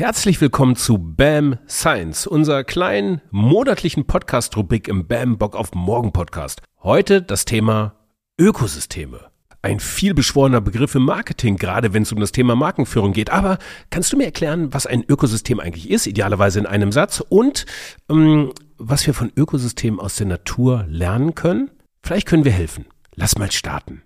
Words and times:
Herzlich 0.00 0.40
willkommen 0.40 0.76
zu 0.76 0.96
BAM 0.96 1.58
Science, 1.68 2.26
unserer 2.26 2.64
kleinen 2.64 3.20
monatlichen 3.30 4.06
Podcast-Rubrik 4.06 4.88
im 4.88 5.06
BAM 5.06 5.36
Bock 5.36 5.54
auf 5.54 5.74
Morgen 5.74 6.10
Podcast. 6.10 6.62
Heute 6.82 7.20
das 7.20 7.44
Thema 7.44 7.96
Ökosysteme. 8.38 9.30
Ein 9.60 9.78
vielbeschworener 9.78 10.62
Begriff 10.62 10.94
im 10.94 11.02
Marketing, 11.02 11.58
gerade 11.58 11.92
wenn 11.92 12.04
es 12.04 12.12
um 12.12 12.18
das 12.18 12.32
Thema 12.32 12.56
Markenführung 12.56 13.12
geht. 13.12 13.28
Aber 13.28 13.58
kannst 13.90 14.10
du 14.10 14.16
mir 14.16 14.24
erklären, 14.24 14.72
was 14.72 14.86
ein 14.86 15.04
Ökosystem 15.06 15.60
eigentlich 15.60 15.90
ist, 15.90 16.06
idealerweise 16.06 16.60
in 16.60 16.66
einem 16.66 16.92
Satz, 16.92 17.22
und 17.28 17.66
ähm, 18.08 18.54
was 18.78 19.06
wir 19.06 19.12
von 19.12 19.30
Ökosystemen 19.36 20.00
aus 20.00 20.16
der 20.16 20.28
Natur 20.28 20.86
lernen 20.88 21.34
können? 21.34 21.70
Vielleicht 22.02 22.26
können 22.26 22.46
wir 22.46 22.52
helfen. 22.52 22.86
Lass 23.16 23.36
mal 23.36 23.52
starten. 23.52 24.00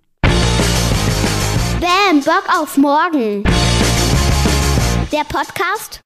Bam, 1.80 2.20
Bock 2.24 2.44
auf 2.60 2.76
morgen. 2.78 3.44
Der 5.12 5.24
Podcast 5.24 6.00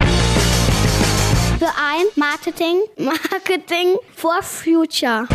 für 1.59 1.67
ein 1.67 2.07
Marketing, 2.17 2.81
Marketing 2.97 3.97
for 4.15 4.43
Future. 4.43 5.27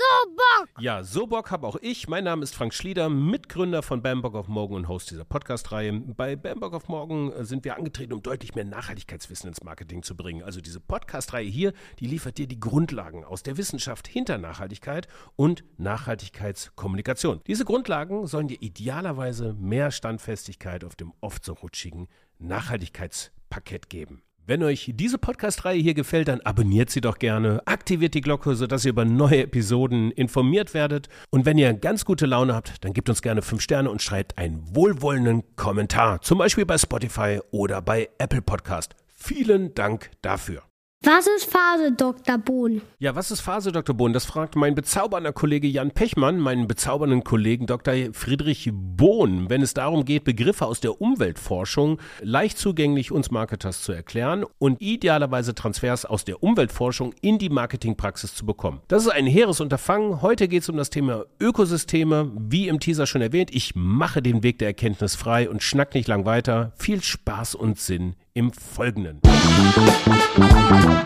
So 0.00 0.34
Bock! 0.34 0.68
Ja, 0.78 1.04
so 1.04 1.26
Bock 1.26 1.50
habe 1.50 1.66
auch 1.66 1.76
ich. 1.82 2.08
Mein 2.08 2.24
Name 2.24 2.42
ist 2.42 2.54
Frank 2.54 2.72
Schlieder, 2.72 3.10
Mitgründer 3.10 3.82
von 3.82 4.00
Bambock 4.00 4.34
auf 4.34 4.48
Morgen 4.48 4.74
und 4.74 4.88
Host 4.88 5.10
dieser 5.10 5.26
Podcast-Reihe. 5.26 5.92
Bei 5.92 6.36
Bambock 6.36 6.72
auf 6.72 6.88
Morgen 6.88 7.30
äh, 7.32 7.44
sind 7.44 7.66
wir 7.66 7.76
angetreten, 7.76 8.14
um 8.14 8.22
deutlich 8.22 8.54
mehr 8.54 8.64
Nachhaltigkeitswissen 8.64 9.48
ins 9.48 9.62
Marketing 9.62 10.02
zu 10.02 10.16
bringen. 10.16 10.42
Also 10.42 10.62
diese 10.62 10.80
Podcast-Reihe 10.80 11.46
hier, 11.46 11.74
die 11.98 12.06
liefert 12.06 12.38
dir 12.38 12.46
die 12.46 12.58
Grundlagen 12.58 13.26
aus 13.26 13.42
der 13.42 13.58
Wissenschaft 13.58 14.08
hinter 14.08 14.38
Nachhaltigkeit 14.38 15.06
und 15.36 15.64
Nachhaltigkeitskommunikation. 15.76 17.42
Diese 17.46 17.66
Grundlagen 17.66 18.26
sollen 18.26 18.48
dir 18.48 18.62
idealerweise 18.62 19.52
mehr 19.52 19.90
Standfestigkeit 19.90 20.82
auf 20.82 20.96
dem 20.96 21.12
oft 21.20 21.44
so 21.44 21.52
rutschigen 21.52 22.08
Nachhaltigkeitspaket 22.38 23.90
geben. 23.90 24.22
Wenn 24.50 24.64
euch 24.64 24.90
diese 24.96 25.16
Podcast-Reihe 25.16 25.80
hier 25.80 25.94
gefällt, 25.94 26.26
dann 26.26 26.40
abonniert 26.40 26.90
sie 26.90 27.00
doch 27.00 27.20
gerne, 27.20 27.62
aktiviert 27.66 28.14
die 28.14 28.20
Glocke, 28.20 28.56
sodass 28.56 28.84
ihr 28.84 28.90
über 28.90 29.04
neue 29.04 29.44
Episoden 29.44 30.10
informiert 30.10 30.74
werdet. 30.74 31.08
Und 31.30 31.46
wenn 31.46 31.56
ihr 31.56 31.72
ganz 31.72 32.04
gute 32.04 32.26
Laune 32.26 32.52
habt, 32.52 32.84
dann 32.84 32.92
gebt 32.92 33.08
uns 33.08 33.22
gerne 33.22 33.42
5 33.42 33.62
Sterne 33.62 33.92
und 33.92 34.02
schreibt 34.02 34.38
einen 34.38 34.74
wohlwollenden 34.74 35.54
Kommentar, 35.54 36.20
zum 36.22 36.38
Beispiel 36.38 36.66
bei 36.66 36.78
Spotify 36.78 37.38
oder 37.52 37.80
bei 37.80 38.08
Apple 38.18 38.42
Podcast. 38.42 38.96
Vielen 39.06 39.72
Dank 39.74 40.10
dafür. 40.20 40.69
Was 41.02 41.26
ist 41.26 41.50
Phase, 41.50 41.92
Dr. 41.92 42.36
Bohn? 42.36 42.82
Ja, 42.98 43.16
was 43.16 43.30
ist 43.30 43.40
Phase, 43.40 43.72
Dr. 43.72 43.96
Bohn? 43.96 44.12
Das 44.12 44.26
fragt 44.26 44.54
mein 44.54 44.74
bezaubernder 44.74 45.32
Kollege 45.32 45.66
Jan 45.66 45.92
Pechmann, 45.92 46.38
meinen 46.38 46.68
bezaubernden 46.68 47.24
Kollegen 47.24 47.66
Dr. 47.66 47.94
Friedrich 48.12 48.70
Bohn, 48.70 49.48
wenn 49.48 49.62
es 49.62 49.72
darum 49.72 50.04
geht, 50.04 50.24
Begriffe 50.24 50.66
aus 50.66 50.80
der 50.80 51.00
Umweltforschung 51.00 51.98
leicht 52.20 52.58
zugänglich 52.58 53.12
uns 53.12 53.30
Marketers 53.30 53.82
zu 53.82 53.92
erklären 53.92 54.44
und 54.58 54.82
idealerweise 54.82 55.54
Transfers 55.54 56.04
aus 56.04 56.26
der 56.26 56.42
Umweltforschung 56.42 57.14
in 57.22 57.38
die 57.38 57.48
Marketingpraxis 57.48 58.34
zu 58.34 58.44
bekommen. 58.44 58.82
Das 58.88 59.06
ist 59.06 59.10
ein 59.10 59.26
hehres 59.26 59.62
Unterfangen. 59.62 60.20
Heute 60.20 60.48
geht 60.48 60.64
es 60.64 60.68
um 60.68 60.76
das 60.76 60.90
Thema 60.90 61.24
Ökosysteme. 61.40 62.30
Wie 62.36 62.68
im 62.68 62.78
Teaser 62.78 63.06
schon 63.06 63.22
erwähnt, 63.22 63.54
ich 63.54 63.74
mache 63.74 64.20
den 64.20 64.42
Weg 64.42 64.58
der 64.58 64.68
Erkenntnis 64.68 65.16
frei 65.16 65.48
und 65.48 65.62
schnack 65.62 65.94
nicht 65.94 66.08
lang 66.08 66.26
weiter. 66.26 66.72
Viel 66.76 67.02
Spaß 67.02 67.54
und 67.54 67.78
Sinn 67.78 68.16
im 68.34 68.52
Folgenden. 68.52 69.20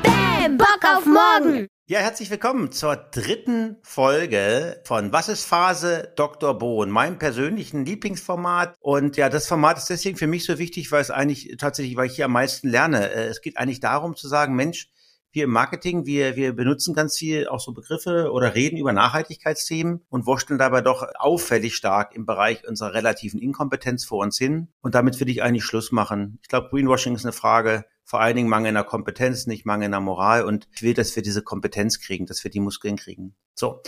Bam, 0.02 0.58
Bock 0.58 0.80
auf 0.96 1.06
morgen. 1.06 1.68
Ja, 1.86 2.00
herzlich 2.00 2.30
willkommen 2.30 2.72
zur 2.72 2.96
dritten 2.96 3.76
Folge 3.82 4.80
von 4.84 5.12
Was 5.12 5.28
ist 5.28 5.44
Phase 5.44 6.12
Dr. 6.16 6.58
Bohn, 6.58 6.90
meinem 6.90 7.18
persönlichen 7.18 7.84
Lieblingsformat. 7.84 8.74
Und 8.80 9.16
ja, 9.18 9.28
das 9.28 9.46
Format 9.46 9.76
ist 9.78 9.90
deswegen 9.90 10.16
für 10.16 10.26
mich 10.26 10.44
so 10.44 10.58
wichtig, 10.58 10.90
weil 10.92 11.02
es 11.02 11.10
eigentlich 11.10 11.56
tatsächlich, 11.58 11.96
weil 11.96 12.06
ich 12.06 12.16
hier 12.16 12.24
am 12.24 12.32
meisten 12.32 12.68
lerne. 12.68 13.10
Äh, 13.10 13.26
Es 13.28 13.42
geht 13.42 13.58
eigentlich 13.58 13.80
darum 13.80 14.16
zu 14.16 14.28
sagen, 14.28 14.54
Mensch, 14.54 14.88
wir 15.34 15.44
im 15.44 15.50
Marketing, 15.50 16.06
wir, 16.06 16.36
wir 16.36 16.54
benutzen 16.54 16.94
ganz 16.94 17.18
viel 17.18 17.48
auch 17.48 17.60
so 17.60 17.72
Begriffe 17.72 18.30
oder 18.32 18.54
reden 18.54 18.76
über 18.76 18.92
Nachhaltigkeitsthemen 18.92 20.02
und 20.08 20.26
wurschteln 20.26 20.58
dabei 20.58 20.80
doch 20.80 21.06
auffällig 21.18 21.74
stark 21.74 22.14
im 22.14 22.24
Bereich 22.24 22.66
unserer 22.66 22.94
relativen 22.94 23.40
Inkompetenz 23.40 24.04
vor 24.04 24.22
uns 24.22 24.38
hin. 24.38 24.68
Und 24.80 24.94
damit 24.94 25.18
will 25.18 25.28
ich 25.28 25.42
eigentlich 25.42 25.64
Schluss 25.64 25.90
machen. 25.90 26.38
Ich 26.42 26.48
glaube, 26.48 26.68
Greenwashing 26.70 27.16
ist 27.16 27.24
eine 27.24 27.32
Frage 27.32 27.84
vor 28.04 28.20
allen 28.20 28.36
Dingen 28.36 28.48
mangelnder 28.48 28.84
Kompetenz, 28.84 29.46
nicht 29.46 29.64
mangelnder 29.64 30.00
Moral. 30.00 30.44
Und 30.44 30.68
ich 30.74 30.82
will, 30.82 30.94
dass 30.94 31.16
wir 31.16 31.22
diese 31.22 31.42
Kompetenz 31.42 32.00
kriegen, 32.00 32.26
dass 32.26 32.44
wir 32.44 32.50
die 32.50 32.60
Muskeln 32.60 32.96
kriegen. 32.96 33.34
So. 33.54 33.82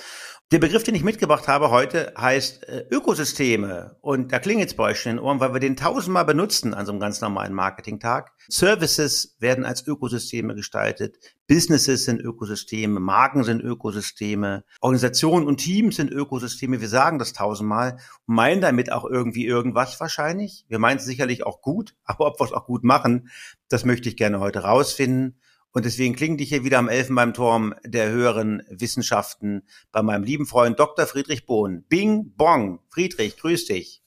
Der 0.52 0.58
Begriff, 0.58 0.84
den 0.84 0.94
ich 0.94 1.02
mitgebracht 1.02 1.48
habe 1.48 1.70
heute, 1.70 2.14
heißt 2.16 2.68
äh, 2.68 2.86
Ökosysteme. 2.90 3.96
Und 4.00 4.32
da 4.32 4.38
klingelt 4.38 4.70
es 4.70 4.76
bei 4.76 4.84
euch 4.84 5.04
in 5.04 5.16
den 5.16 5.18
Ohren, 5.18 5.40
weil 5.40 5.52
wir 5.52 5.60
den 5.60 5.76
tausendmal 5.76 6.24
benutzen 6.24 6.72
an 6.72 6.86
so 6.86 6.92
einem 6.92 7.00
ganz 7.00 7.20
normalen 7.20 7.52
Marketingtag. 7.52 8.32
Services 8.48 9.36
werden 9.38 9.64
als 9.64 9.86
Ökosysteme 9.86 10.54
gestaltet. 10.54 11.16
Businesses 11.48 12.04
sind 12.04 12.20
Ökosysteme, 12.20 12.98
Marken 12.98 13.44
sind 13.44 13.62
Ökosysteme, 13.62 14.64
Organisationen 14.80 15.46
und 15.46 15.58
Teams 15.58 15.96
sind 15.96 16.10
Ökosysteme. 16.10 16.80
Wir 16.80 16.88
sagen 16.88 17.18
das 17.18 17.32
tausendmal 17.32 17.98
und 18.26 18.34
meinen 18.34 18.60
damit 18.60 18.90
auch 18.90 19.04
irgendwie 19.04 19.46
irgendwas 19.46 20.00
wahrscheinlich. 20.00 20.64
Wir 20.68 20.80
meinen 20.80 20.98
es 20.98 21.04
sicherlich 21.04 21.46
auch 21.46 21.62
gut, 21.62 21.94
aber 22.04 22.26
ob 22.26 22.40
wir 22.40 22.44
es 22.44 22.52
auch 22.52 22.66
gut 22.66 22.82
machen, 22.82 23.30
das 23.68 23.84
möchte 23.84 24.08
ich 24.08 24.16
gerne 24.16 24.40
heute 24.40 24.60
rausfinden. 24.60 25.38
Und 25.70 25.84
deswegen 25.84 26.16
klinge 26.16 26.42
ich 26.42 26.48
hier 26.48 26.64
wieder 26.64 26.78
am 26.78 26.88
Elfenbeinturm 26.88 27.74
der 27.84 28.10
höheren 28.10 28.62
Wissenschaften 28.70 29.62
bei 29.92 30.02
meinem 30.02 30.24
lieben 30.24 30.46
Freund 30.46 30.80
Dr. 30.80 31.06
Friedrich 31.06 31.44
Bohn. 31.44 31.84
Bing 31.88 32.32
Bong. 32.34 32.80
Friedrich, 32.88 33.36
grüß 33.36 33.66
dich. 33.66 34.02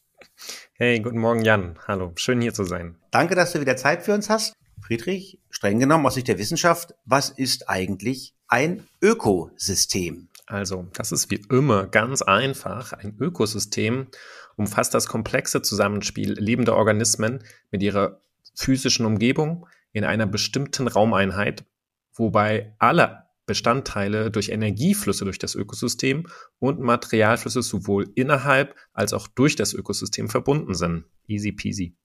Hey, 0.74 1.00
guten 1.00 1.20
Morgen 1.20 1.46
Jan. 1.46 1.78
Hallo, 1.88 2.12
schön 2.16 2.42
hier 2.42 2.54
zu 2.56 2.64
sein. 2.64 2.96
Danke, 3.12 3.36
dass 3.36 3.52
du 3.52 3.62
wieder 3.62 3.76
Zeit 3.76 4.02
für 4.02 4.16
uns 4.16 4.30
hast. 4.30 4.56
Friedrich, 4.82 5.40
streng 5.60 5.78
genommen 5.78 6.06
aus 6.06 6.14
Sicht 6.14 6.30
der 6.30 6.38
Wissenschaft, 6.38 6.94
was 7.04 7.30
ist 7.30 7.68
eigentlich 7.68 8.34
ein 8.48 8.88
Ökosystem? 9.02 10.30
Also, 10.46 10.88
das 10.94 11.12
ist 11.12 11.30
wie 11.32 11.44
immer 11.50 11.86
ganz 11.86 12.22
einfach. 12.22 12.94
Ein 12.94 13.18
Ökosystem 13.20 14.08
umfasst 14.56 14.94
das 14.94 15.08
komplexe 15.08 15.62
Zusammenspiel 15.62 16.32
lebender 16.32 16.78
Organismen 16.78 17.44
mit 17.72 17.84
ihrer 17.84 18.22
physischen 18.56 19.06
Umgebung 19.06 19.68
in 19.92 20.06
einer 20.06 20.28
bestimmten 20.28 20.88
Raumeinheit, 20.88 21.66
wobei 22.14 22.74
alle 22.80 23.26
Bestandteile 23.46 24.32
durch 24.32 24.50
Energieflüsse 24.50 25.26
durch 25.26 25.40
das 25.40 25.56
Ökosystem 25.56 26.26
und 26.60 26.80
Materialflüsse 26.80 27.64
sowohl 27.64 28.10
innerhalb 28.16 28.76
als 28.94 29.12
auch 29.12 29.28
durch 29.28 29.58
das 29.58 29.74
Ökosystem 29.74 30.30
verbunden 30.30 30.74
sind. 30.74 31.04
Easy 31.28 31.52
peasy. 31.52 31.98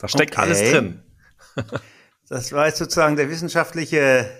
da 0.00 0.08
steckt 0.08 0.32
Okay. 0.32 0.42
alles 0.42 0.58
drin. 0.72 1.02
Das 2.30 2.52
war 2.52 2.66
jetzt 2.66 2.78
sozusagen 2.78 3.16
der 3.16 3.28
wissenschaftliche 3.28 4.30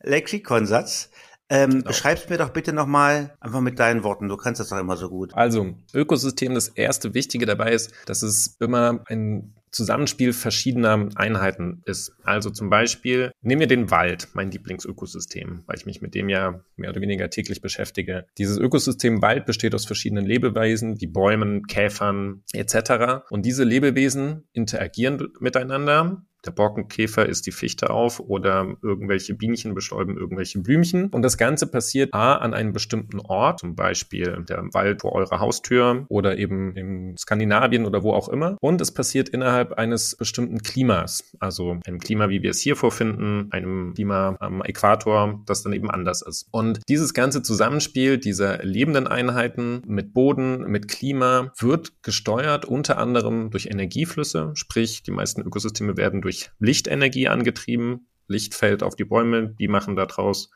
Lexikonsatz. 0.00 1.10
Ähm, 1.50 1.82
Beschreib's 1.82 2.28
mir 2.28 2.38
doch 2.38 2.50
bitte 2.50 2.72
nochmal 2.72 3.36
einfach 3.40 3.60
mit 3.60 3.80
deinen 3.80 4.04
Worten. 4.04 4.28
Du 4.28 4.36
kannst 4.36 4.60
das 4.60 4.68
doch 4.68 4.78
immer 4.78 4.96
so 4.96 5.10
gut. 5.10 5.34
Also, 5.34 5.74
Ökosystem, 5.92 6.54
das 6.54 6.68
erste 6.68 7.14
Wichtige 7.14 7.44
dabei 7.44 7.72
ist, 7.72 7.92
dass 8.06 8.22
es 8.22 8.56
immer 8.60 9.04
ein 9.08 9.54
Zusammenspiel 9.72 10.32
verschiedener 10.34 11.08
Einheiten 11.16 11.82
ist. 11.84 12.12
Also 12.22 12.50
zum 12.50 12.70
Beispiel, 12.70 13.32
nehmen 13.40 13.60
wir 13.60 13.66
den 13.66 13.90
Wald, 13.90 14.28
mein 14.34 14.50
Lieblingsökosystem, 14.50 15.64
weil 15.66 15.76
ich 15.76 15.86
mich 15.86 16.00
mit 16.00 16.14
dem 16.14 16.28
ja 16.28 16.60
mehr 16.76 16.90
oder 16.90 17.00
weniger 17.00 17.28
täglich 17.28 17.60
beschäftige. 17.60 18.26
Dieses 18.38 18.58
Ökosystem 18.58 19.20
Wald 19.20 19.46
besteht 19.46 19.74
aus 19.74 19.86
verschiedenen 19.86 20.26
Lebewesen, 20.26 21.00
wie 21.00 21.06
Bäumen, 21.06 21.66
Käfern 21.66 22.44
etc. 22.52 23.24
Und 23.30 23.46
diese 23.46 23.64
Lebewesen 23.64 24.44
interagieren 24.52 25.32
miteinander. 25.40 26.22
Der 26.44 26.50
Borkenkäfer 26.50 27.26
isst 27.26 27.46
die 27.46 27.52
Fichte 27.52 27.90
auf 27.90 28.20
oder 28.20 28.76
irgendwelche 28.82 29.34
Bienchen 29.34 29.74
bestäuben 29.74 30.16
irgendwelche 30.16 30.60
Blümchen. 30.60 31.08
Und 31.08 31.22
das 31.22 31.38
Ganze 31.38 31.66
passiert 31.66 32.12
A 32.12 32.36
an 32.36 32.54
einem 32.54 32.72
bestimmten 32.72 33.20
Ort, 33.20 33.60
zum 33.60 33.76
Beispiel 33.76 34.44
der 34.48 34.62
Wald 34.72 35.02
vor 35.02 35.12
eurer 35.12 35.40
Haustür 35.40 36.04
oder 36.08 36.38
eben 36.38 36.74
in 36.76 37.16
Skandinavien 37.16 37.86
oder 37.86 38.02
wo 38.02 38.12
auch 38.12 38.28
immer. 38.28 38.56
Und 38.60 38.80
es 38.80 38.92
passiert 38.92 39.28
innerhalb 39.28 39.74
eines 39.74 40.16
bestimmten 40.16 40.58
Klimas, 40.62 41.36
also 41.38 41.78
einem 41.86 41.98
Klima, 41.98 42.28
wie 42.28 42.42
wir 42.42 42.50
es 42.50 42.60
hier 42.60 42.76
vorfinden, 42.76 43.48
einem 43.52 43.94
Klima 43.94 44.36
am 44.40 44.62
Äquator, 44.62 45.42
das 45.46 45.62
dann 45.62 45.72
eben 45.72 45.90
anders 45.90 46.22
ist. 46.22 46.48
Und 46.50 46.80
dieses 46.88 47.14
ganze 47.14 47.42
Zusammenspiel 47.42 48.18
dieser 48.18 48.64
lebenden 48.64 49.06
Einheiten 49.06 49.82
mit 49.86 50.12
Boden, 50.12 50.62
mit 50.70 50.88
Klima 50.88 51.52
wird 51.58 52.02
gesteuert 52.02 52.64
unter 52.64 52.98
anderem 52.98 53.50
durch 53.50 53.66
Energieflüsse, 53.66 54.52
sprich 54.54 55.02
die 55.02 55.10
meisten 55.10 55.42
Ökosysteme 55.42 55.96
werden 55.96 56.22
durch 56.22 56.31
Lichtenergie 56.58 57.28
angetrieben. 57.28 58.08
Licht 58.28 58.54
fällt 58.54 58.82
auf 58.82 58.96
die 58.96 59.04
Bäume, 59.04 59.54
die 59.58 59.68
machen 59.68 59.96
daraus 59.96 60.50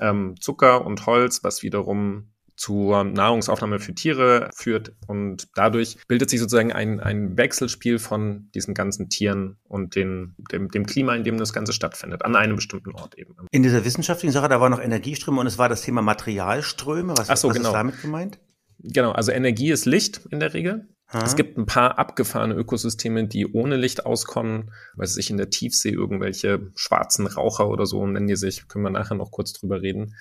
ähm, 0.00 0.34
Zucker 0.40 0.84
und 0.84 1.06
Holz, 1.06 1.44
was 1.44 1.62
wiederum 1.62 2.34
zur 2.56 3.02
Nahrungsaufnahme 3.04 3.80
für 3.80 3.94
Tiere 3.94 4.48
führt 4.54 4.92
und 5.08 5.48
dadurch 5.56 5.98
bildet 6.06 6.30
sich 6.30 6.38
sozusagen 6.38 6.72
ein, 6.72 7.00
ein 7.00 7.36
Wechselspiel 7.36 7.98
von 7.98 8.48
diesen 8.54 8.74
ganzen 8.74 9.08
Tieren 9.08 9.56
und 9.64 9.96
den, 9.96 10.36
dem, 10.52 10.70
dem 10.70 10.86
Klima, 10.86 11.14
in 11.16 11.24
dem 11.24 11.36
das 11.36 11.52
Ganze 11.52 11.72
stattfindet, 11.72 12.24
an 12.24 12.36
einem 12.36 12.56
bestimmten 12.56 12.92
Ort 12.92 13.18
eben. 13.18 13.34
In 13.50 13.64
dieser 13.64 13.84
wissenschaftlichen 13.84 14.32
Sache, 14.32 14.48
da 14.48 14.60
war 14.60 14.70
noch 14.70 14.80
Energieströme 14.80 15.40
und 15.40 15.46
es 15.46 15.58
war 15.58 15.68
das 15.68 15.82
Thema 15.82 16.00
Materialströme. 16.02 17.14
Was, 17.16 17.28
Ach 17.28 17.36
so, 17.36 17.48
was 17.48 17.56
genau. 17.56 17.70
ist 17.70 17.74
damit 17.74 18.00
gemeint? 18.00 18.38
Genau, 18.78 19.12
also 19.12 19.32
Energie 19.32 19.70
ist 19.70 19.86
Licht 19.86 20.20
in 20.30 20.40
der 20.40 20.54
Regel. 20.54 20.88
Es 21.22 21.36
gibt 21.36 21.56
ein 21.58 21.66
paar 21.66 21.98
abgefahrene 21.98 22.54
Ökosysteme, 22.54 23.26
die 23.26 23.46
ohne 23.46 23.76
Licht 23.76 24.04
auskommen, 24.06 24.72
weil 24.94 25.06
sich 25.06 25.30
in 25.30 25.36
der 25.36 25.50
Tiefsee 25.50 25.90
irgendwelche 25.90 26.70
schwarzen 26.74 27.26
Raucher 27.26 27.68
oder 27.68 27.86
so 27.86 28.04
nennen 28.06 28.26
die 28.26 28.36
sich, 28.36 28.66
können 28.68 28.84
wir 28.84 28.90
nachher 28.90 29.14
noch 29.14 29.30
kurz 29.30 29.52
drüber 29.52 29.82
reden. 29.82 30.14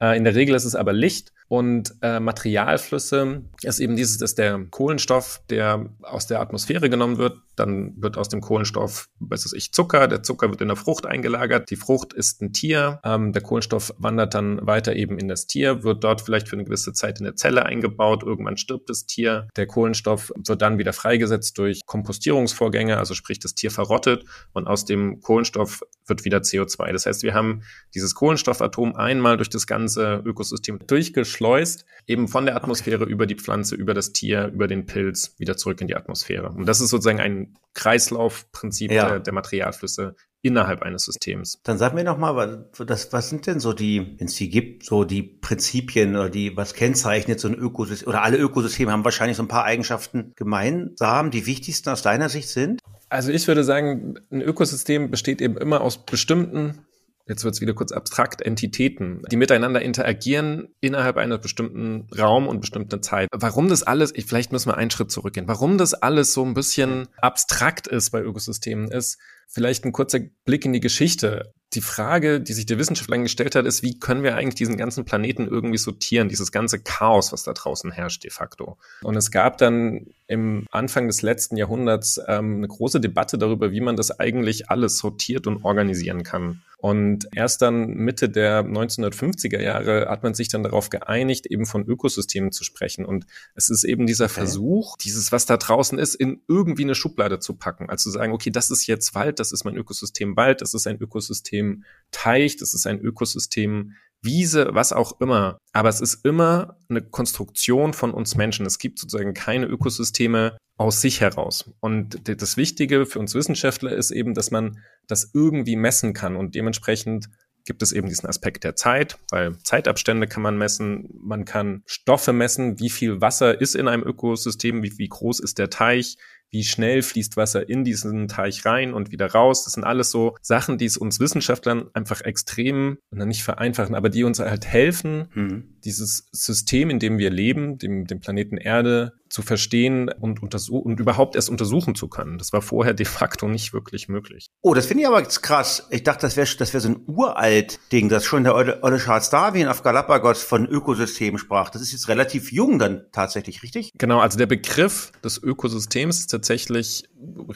Äh, 0.00 0.16
in 0.16 0.24
der 0.24 0.34
Regel 0.34 0.54
ist 0.54 0.64
es 0.64 0.74
aber 0.74 0.92
Licht 0.92 1.32
und 1.48 1.94
äh, 2.02 2.18
Materialflüsse 2.18 3.44
ist 3.62 3.78
eben 3.78 3.94
dieses, 3.94 4.18
dass 4.18 4.34
der 4.34 4.58
Kohlenstoff, 4.70 5.42
der 5.48 5.90
aus 6.02 6.26
der 6.26 6.40
Atmosphäre 6.40 6.90
genommen 6.90 7.18
wird, 7.18 7.38
dann 7.54 7.94
wird 7.96 8.18
aus 8.18 8.28
dem 8.28 8.40
Kohlenstoff, 8.40 9.08
weiß 9.20 9.52
ich, 9.54 9.72
Zucker. 9.72 10.08
Der 10.08 10.22
Zucker 10.22 10.50
wird 10.50 10.60
in 10.60 10.68
der 10.68 10.76
Frucht 10.76 11.06
eingelagert. 11.06 11.70
Die 11.70 11.76
Frucht 11.76 12.12
ist 12.12 12.42
ein 12.42 12.52
Tier. 12.52 13.00
Ähm, 13.04 13.32
der 13.32 13.42
Kohlenstoff 13.42 13.94
wandert 13.96 14.34
dann 14.34 14.66
weiter 14.66 14.94
eben 14.94 15.18
in 15.18 15.28
das 15.28 15.46
Tier, 15.46 15.84
wird 15.84 16.04
dort 16.04 16.20
vielleicht 16.20 16.48
für 16.48 16.56
eine 16.56 16.64
gewisse 16.64 16.92
Zeit 16.92 17.18
in 17.18 17.24
der 17.24 17.36
Zelle 17.36 17.64
eingebaut. 17.64 18.24
Irgendwann 18.24 18.56
stirbt 18.56 18.90
das 18.90 19.06
Tier. 19.06 19.48
Der 19.56 19.66
Kohlenstoff 19.66 20.32
wird 20.36 20.60
dann 20.60 20.78
wieder 20.78 20.92
freigesetzt 20.92 21.56
durch 21.58 21.86
Kompostierungsvorgänge, 21.86 22.98
also 22.98 23.14
sprich, 23.14 23.38
das 23.38 23.54
Tier 23.54 23.70
verrottet 23.70 24.24
und 24.52 24.66
aus 24.66 24.84
dem 24.84 25.20
Kohlenstoff 25.20 25.80
wird 26.06 26.24
wieder 26.24 26.38
CO2. 26.38 26.92
Das 26.92 27.06
heißt, 27.06 27.22
wir 27.22 27.34
haben 27.34 27.62
dieses 27.94 28.14
Kohlenstoffatom 28.14 28.96
einmal 28.96 29.36
durch 29.36 29.48
das 29.48 29.66
ganze 29.66 29.85
Ökosystem 29.94 30.80
durchgeschleust 30.86 31.36
geschleust, 31.46 31.84
eben 32.06 32.28
von 32.28 32.46
der 32.46 32.56
Atmosphäre 32.56 33.04
okay. 33.04 33.12
über 33.12 33.26
die 33.26 33.34
Pflanze, 33.34 33.74
über 33.74 33.94
das 33.94 34.12
Tier, 34.12 34.48
über 34.48 34.68
den 34.68 34.86
Pilz 34.86 35.34
wieder 35.38 35.56
zurück 35.56 35.80
in 35.80 35.86
die 35.86 35.96
Atmosphäre. 35.96 36.50
Und 36.50 36.66
das 36.66 36.80
ist 36.80 36.90
sozusagen 36.90 37.20
ein 37.20 37.54
Kreislaufprinzip 37.74 38.90
ja. 38.90 39.08
der, 39.08 39.20
der 39.20 39.32
Materialflüsse 39.32 40.14
innerhalb 40.42 40.82
eines 40.82 41.04
Systems. 41.04 41.60
Dann 41.64 41.76
sag 41.76 41.94
mir 41.94 42.04
noch 42.04 42.18
mal, 42.18 42.68
was, 42.78 43.12
was 43.12 43.28
sind 43.28 43.46
denn 43.46 43.58
so 43.58 43.72
die, 43.72 44.14
wenn 44.18 44.28
es 44.28 44.34
die 44.36 44.48
gibt, 44.48 44.84
so 44.84 45.04
die 45.04 45.22
Prinzipien 45.22 46.14
oder 46.14 46.30
die, 46.30 46.56
was 46.56 46.74
kennzeichnet 46.74 47.40
so 47.40 47.48
ein 47.48 47.54
Ökosystem, 47.54 48.08
oder 48.08 48.22
alle 48.22 48.36
Ökosysteme 48.36 48.92
haben 48.92 49.04
wahrscheinlich 49.04 49.36
so 49.36 49.42
ein 49.42 49.48
paar 49.48 49.64
Eigenschaften 49.64 50.32
gemeinsam, 50.36 51.30
die 51.30 51.46
wichtigsten 51.46 51.90
aus 51.90 52.02
deiner 52.02 52.28
Sicht 52.28 52.48
sind? 52.48 52.80
Also 53.08 53.30
ich 53.32 53.46
würde 53.48 53.64
sagen, 53.64 54.18
ein 54.30 54.40
Ökosystem 54.40 55.10
besteht 55.10 55.40
eben 55.40 55.56
immer 55.56 55.80
aus 55.80 56.04
bestimmten 56.04 56.86
jetzt 57.26 57.44
wird 57.44 57.54
es 57.54 57.60
wieder 57.60 57.74
kurz 57.74 57.92
abstrakt, 57.92 58.40
Entitäten, 58.40 59.22
die 59.30 59.36
miteinander 59.36 59.82
interagieren 59.82 60.68
innerhalb 60.80 61.16
einer 61.16 61.38
bestimmten 61.38 62.08
Raum 62.16 62.46
und 62.46 62.60
bestimmten 62.60 63.02
Zeit. 63.02 63.28
Warum 63.32 63.68
das 63.68 63.82
alles, 63.82 64.12
ich, 64.14 64.26
vielleicht 64.26 64.52
müssen 64.52 64.70
wir 64.70 64.76
einen 64.76 64.90
Schritt 64.90 65.10
zurückgehen, 65.10 65.48
warum 65.48 65.78
das 65.78 65.94
alles 65.94 66.32
so 66.32 66.44
ein 66.44 66.54
bisschen 66.54 67.08
abstrakt 67.18 67.86
ist 67.86 68.10
bei 68.10 68.22
Ökosystemen, 68.22 68.90
ist 68.90 69.18
vielleicht 69.48 69.84
ein 69.84 69.92
kurzer 69.92 70.20
Blick 70.44 70.64
in 70.64 70.72
die 70.72 70.80
Geschichte 70.80 71.52
die 71.74 71.80
Frage, 71.80 72.40
die 72.40 72.52
sich 72.52 72.66
der 72.66 72.78
Wissenschaftler 72.78 73.18
gestellt 73.18 73.54
hat, 73.54 73.66
ist, 73.66 73.82
wie 73.82 73.98
können 73.98 74.22
wir 74.22 74.36
eigentlich 74.36 74.54
diesen 74.54 74.76
ganzen 74.76 75.04
Planeten 75.04 75.46
irgendwie 75.46 75.78
sortieren, 75.78 76.28
dieses 76.28 76.52
ganze 76.52 76.78
Chaos, 76.78 77.32
was 77.32 77.42
da 77.42 77.52
draußen 77.52 77.90
herrscht 77.90 78.24
de 78.24 78.30
facto. 78.30 78.78
Und 79.02 79.16
es 79.16 79.30
gab 79.30 79.58
dann 79.58 80.06
im 80.28 80.66
Anfang 80.70 81.08
des 81.08 81.22
letzten 81.22 81.56
Jahrhunderts 81.56 82.20
ähm, 82.28 82.58
eine 82.58 82.68
große 82.68 83.00
Debatte 83.00 83.36
darüber, 83.36 83.72
wie 83.72 83.80
man 83.80 83.96
das 83.96 84.18
eigentlich 84.18 84.70
alles 84.70 84.98
sortiert 84.98 85.46
und 85.46 85.64
organisieren 85.64 86.22
kann. 86.22 86.62
Und 86.86 87.28
erst 87.34 87.62
dann 87.62 87.94
Mitte 87.94 88.28
der 88.28 88.64
1950er 88.64 89.60
Jahre 89.60 90.06
hat 90.08 90.22
man 90.22 90.34
sich 90.34 90.48
dann 90.48 90.62
darauf 90.62 90.88
geeinigt, 90.88 91.46
eben 91.46 91.66
von 91.66 91.84
Ökosystemen 91.84 92.52
zu 92.52 92.62
sprechen. 92.62 93.04
Und 93.04 93.26
es 93.54 93.70
ist 93.70 93.84
eben 93.84 94.06
dieser 94.06 94.26
okay. 94.26 94.34
Versuch, 94.34 94.96
dieses, 94.96 95.32
was 95.32 95.46
da 95.46 95.56
draußen 95.56 95.98
ist, 95.98 96.14
in 96.14 96.42
irgendwie 96.48 96.84
eine 96.84 96.94
Schublade 96.94 97.40
zu 97.40 97.54
packen. 97.54 97.90
Also 97.90 98.10
zu 98.10 98.16
sagen, 98.16 98.32
okay, 98.32 98.50
das 98.50 98.70
ist 98.70 98.86
jetzt 98.86 99.14
Wald, 99.14 99.40
das 99.40 99.52
ist 99.52 99.64
mein 99.64 99.76
Ökosystem 99.76 100.36
Wald, 100.36 100.60
das 100.60 100.74
ist 100.74 100.86
ein 100.86 101.00
Ökosystem 101.00 101.16
Ökosystem 101.16 101.84
Teich, 102.10 102.56
das 102.56 102.74
ist 102.74 102.86
ein 102.86 103.00
Ökosystem 103.00 103.94
Wiese, 104.26 104.68
was 104.72 104.92
auch 104.92 105.18
immer. 105.20 105.56
Aber 105.72 105.88
es 105.88 106.02
ist 106.02 106.26
immer 106.26 106.76
eine 106.90 107.00
Konstruktion 107.00 107.94
von 107.94 108.12
uns 108.12 108.36
Menschen. 108.36 108.66
Es 108.66 108.78
gibt 108.78 108.98
sozusagen 108.98 109.32
keine 109.32 109.64
Ökosysteme 109.66 110.58
aus 110.76 111.00
sich 111.00 111.22
heraus. 111.22 111.70
Und 111.80 112.28
das 112.28 112.58
Wichtige 112.58 113.06
für 113.06 113.18
uns 113.18 113.34
Wissenschaftler 113.34 113.92
ist 113.92 114.10
eben, 114.10 114.34
dass 114.34 114.50
man 114.50 114.82
das 115.06 115.30
irgendwie 115.32 115.76
messen 115.76 116.12
kann 116.12 116.36
und 116.36 116.54
dementsprechend 116.54 117.30
gibt 117.66 117.82
es 117.82 117.92
eben 117.92 118.08
diesen 118.08 118.28
Aspekt 118.28 118.64
der 118.64 118.76
Zeit, 118.76 119.18
weil 119.30 119.58
Zeitabstände 119.58 120.28
kann 120.28 120.42
man 120.42 120.56
messen, 120.56 121.08
man 121.20 121.44
kann 121.44 121.82
Stoffe 121.84 122.32
messen, 122.32 122.78
wie 122.78 122.90
viel 122.90 123.20
Wasser 123.20 123.60
ist 123.60 123.74
in 123.74 123.88
einem 123.88 124.04
Ökosystem, 124.04 124.82
wie, 124.82 124.96
wie 124.98 125.08
groß 125.08 125.40
ist 125.40 125.58
der 125.58 125.68
Teich, 125.68 126.16
wie 126.50 126.64
schnell 126.64 127.02
fließt 127.02 127.36
Wasser 127.36 127.68
in 127.68 127.84
diesen 127.84 128.28
Teich 128.28 128.64
rein 128.64 128.94
und 128.94 129.10
wieder 129.10 129.26
raus. 129.26 129.64
Das 129.64 129.74
sind 129.74 129.84
alles 129.84 130.10
so 130.10 130.36
Sachen, 130.42 130.78
die 130.78 130.84
es 130.84 130.96
uns 130.96 131.20
Wissenschaftlern 131.20 131.90
einfach 131.92 132.20
extrem, 132.20 132.98
nicht 133.10 133.42
vereinfachen, 133.42 133.94
aber 133.94 134.08
die 134.08 134.24
uns 134.24 134.38
halt 134.38 134.66
helfen, 134.66 135.28
mhm. 135.34 135.76
dieses 135.84 136.28
System, 136.32 136.90
in 136.90 136.98
dem 136.98 137.18
wir 137.18 137.30
leben, 137.30 137.78
dem, 137.78 138.06
dem 138.06 138.20
Planeten 138.20 138.56
Erde, 138.56 139.12
zu 139.28 139.42
verstehen 139.42 140.08
und, 140.08 140.42
untersuchen 140.42 140.92
und 140.92 141.00
überhaupt 141.00 141.34
erst 141.36 141.50
untersuchen 141.50 141.94
zu 141.94 142.08
können. 142.08 142.38
Das 142.38 142.52
war 142.52 142.62
vorher 142.62 142.94
de 142.94 143.06
facto 143.06 143.48
nicht 143.48 143.72
wirklich 143.72 144.08
möglich. 144.08 144.46
Oh, 144.62 144.74
das 144.74 144.86
finde 144.86 145.02
ich 145.02 145.08
aber 145.08 145.22
krass. 145.22 145.86
Ich 145.90 146.02
dachte, 146.02 146.22
das 146.22 146.36
wäre 146.36 146.48
das 146.58 146.72
wäre 146.72 146.80
so 146.80 146.88
ein 146.88 147.04
uralt 147.06 147.78
Ding, 147.92 148.08
dass 148.08 148.24
schon 148.24 148.44
der 148.44 148.54
Olle, 148.54 148.98
Charles 148.98 149.30
Darwin 149.30 149.68
auf 149.68 149.82
Galapagos 149.82 150.42
von 150.42 150.66
Ökosystemen 150.66 151.38
sprach. 151.38 151.70
Das 151.70 151.82
ist 151.82 151.92
jetzt 151.92 152.08
relativ 152.08 152.52
jung 152.52 152.78
dann 152.78 153.06
tatsächlich, 153.12 153.62
richtig? 153.62 153.92
Genau, 153.98 154.20
also 154.20 154.38
der 154.38 154.46
Begriff 154.46 155.12
des 155.24 155.42
Ökosystems 155.42 156.20
ist 156.20 156.30
tatsächlich 156.30 157.04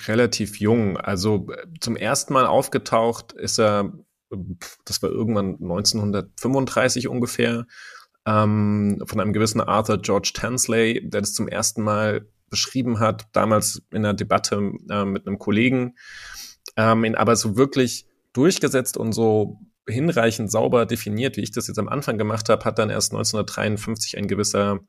relativ 0.06 0.60
jung. 0.60 0.96
Also 0.96 1.48
äh, 1.50 1.66
zum 1.80 1.96
ersten 1.96 2.32
Mal 2.32 2.46
aufgetaucht 2.46 3.32
ist 3.32 3.58
er, 3.58 3.92
das 4.84 5.02
war 5.02 5.10
irgendwann 5.10 5.54
1935 5.54 7.08
ungefähr 7.08 7.66
ähm, 8.26 9.02
von 9.06 9.20
einem 9.20 9.32
gewissen 9.32 9.60
Arthur 9.60 9.98
George 9.98 10.32
Tansley, 10.34 11.08
der 11.08 11.22
das 11.22 11.34
zum 11.34 11.48
ersten 11.48 11.82
Mal 11.82 12.26
beschrieben 12.50 12.98
hat, 12.98 13.28
damals 13.32 13.82
in 13.90 13.98
einer 13.98 14.14
Debatte 14.14 14.72
äh, 14.90 15.04
mit 15.04 15.26
einem 15.26 15.38
Kollegen, 15.38 15.94
ähm, 16.76 17.04
in, 17.04 17.14
aber 17.14 17.36
so 17.36 17.56
wirklich 17.56 18.06
durchgesetzt 18.32 18.96
und 18.96 19.12
so 19.12 19.58
hinreichend 19.88 20.50
sauber 20.50 20.86
definiert, 20.86 21.36
wie 21.36 21.42
ich 21.42 21.52
das 21.52 21.68
jetzt 21.68 21.78
am 21.78 21.88
Anfang 21.88 22.18
gemacht 22.18 22.48
habe, 22.48 22.64
hat 22.64 22.78
dann 22.78 22.90
erst 22.90 23.12
1953 23.12 24.18
ein 24.18 24.28
gewisser 24.28 24.80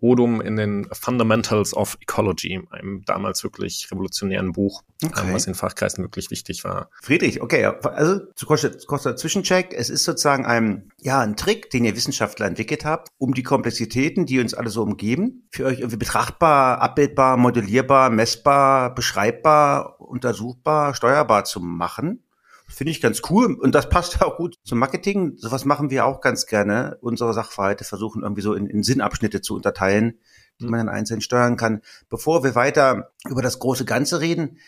Odum 0.00 0.40
in 0.40 0.56
den 0.56 0.88
Fundamentals 0.92 1.74
of 1.74 1.96
Ecology, 2.00 2.60
einem 2.70 3.04
damals 3.04 3.44
wirklich 3.44 3.88
revolutionären 3.90 4.52
Buch, 4.52 4.82
okay. 5.04 5.32
was 5.32 5.46
in 5.46 5.54
Fachkreisen 5.54 6.04
wirklich 6.04 6.30
wichtig 6.30 6.64
war. 6.64 6.90
Friedrich, 7.02 7.42
okay, 7.42 7.64
also 7.64 8.20
zu 8.34 8.46
kurzer, 8.46 8.70
kurzer 8.86 9.16
Zwischencheck. 9.16 9.74
Es 9.74 9.90
ist 9.90 10.04
sozusagen 10.04 10.46
ein, 10.46 10.90
ja, 11.00 11.20
ein 11.20 11.36
Trick, 11.36 11.70
den 11.70 11.84
ihr 11.84 11.94
Wissenschaftler 11.96 12.46
entwickelt 12.46 12.84
habt, 12.84 13.08
um 13.18 13.34
die 13.34 13.42
Komplexitäten, 13.42 14.26
die 14.26 14.40
uns 14.40 14.54
alle 14.54 14.70
so 14.70 14.82
umgeben, 14.82 15.46
für 15.50 15.66
euch 15.66 15.80
irgendwie 15.80 15.98
betrachtbar, 15.98 16.80
abbildbar, 16.80 17.36
modellierbar, 17.36 18.10
messbar, 18.10 18.94
beschreibbar, 18.94 20.00
untersuchbar, 20.00 20.94
steuerbar 20.94 21.44
zu 21.44 21.60
machen. 21.60 22.22
Finde 22.70 22.92
ich 22.92 23.00
ganz 23.00 23.20
cool 23.28 23.58
und 23.60 23.74
das 23.74 23.88
passt 23.88 24.22
auch 24.22 24.36
gut 24.36 24.58
zum 24.64 24.78
Marketing. 24.78 25.34
Sowas 25.36 25.64
machen 25.64 25.90
wir 25.90 26.06
auch 26.06 26.20
ganz 26.20 26.46
gerne. 26.46 26.98
Unsere 27.00 27.34
Sachverhalte 27.34 27.84
versuchen 27.84 28.22
irgendwie 28.22 28.42
so 28.42 28.54
in, 28.54 28.66
in 28.66 28.82
Sinnabschnitte 28.82 29.40
zu 29.40 29.56
unterteilen, 29.56 30.18
die 30.60 30.66
man 30.66 30.86
dann 30.86 30.94
einzeln 30.94 31.20
steuern 31.20 31.56
kann. 31.56 31.82
Bevor 32.08 32.44
wir 32.44 32.54
weiter 32.54 33.10
über 33.28 33.42
das 33.42 33.58
große 33.58 33.84
Ganze 33.84 34.20
reden, 34.20 34.58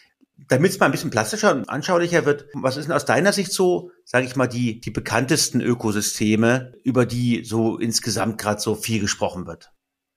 damit 0.48 0.72
es 0.72 0.80
mal 0.80 0.86
ein 0.86 0.92
bisschen 0.92 1.10
plastischer 1.10 1.54
und 1.54 1.68
anschaulicher 1.68 2.26
wird, 2.26 2.46
was 2.54 2.76
ist 2.76 2.86
denn 2.86 2.94
aus 2.94 3.04
deiner 3.04 3.32
Sicht 3.32 3.52
so, 3.52 3.90
sage 4.04 4.26
ich 4.26 4.34
mal, 4.34 4.48
die, 4.48 4.80
die 4.80 4.90
bekanntesten 4.90 5.60
Ökosysteme, 5.60 6.72
über 6.82 7.06
die 7.06 7.44
so 7.44 7.78
insgesamt 7.78 8.38
gerade 8.38 8.60
so 8.60 8.74
viel 8.74 9.00
gesprochen 9.00 9.46
wird? 9.46 9.72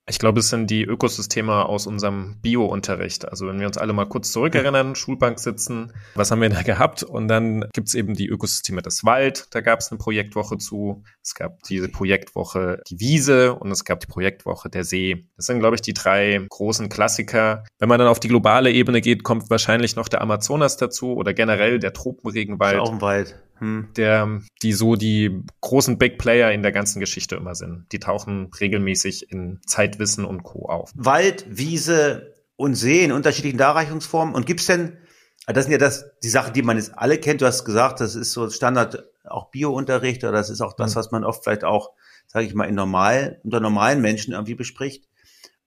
Ich 0.08 0.20
glaube, 0.20 0.38
es 0.38 0.50
sind 0.50 0.70
die 0.70 0.84
Ökosysteme 0.84 1.66
aus 1.66 1.88
unserem 1.88 2.36
Bio-Unterricht. 2.40 3.28
Also 3.28 3.48
wenn 3.48 3.58
wir 3.58 3.66
uns 3.66 3.76
alle 3.76 3.92
mal 3.92 4.06
kurz 4.06 4.30
zurückerinnern, 4.30 4.94
Schulbank 4.94 5.40
sitzen, 5.40 5.92
was 6.14 6.30
haben 6.30 6.40
wir 6.40 6.48
da 6.48 6.62
gehabt? 6.62 7.02
Und 7.02 7.26
dann 7.26 7.64
gibt's 7.72 7.94
eben 7.94 8.14
die 8.14 8.28
Ökosysteme 8.28 8.82
des 8.82 9.04
Wald, 9.04 9.48
da 9.50 9.60
gab 9.60 9.80
es 9.80 9.90
eine 9.90 9.98
Projektwoche 9.98 10.58
zu. 10.58 11.02
Es 11.22 11.34
gab 11.34 11.60
diese 11.64 11.88
Projektwoche 11.88 12.80
die 12.88 13.00
Wiese 13.00 13.54
und 13.56 13.72
es 13.72 13.84
gab 13.84 13.98
die 13.98 14.06
Projektwoche 14.06 14.70
der 14.70 14.84
See. 14.84 15.26
Das 15.36 15.46
sind, 15.46 15.58
glaube 15.58 15.74
ich, 15.74 15.82
die 15.82 15.94
drei 15.94 16.40
großen 16.48 16.88
Klassiker. 16.88 17.64
Wenn 17.80 17.88
man 17.88 17.98
dann 17.98 18.08
auf 18.08 18.20
die 18.20 18.28
globale 18.28 18.70
Ebene 18.70 19.00
geht, 19.00 19.24
kommt 19.24 19.50
wahrscheinlich 19.50 19.96
noch 19.96 20.08
der 20.08 20.22
Amazonas 20.22 20.76
dazu 20.76 21.14
oder 21.14 21.34
generell 21.34 21.80
der 21.80 21.92
Tropenregenwald. 21.92 22.76
Ist 22.76 22.80
auch 22.80 22.92
ein 22.92 23.00
Wald. 23.00 23.34
Der, 23.60 24.40
die 24.62 24.72
so 24.72 24.96
die 24.96 25.42
großen 25.60 25.98
Big 25.98 26.18
Player 26.18 26.52
in 26.52 26.62
der 26.62 26.72
ganzen 26.72 27.00
Geschichte 27.00 27.36
immer 27.36 27.54
sind. 27.54 27.86
Die 27.92 27.98
tauchen 27.98 28.50
regelmäßig 28.60 29.30
in 29.30 29.60
Zeitwissen 29.66 30.24
und 30.24 30.42
Co. 30.42 30.66
auf. 30.68 30.92
Wald, 30.94 31.46
Wiese 31.48 32.34
und 32.56 32.74
See 32.74 33.04
in 33.04 33.12
unterschiedlichen 33.12 33.58
Darreichungsformen. 33.58 34.34
Und 34.34 34.46
gibt's 34.46 34.66
denn, 34.66 34.98
ah, 35.46 35.52
das 35.52 35.64
sind 35.64 35.72
ja 35.72 35.78
das, 35.78 36.04
die 36.22 36.28
Sachen, 36.28 36.52
die 36.52 36.62
man 36.62 36.76
jetzt 36.76 36.96
alle 36.96 37.18
kennt. 37.18 37.40
Du 37.40 37.46
hast 37.46 37.64
gesagt, 37.64 38.00
das 38.00 38.14
ist 38.14 38.32
so 38.32 38.48
Standard 38.50 39.04
auch 39.24 39.50
Biounterricht 39.50 40.22
oder 40.24 40.32
das 40.32 40.50
ist 40.50 40.60
auch 40.60 40.74
das, 40.74 40.92
hm. 40.92 40.96
was 40.96 41.10
man 41.10 41.24
oft 41.24 41.44
vielleicht 41.44 41.64
auch, 41.64 41.92
sage 42.26 42.46
ich 42.46 42.54
mal, 42.54 42.64
in 42.64 42.74
normal, 42.74 43.40
unter 43.44 43.60
normalen 43.60 44.00
Menschen 44.00 44.32
irgendwie 44.32 44.54
bespricht. 44.54 45.08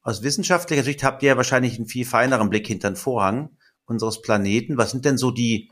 Aus 0.01 0.24
wissenschaftlicher 0.24 0.84
Sicht 0.84 1.03
habt 1.03 1.24
ihr 1.24 1.29
ja 1.29 1.38
wahrscheinlich 1.38 1.75
einen 1.75 1.88
viel 1.88 2.05
feineren 2.05 2.50
Blick 2.50 2.67
hinter 2.67 2.89
den 2.89 2.96
Vorhang 2.96 3.50
unseres 3.86 4.22
Planeten. 4.22 4.77
Was 4.77 4.91
sind 4.91 5.05
denn 5.05 5.17
so 5.17 5.31
die, 5.31 5.72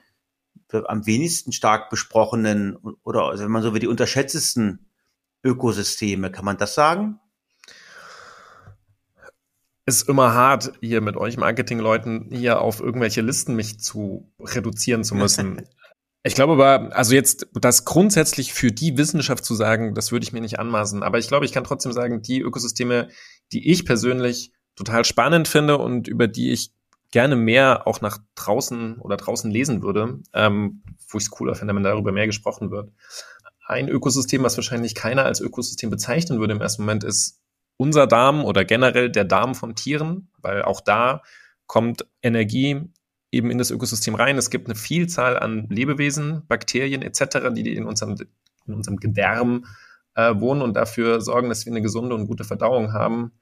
am 0.71 1.05
wenigsten 1.05 1.51
stark 1.51 1.89
besprochenen 1.89 2.75
oder 3.03 3.23
also 3.23 3.43
wenn 3.43 3.51
man 3.51 3.63
so 3.63 3.73
wie 3.73 3.79
die 3.79 3.87
unterschätztesten 3.87 4.89
Ökosysteme, 5.43 6.31
kann 6.31 6.45
man 6.45 6.57
das 6.57 6.75
sagen? 6.75 7.19
ist 9.87 10.09
immer 10.09 10.33
hart, 10.33 10.73
hier 10.81 10.99
mit 10.99 11.15
euch 11.15 11.37
Marketingleuten 11.37 12.27
hier 12.29 12.59
auf 12.61 12.81
irgendwelche 12.81 13.21
Listen 13.21 13.55
mich 13.55 13.79
zu 13.79 14.29
reduzieren 14.39 15.03
zu 15.03 15.15
müssen. 15.15 15.63
Ich 16.23 16.35
glaube 16.35 16.53
aber, 16.53 16.93
also 16.93 17.15
jetzt 17.15 17.47
das 17.53 17.85
grundsätzlich 17.85 18.51
für 18.51 18.69
die 18.69 18.97
Wissenschaft 18.97 19.45
zu 19.45 19.55
sagen, 19.55 19.93
das 19.95 20.11
würde 20.11 20.25
ich 20.25 20.33
mir 20.33 20.41
nicht 20.41 20.59
anmaßen. 20.59 21.01
Aber 21.01 21.19
ich 21.19 21.29
glaube, 21.29 21.45
ich 21.45 21.53
kann 21.53 21.63
trotzdem 21.63 21.93
sagen, 21.93 22.21
die 22.21 22.41
Ökosysteme, 22.41 23.07
die 23.53 23.71
ich 23.71 23.85
persönlich 23.85 24.51
total 24.75 25.05
spannend 25.05 25.47
finde 25.47 25.77
und 25.77 26.09
über 26.09 26.27
die 26.27 26.51
ich 26.51 26.71
gerne 27.11 27.35
mehr 27.35 27.87
auch 27.87 28.01
nach 28.01 28.17
draußen 28.35 28.99
oder 28.99 29.17
draußen 29.17 29.49
lesen 29.49 29.81
würde, 29.81 30.19
ähm, 30.33 30.83
wo 31.09 31.17
ich 31.17 31.25
es 31.25 31.31
cooler 31.31 31.55
finde, 31.55 31.75
wenn 31.75 31.83
darüber 31.83 32.11
mehr 32.11 32.25
gesprochen 32.25 32.71
wird. 32.71 32.91
Ein 33.65 33.89
Ökosystem, 33.89 34.43
was 34.43 34.57
wahrscheinlich 34.57 34.95
keiner 34.95 35.25
als 35.25 35.41
Ökosystem 35.41 35.89
bezeichnen 35.89 36.39
würde 36.39 36.53
im 36.53 36.61
ersten 36.61 36.83
Moment, 36.83 37.03
ist 37.03 37.41
unser 37.77 38.07
Darm 38.07 38.43
oder 38.43 38.65
generell 38.65 39.09
der 39.09 39.25
Darm 39.25 39.55
von 39.55 39.75
Tieren, 39.75 40.29
weil 40.41 40.63
auch 40.63 40.81
da 40.81 41.21
kommt 41.67 42.07
Energie 42.21 42.81
eben 43.31 43.51
in 43.51 43.57
das 43.57 43.71
Ökosystem 43.71 44.15
rein. 44.15 44.37
Es 44.37 44.49
gibt 44.49 44.67
eine 44.67 44.75
Vielzahl 44.75 45.37
an 45.37 45.67
Lebewesen, 45.69 46.43
Bakterien 46.47 47.01
etc., 47.01 47.53
die 47.53 47.75
in 47.75 47.85
unserem, 47.85 48.15
in 48.65 48.73
unserem 48.73 48.97
Gedärm 48.97 49.65
äh, 50.15 50.33
wohnen 50.39 50.61
und 50.61 50.75
dafür 50.75 51.21
sorgen, 51.21 51.49
dass 51.49 51.65
wir 51.65 51.73
eine 51.73 51.81
gesunde 51.81 52.15
und 52.15 52.27
gute 52.27 52.43
Verdauung 52.43 52.93
haben. 52.93 53.33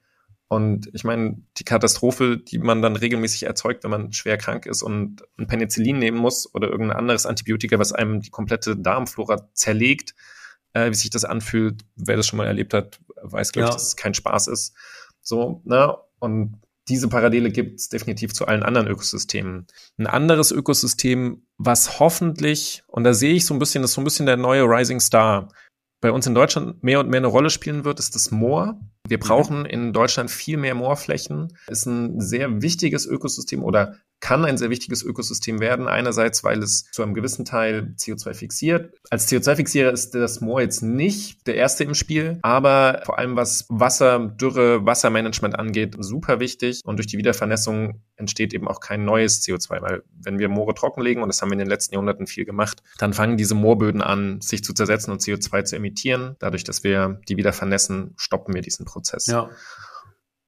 Und 0.48 0.88
ich 0.92 1.02
meine, 1.02 1.42
die 1.58 1.64
Katastrophe, 1.64 2.38
die 2.38 2.58
man 2.58 2.80
dann 2.80 2.94
regelmäßig 2.94 3.44
erzeugt, 3.44 3.82
wenn 3.82 3.90
man 3.90 4.12
schwer 4.12 4.38
krank 4.38 4.66
ist 4.66 4.82
und 4.82 5.22
ein 5.38 5.48
Penicillin 5.48 5.98
nehmen 5.98 6.18
muss 6.18 6.52
oder 6.54 6.68
irgendein 6.68 6.98
anderes 6.98 7.26
Antibiotika, 7.26 7.78
was 7.78 7.92
einem 7.92 8.20
die 8.20 8.30
komplette 8.30 8.76
Darmflora 8.76 9.48
zerlegt, 9.54 10.14
äh, 10.72 10.90
wie 10.90 10.94
sich 10.94 11.10
das 11.10 11.24
anfühlt. 11.24 11.84
Wer 11.96 12.16
das 12.16 12.28
schon 12.28 12.36
mal 12.36 12.46
erlebt 12.46 12.74
hat, 12.74 13.00
weiß, 13.22 13.52
glaube 13.52 13.66
ja. 13.66 13.70
ich, 13.70 13.74
dass 13.74 13.88
es 13.88 13.96
kein 13.96 14.14
Spaß 14.14 14.46
ist. 14.46 14.74
So, 15.20 15.62
ne? 15.64 15.96
Und 16.20 16.60
diese 16.88 17.08
Parallele 17.08 17.50
gibt 17.50 17.80
es 17.80 17.88
definitiv 17.88 18.32
zu 18.32 18.46
allen 18.46 18.62
anderen 18.62 18.86
Ökosystemen. 18.86 19.66
Ein 19.98 20.06
anderes 20.06 20.52
Ökosystem, 20.52 21.44
was 21.58 21.98
hoffentlich, 21.98 22.84
und 22.86 23.02
da 23.02 23.12
sehe 23.12 23.34
ich 23.34 23.44
so 23.44 23.54
ein 23.54 23.58
bisschen, 23.58 23.82
das 23.82 23.90
ist 23.90 23.94
so 23.96 24.00
ein 24.00 24.04
bisschen 24.04 24.26
der 24.26 24.36
neue 24.36 24.62
Rising 24.62 25.00
Star, 25.00 25.48
bei 26.00 26.12
uns 26.12 26.26
in 26.26 26.34
Deutschland 26.34 26.84
mehr 26.84 27.00
und 27.00 27.08
mehr 27.08 27.18
eine 27.18 27.26
Rolle 27.26 27.50
spielen 27.50 27.84
wird, 27.84 27.98
ist 27.98 28.14
das 28.14 28.30
Moor. 28.30 28.80
Wir 29.08 29.18
mhm. 29.18 29.22
brauchen 29.22 29.66
in 29.66 29.92
Deutschland 29.92 30.30
viel 30.30 30.56
mehr 30.56 30.74
Moorflächen. 30.74 31.56
Ist 31.68 31.86
ein 31.86 32.20
sehr 32.20 32.62
wichtiges 32.62 33.06
Ökosystem 33.06 33.62
oder 33.62 33.96
kann 34.20 34.44
ein 34.44 34.56
sehr 34.56 34.70
wichtiges 34.70 35.02
Ökosystem 35.02 35.60
werden. 35.60 35.88
Einerseits, 35.88 36.42
weil 36.42 36.62
es 36.62 36.84
zu 36.90 37.02
einem 37.02 37.14
gewissen 37.14 37.44
Teil 37.44 37.94
CO2 37.98 38.34
fixiert. 38.34 38.94
Als 39.10 39.30
CO2-Fixierer 39.30 39.92
ist 39.92 40.14
das 40.14 40.40
Moor 40.40 40.60
jetzt 40.60 40.82
nicht 40.82 41.46
der 41.46 41.56
erste 41.56 41.84
im 41.84 41.94
Spiel, 41.94 42.38
aber 42.42 43.02
vor 43.04 43.18
allem 43.18 43.36
was 43.36 43.66
Wasser, 43.68 44.18
Dürre, 44.18 44.84
Wassermanagement 44.86 45.58
angeht, 45.58 45.96
super 45.98 46.40
wichtig. 46.40 46.80
Und 46.84 46.96
durch 46.96 47.06
die 47.06 47.18
Wiedervernässung 47.18 48.02
entsteht 48.16 48.54
eben 48.54 48.66
auch 48.66 48.80
kein 48.80 49.04
neues 49.04 49.42
CO2, 49.42 49.82
weil 49.82 50.02
wenn 50.24 50.38
wir 50.38 50.48
Moore 50.48 50.74
trockenlegen, 50.74 51.22
und 51.22 51.28
das 51.28 51.42
haben 51.42 51.50
wir 51.50 51.54
in 51.54 51.60
den 51.60 51.68
letzten 51.68 51.94
Jahrhunderten 51.94 52.26
viel 52.26 52.46
gemacht, 52.46 52.82
dann 52.98 53.12
fangen 53.12 53.36
diese 53.36 53.54
Moorböden 53.54 54.00
an, 54.00 54.40
sich 54.40 54.64
zu 54.64 54.72
zersetzen 54.72 55.12
und 55.12 55.20
CO2 55.20 55.64
zu 55.64 55.76
emittieren. 55.76 56.36
Dadurch, 56.38 56.64
dass 56.64 56.82
wir 56.82 57.20
die 57.28 57.36
wieder 57.36 57.52
vernässen, 57.52 58.14
stoppen 58.16 58.54
wir 58.54 58.62
diesen 58.62 58.86
Prozess. 58.86 58.95
Ja. 59.26 59.50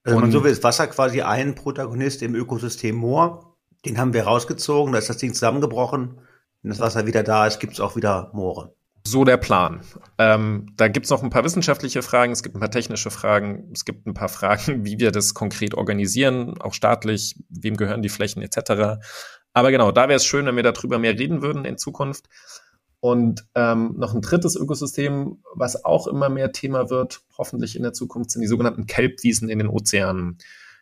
Also 0.05 0.17
und 0.17 0.23
man 0.23 0.33
so 0.33 0.45
will, 0.45 0.53
ist 0.53 0.63
Wasser 0.63 0.87
quasi 0.87 1.23
ein 1.23 1.55
Protagonist 1.55 2.23
im 2.23 2.35
Ökosystem 2.35 2.97
Moor. 2.97 3.57
Den 3.85 3.99
haben 3.99 4.13
wir 4.13 4.25
rausgezogen, 4.25 4.93
da 4.93 4.99
ist 4.99 5.09
das 5.09 5.19
Ding 5.19 5.35
zusammengebrochen. 5.35 6.21
Wenn 6.63 6.71
das 6.71 6.81
Wasser 6.81 7.07
wieder 7.07 7.23
da 7.23 7.47
ist, 7.47 7.61
gibt 7.61 7.75
es 7.75 7.81
auch 7.81 7.95
wieder 7.95 8.31
Moore. 8.33 8.75
So 9.07 9.25
der 9.25 9.37
Plan. 9.37 9.81
Ähm, 10.19 10.67
da 10.77 10.89
gibt 10.89 11.07
es 11.07 11.11
noch 11.11 11.23
ein 11.23 11.31
paar 11.31 11.45
wissenschaftliche 11.45 12.03
Fragen, 12.03 12.33
es 12.33 12.43
gibt 12.43 12.57
ein 12.57 12.61
paar 12.61 12.71
technische 12.71 13.11
Fragen, 13.11 13.71
es 13.73 13.85
gibt 13.85 14.07
ein 14.07 14.15
paar 14.15 14.29
Fragen, 14.29 14.85
wie 14.85 14.99
wir 14.99 15.13
das 15.13 15.35
konkret 15.35 15.75
organisieren, 15.75 16.61
auch 16.61 16.75
staatlich, 16.75 17.37
wem 17.49 17.77
gehören 17.77 18.03
die 18.03 18.09
Flächen 18.09 18.43
etc. 18.43 19.01
Aber 19.53 19.71
genau, 19.71 19.93
da 19.93 20.09
wäre 20.09 20.17
es 20.17 20.27
schön, 20.27 20.47
wenn 20.47 20.57
wir 20.57 20.63
darüber 20.63 20.99
mehr 20.99 21.19
reden 21.19 21.43
würden 21.43 21.65
in 21.65 21.79
Zukunft. 21.79 22.29
Und 23.01 23.45
ähm, 23.55 23.95
noch 23.97 24.15
ein 24.15 24.23
drittes 24.23 24.57
Ökosystem, 24.57 25.43
was 25.55 25.85
auch 25.85 26.09
immer 26.09 26.29
mehr 26.29 26.53
Thema 26.53 26.91
wird, 26.91 27.21
hoffentlich 27.37 27.77
in 27.77 27.83
der 27.83 27.93
Zukunft, 27.93 28.31
sind 28.31 28.43
die 28.43 28.49
sogenannten 28.49 28.87
Kelbwiesen 28.87 29.49
in 29.49 29.59
den 29.59 29.69
Ozeanen. 29.69 30.39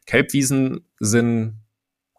Kelbwiesen 0.06 0.86
sind 0.98 1.60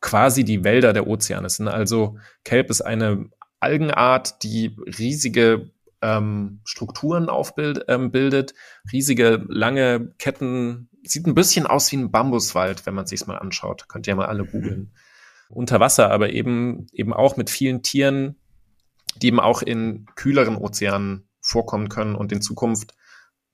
quasi 0.01 0.43
die 0.43 0.63
Wälder 0.63 0.93
der 0.93 1.07
Ozeane. 1.07 1.47
Es 1.47 1.55
sind 1.55 1.67
also, 1.67 2.17
Kelp 2.43 2.69
ist 2.69 2.81
eine 2.81 3.29
Algenart, 3.59 4.43
die 4.43 4.75
riesige 4.99 5.71
ähm, 6.01 6.61
Strukturen 6.63 7.29
aufbildet, 7.29 7.85
ähm, 7.87 8.11
bildet, 8.11 8.53
riesige 8.91 9.45
lange 9.47 10.13
Ketten, 10.19 10.89
sieht 11.03 11.25
ein 11.25 11.33
bisschen 11.33 11.65
aus 11.65 11.91
wie 11.91 11.97
ein 11.97 12.11
Bambuswald, 12.11 12.85
wenn 12.85 12.93
man 12.93 13.07
sich's 13.07 13.25
mal 13.25 13.37
anschaut. 13.37 13.87
Könnt 13.87 14.05
ihr 14.05 14.15
mal 14.15 14.27
alle 14.27 14.45
googeln. 14.45 14.91
Unter 15.49 15.79
Wasser, 15.79 16.11
aber 16.11 16.29
eben 16.31 16.87
eben 16.91 17.13
auch 17.13 17.37
mit 17.37 17.49
vielen 17.49 17.81
Tieren, 17.81 18.35
die 19.21 19.27
eben 19.27 19.39
auch 19.39 19.61
in 19.61 20.05
kühleren 20.15 20.55
Ozeanen 20.55 21.27
vorkommen 21.41 21.89
können 21.89 22.15
und 22.15 22.31
in 22.31 22.41
Zukunft 22.41 22.93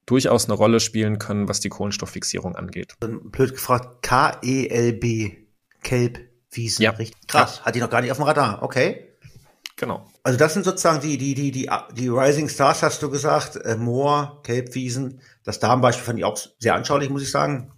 durchaus 0.06 0.46
eine 0.46 0.54
Rolle 0.54 0.80
spielen 0.80 1.20
können, 1.20 1.48
was 1.48 1.60
die 1.60 1.70
Kohlenstofffixierung 1.70 2.56
angeht. 2.56 2.96
Blöd 3.00 3.54
gefragt, 3.54 4.02
K-E-L-B, 4.02 5.38
Kelbwiesen, 5.82 6.84
ja. 6.84 6.92
richtig 6.92 7.28
krass. 7.28 7.58
Ja. 7.58 7.66
Hatte 7.66 7.78
ich 7.78 7.84
noch 7.84 7.90
gar 7.90 8.02
nicht 8.02 8.12
auf 8.12 8.18
dem 8.18 8.26
Radar, 8.26 8.64
okay. 8.64 9.10
Genau. 9.76 10.08
Also 10.22 10.38
das 10.38 10.54
sind 10.54 10.66
sozusagen 10.66 11.02
die, 11.02 11.18
die, 11.18 11.34
die, 11.34 11.52
die, 11.52 11.70
die 11.94 12.08
Rising 12.08 12.48
Stars, 12.48 12.84
hast 12.84 13.02
du 13.02 13.10
gesagt, 13.10 13.56
äh, 13.58 13.76
Moor, 13.76 14.42
Kelbwiesen. 14.44 15.22
Das 15.44 15.60
Darmbeispiel 15.60 16.06
fand 16.06 16.20
ich 16.20 16.26
auch 16.26 16.38
sehr 16.60 16.76
anschaulich, 16.76 17.10
muss 17.10 17.24
ich 17.24 17.32
sagen. 17.32 17.72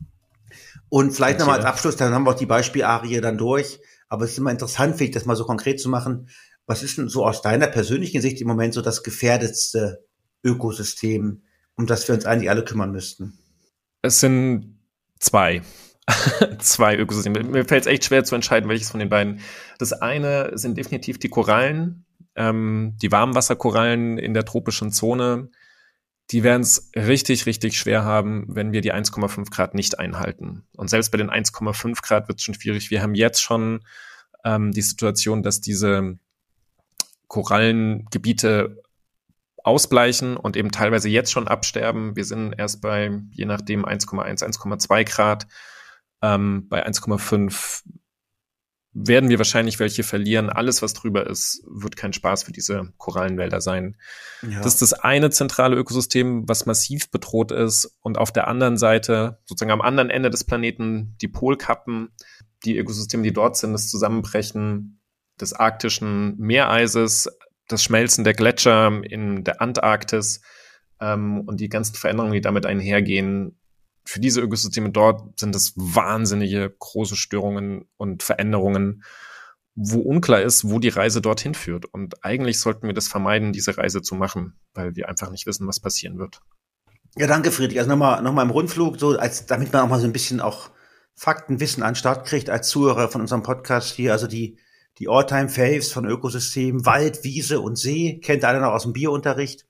Und 0.90 1.12
vielleicht 1.12 1.40
nochmal 1.40 1.58
als 1.58 1.66
Abschluss, 1.66 1.96
dann 1.96 2.14
haben 2.14 2.26
wir 2.26 2.32
auch 2.32 2.36
die 2.36 2.46
Beispielarie 2.46 3.22
dann 3.22 3.38
durch. 3.38 3.80
Aber 4.08 4.26
es 4.26 4.32
ist 4.32 4.38
immer 4.38 4.52
interessant, 4.52 4.98
finde 4.98 5.06
ich, 5.06 5.12
das 5.12 5.26
mal 5.26 5.36
so 5.36 5.46
konkret 5.46 5.80
zu 5.80 5.90
machen. 5.90 6.30
Was 6.68 6.84
ist 6.84 6.98
denn 6.98 7.10
so 7.10 7.26
aus 7.26 7.42
deiner 7.42 7.68
persönlichen 7.68 8.22
Sicht 8.22 8.42
im 8.42 8.48
Moment 8.48 8.74
so 8.74 8.82
das 8.82 9.04
gefährdetste 9.04 10.06
Ökosystem, 10.44 11.44
um 11.76 11.86
das 11.86 12.08
wir 12.08 12.16
uns 12.16 12.26
eigentlich 12.26 12.50
alle 12.50 12.64
kümmern 12.64 12.92
müssten? 12.92 13.38
Es 14.02 14.20
sind 14.20 14.80
zwei. 15.20 15.62
zwei 16.60 16.98
Ökosysteme. 16.98 17.44
Mir 17.44 17.66
fällt 17.66 17.82
es 17.82 17.88
echt 17.88 18.06
schwer 18.06 18.24
zu 18.24 18.36
entscheiden, 18.36 18.70
welches 18.70 18.92
von 18.92 19.00
den 19.00 19.10
beiden. 19.10 19.42
Das 19.80 19.94
eine 19.94 20.58
sind 20.58 20.78
definitiv 20.78 21.20
die 21.20 21.30
Korallen, 21.30 22.06
ähm, 22.36 22.96
die 23.02 23.12
Warmwasserkorallen 23.12 24.18
in 24.18 24.34
der 24.34 24.46
tropischen 24.46 24.92
Zone. 24.92 25.50
Die 26.32 26.44
werden 26.44 26.62
es 26.62 26.92
richtig, 26.96 27.46
richtig 27.46 27.78
schwer 27.78 28.04
haben, 28.04 28.46
wenn 28.48 28.72
wir 28.72 28.82
die 28.82 28.94
1,5 28.94 29.52
Grad 29.52 29.76
nicht 29.76 30.00
einhalten. 30.00 30.64
Und 30.76 30.90
selbst 30.90 31.12
bei 31.12 31.18
den 31.18 31.30
1,5 31.30 32.02
Grad 32.02 32.28
wird 32.28 32.40
es 32.40 32.44
schon 32.44 32.56
schwierig. 32.56 32.90
Wir 32.90 33.02
haben 33.02 33.16
jetzt 33.16 33.42
schon 33.42 33.82
ähm, 34.44 34.72
die 34.72 34.82
Situation, 34.82 35.44
dass 35.44 35.62
diese 35.62 36.18
Korallengebiete 37.28 38.82
ausbleichen 39.64 40.38
und 40.38 40.56
eben 40.56 40.72
teilweise 40.72 41.10
jetzt 41.10 41.32
schon 41.32 41.48
absterben. 41.48 42.16
Wir 42.16 42.26
sind 42.26 42.54
erst 42.54 42.82
bei 42.82 43.20
je 43.32 43.46
nachdem 43.46 43.86
1,1, 43.86 44.44
1,2 44.44 45.04
Grad. 45.06 45.48
Ähm, 46.22 46.68
bei 46.70 46.86
1,5 46.86 47.84
werden 48.94 49.30
wir 49.30 49.40
wahrscheinlich 49.40 49.80
welche 49.80 50.04
verlieren. 50.04 50.50
Alles, 50.50 50.82
was 50.82 50.94
drüber 50.94 51.28
ist, 51.28 51.64
wird 51.68 51.98
kein 51.98 52.14
Spaß 52.14 52.44
für 52.44 52.54
diese 52.54 52.94
Korallenwälder 52.98 53.60
sein. 53.60 53.98
Ja. 54.42 54.62
Das 54.62 54.74
ist 54.74 54.82
das 54.82 54.94
eine 54.94 55.32
zentrale 55.32 55.76
Ökosystem, 55.76 56.48
was 56.48 56.66
massiv 56.66 57.12
bedroht 57.12 57.52
ist. 57.52 57.98
Und 58.02 58.18
auf 58.18 58.32
der 58.32 58.48
anderen 58.48 58.78
Seite, 58.78 59.40
sozusagen 59.46 59.72
am 59.72 59.82
anderen 59.82 60.10
Ende 60.10 60.30
des 60.30 60.46
Planeten, 60.46 61.18
die 61.20 61.28
Polkappen, 61.28 62.14
die 62.64 62.78
Ökosysteme, 62.78 63.24
die 63.24 63.34
dort 63.34 63.58
sind, 63.58 63.74
das 63.74 63.90
Zusammenbrechen 63.90 65.02
des 65.40 65.54
arktischen 65.54 66.38
Meereises, 66.38 67.30
das 67.68 67.84
Schmelzen 67.84 68.24
der 68.24 68.34
Gletscher 68.34 69.02
in 69.04 69.44
der 69.44 69.62
Antarktis 69.62 70.42
ähm, 71.00 71.42
und 71.42 71.60
die 71.60 71.70
ganzen 71.70 71.96
Veränderungen, 71.96 72.34
die 72.34 72.42
damit 72.42 72.66
einhergehen. 72.66 73.58
Für 74.06 74.20
diese 74.20 74.42
Ökosysteme 74.42 74.92
dort 74.92 75.40
sind 75.40 75.56
es 75.56 75.74
wahnsinnige 75.76 76.76
große 76.78 77.16
Störungen 77.16 77.86
und 77.98 78.22
Veränderungen, 78.22 79.04
wo 79.74 80.00
unklar 80.00 80.42
ist, 80.42 80.70
wo 80.70 80.80
die 80.80 80.90
Reise 80.90 81.22
dorthin 81.22 81.54
führt. 81.54 81.86
Und 81.86 82.24
eigentlich 82.24 82.60
sollten 82.60 82.88
wir 82.88 82.94
das 82.94 83.08
vermeiden, 83.08 83.52
diese 83.52 83.78
Reise 83.78 84.02
zu 84.02 84.16
machen, 84.16 84.58
weil 84.74 84.96
wir 84.96 85.10
einfach 85.10 85.32
nicht 85.32 85.48
wissen, 85.48 85.68
was 85.68 85.80
passieren 85.80 86.18
wird. 86.18 86.42
Ja, 87.18 87.28
danke, 87.28 87.52
Friedrich. 87.52 87.80
Also 87.80 87.90
nochmal 87.90 88.22
noch 88.22 88.34
mal 88.34 88.44
im 88.44 88.50
Rundflug, 88.52 89.00
so 89.00 89.18
als 89.18 89.46
damit 89.46 89.74
man 89.74 89.84
auch 89.84 89.90
mal 89.90 90.00
so 90.00 90.06
ein 90.06 90.14
bisschen 90.14 90.40
auch 90.40 90.70
Faktenwissen 91.16 91.82
an 91.82 91.96
Start 91.96 92.28
kriegt 92.28 92.50
als 92.50 92.70
Zuhörer 92.70 93.10
von 93.10 93.22
unserem 93.22 93.42
Podcast 93.42 93.94
hier. 93.94 94.12
Also 94.12 94.28
die 94.28 94.58
die 95.00 95.10
All-Time-Faves 95.10 95.92
von 95.92 96.06
Ökosystemen, 96.06 96.86
Wald, 96.86 97.24
Wiese 97.24 97.60
und 97.60 97.78
See, 97.78 98.20
kennt 98.20 98.46
einer 98.46 98.62
noch 98.62 98.72
aus 98.72 98.84
dem 98.84 98.94
Biounterricht. 98.94 99.66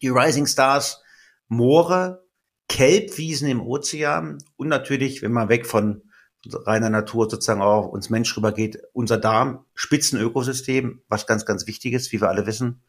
Die 0.00 0.08
Rising 0.08 0.46
Stars, 0.46 1.02
Moore, 1.48 2.24
Kelbwiesen 2.68 3.48
im 3.48 3.60
Ozean 3.60 4.38
und 4.56 4.68
natürlich, 4.68 5.22
wenn 5.22 5.32
man 5.32 5.48
weg 5.48 5.66
von 5.66 6.02
reiner 6.46 6.90
Natur 6.90 7.28
sozusagen 7.30 7.62
auch 7.62 7.88
uns 7.88 8.10
Mensch 8.10 8.36
rübergeht, 8.36 8.82
unser 8.92 9.18
Darm, 9.18 9.64
Spitzenökosystem, 9.74 11.02
was 11.08 11.26
ganz, 11.26 11.46
ganz 11.46 11.66
wichtig 11.66 11.92
ist, 11.92 12.12
wie 12.12 12.20
wir 12.20 12.28
alle 12.28 12.46
wissen. 12.46 12.82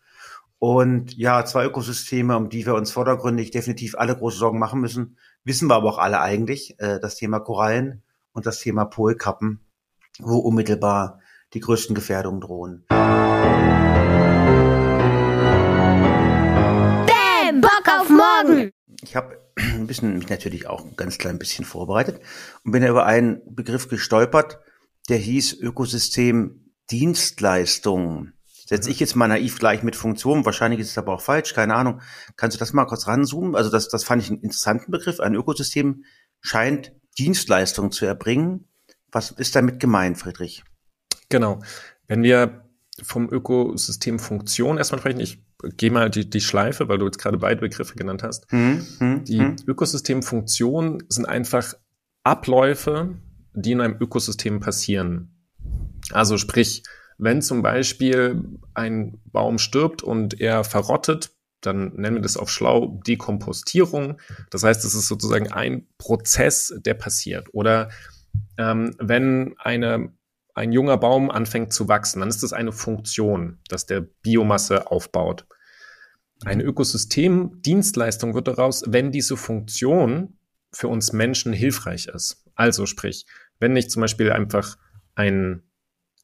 Und 0.60 1.16
ja, 1.18 1.46
zwei 1.46 1.66
Ökosysteme, 1.66 2.38
um 2.38 2.50
die 2.50 2.66
wir 2.66 2.76
uns 2.76 2.92
vordergründig 2.92 3.52
definitiv 3.52 3.96
alle 3.96 4.16
große 4.16 4.38
Sorgen 4.38 4.60
machen 4.60 4.80
müssen, 4.80 5.18
wissen 5.44 5.70
wir 5.70 5.76
aber 5.76 5.90
auch 5.90 5.98
alle 5.98 6.22
eigentlich, 6.22 6.80
äh, 6.80 7.00
das 7.00 7.16
Thema 7.16 7.40
Korallen 7.40 8.04
und 8.32 8.46
das 8.46 8.60
Thema 8.60 8.86
Polkappen, 8.86 9.60
wo 10.20 10.38
unmittelbar 10.38 11.20
die 11.56 11.62
größten 11.62 11.96
Gefährdungen 11.96 12.42
drohen. 12.42 12.84
Bam! 12.90 13.08
Bock 17.62 17.84
auf 18.00 18.10
morgen! 18.10 18.72
Ich 19.02 19.16
habe 19.16 19.40
ein 19.56 19.88
bisschen 19.88 20.18
mich 20.18 20.30
natürlich 20.30 20.68
auch 20.68 20.84
ein 20.86 20.96
ganz 20.96 21.18
klein 21.18 21.40
bisschen 21.40 21.66
vorbereitet 21.66 22.20
und 22.64 22.72
bin 22.72 22.84
über 22.84 23.06
einen 23.06 23.42
Begriff 23.48 23.88
gestolpert, 23.88 24.60
der 25.10 25.18
hieß 25.18 25.54
Ökosystem 25.54 26.74
Dienstleistungen. 26.92 28.34
Setze 28.68 28.90
ich 28.90 29.00
jetzt 29.00 29.16
mal 29.16 29.28
naiv 29.28 29.60
gleich 29.60 29.84
mit 29.84 29.96
Funktion, 29.96 30.44
wahrscheinlich 30.44 30.80
ist 30.80 30.90
es 30.90 30.98
aber 30.98 31.14
auch 31.14 31.22
falsch, 31.22 31.54
keine 31.54 31.76
Ahnung. 31.76 32.02
Kannst 32.36 32.56
du 32.56 32.60
das 32.60 32.74
mal 32.74 32.86
kurz 32.86 33.08
ranzoomen? 33.08 33.56
Also 33.56 33.70
das, 33.70 33.88
das 33.90 34.04
fand 34.04 34.24
ich 34.24 34.30
einen 34.30 34.42
interessanten 34.42 34.92
Begriff. 34.92 35.20
Ein 35.20 35.36
Ökosystem 35.36 36.04
scheint 36.42 36.92
Dienstleistungen 37.18 37.92
zu 37.92 38.06
erbringen. 38.06 38.68
Was 39.12 39.32
ist 39.32 39.56
damit 39.56 39.80
gemeint, 39.80 40.18
Friedrich? 40.18 40.64
Genau. 41.30 41.62
Wenn 42.08 42.24
wir 42.24 42.66
vom 43.02 43.30
Ökosystem 43.30 44.20
Funktion 44.20 44.78
erstmal 44.78 45.00
sprechen, 45.00 45.20
ich 45.20 45.44
gehe 45.78 45.92
mal 45.92 46.10
die, 46.10 46.30
die 46.30 46.42
Schleife, 46.42 46.88
weil 46.88 46.98
du 46.98 47.06
jetzt 47.06 47.18
gerade 47.18 47.38
beide 47.38 47.62
Begriffe 47.62 47.96
genannt 47.96 48.24
hast. 48.24 48.50
Hm, 48.52 48.86
hm, 49.00 49.24
die 49.26 49.40
hm. 49.40 49.56
Ökosystemfunktionen 49.68 51.04
sind 51.10 51.26
einfach 51.26 51.74
Abläufe, 52.24 53.16
die 53.54 53.72
in 53.72 53.82
einem 53.82 53.98
Ökosystem 54.00 54.60
passieren. 54.60 55.36
Also 56.12 56.38
sprich, 56.38 56.84
wenn 57.18 57.42
zum 57.42 57.62
Beispiel 57.62 58.44
ein 58.74 59.20
Baum 59.26 59.58
stirbt 59.58 60.04
und 60.04 60.40
er 60.40 60.64
verrottet, 60.64 61.32
dann 61.62 61.94
nennen 61.96 62.18
wir 62.18 62.22
das 62.22 62.38
auf 62.38 62.50
schlau 62.50 63.00
Dekompostierung. 63.08 64.20
Das 64.52 64.64
heißt, 64.64 64.86
es 64.86 64.94
ist 64.94 65.08
sozusagen 65.08 65.52
ein 65.52 65.88
Prozess, 65.98 66.74
der 66.86 66.94
passiert. 66.94 67.48
Oder 67.54 67.90
ähm, 68.58 68.96
wenn 69.00 69.56
eine, 69.58 70.14
ein 70.56 70.72
junger 70.72 70.98
Baum 70.98 71.30
anfängt 71.30 71.74
zu 71.74 71.88
wachsen, 71.88 72.22
dann 72.22 72.30
ist 72.30 72.42
das 72.42 72.54
eine 72.54 72.72
Funktion, 72.72 73.60
dass 73.68 73.86
der 73.86 74.02
Biomasse 74.02 74.90
aufbaut. 74.90 75.46
Eine 76.44 76.64
Ökosystemdienstleistung 76.64 78.34
wird 78.34 78.48
daraus, 78.48 78.84
wenn 78.88 79.12
diese 79.12 79.38
Funktion 79.38 80.38
für 80.72 80.88
uns 80.88 81.14
Menschen 81.14 81.54
hilfreich 81.54 82.08
ist. 82.08 82.44
Also 82.56 82.86
sprich, 82.86 83.26
wenn 83.60 83.74
nicht 83.74 83.92
zum 83.92 84.02
Beispiel 84.02 84.32
einfach 84.32 84.78
ein 85.16 85.64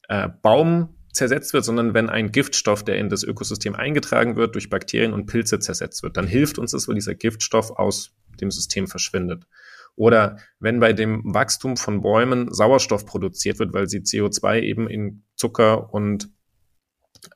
äh, 0.07 0.29
Baum 0.41 0.95
zersetzt 1.13 1.53
wird, 1.53 1.65
sondern 1.65 1.93
wenn 1.93 2.09
ein 2.09 2.31
Giftstoff, 2.31 2.83
der 2.83 2.97
in 2.97 3.09
das 3.09 3.23
Ökosystem 3.23 3.75
eingetragen 3.75 4.37
wird, 4.37 4.55
durch 4.55 4.69
Bakterien 4.69 5.13
und 5.13 5.25
Pilze 5.25 5.59
zersetzt 5.59 6.03
wird, 6.03 6.15
dann 6.15 6.27
hilft 6.27 6.57
uns 6.57 6.71
das, 6.71 6.87
weil 6.87 6.95
dieser 6.95 7.15
Giftstoff 7.15 7.71
aus 7.71 8.15
dem 8.39 8.49
System 8.51 8.87
verschwindet. 8.87 9.45
Oder 9.95 10.37
wenn 10.59 10.79
bei 10.79 10.93
dem 10.93 11.21
Wachstum 11.33 11.77
von 11.77 12.01
Bäumen 12.01 12.53
Sauerstoff 12.53 13.05
produziert 13.05 13.59
wird, 13.59 13.73
weil 13.73 13.87
sie 13.87 13.99
CO2 13.99 14.61
eben 14.61 14.89
in 14.89 15.23
Zucker 15.35 15.93
und 15.93 16.29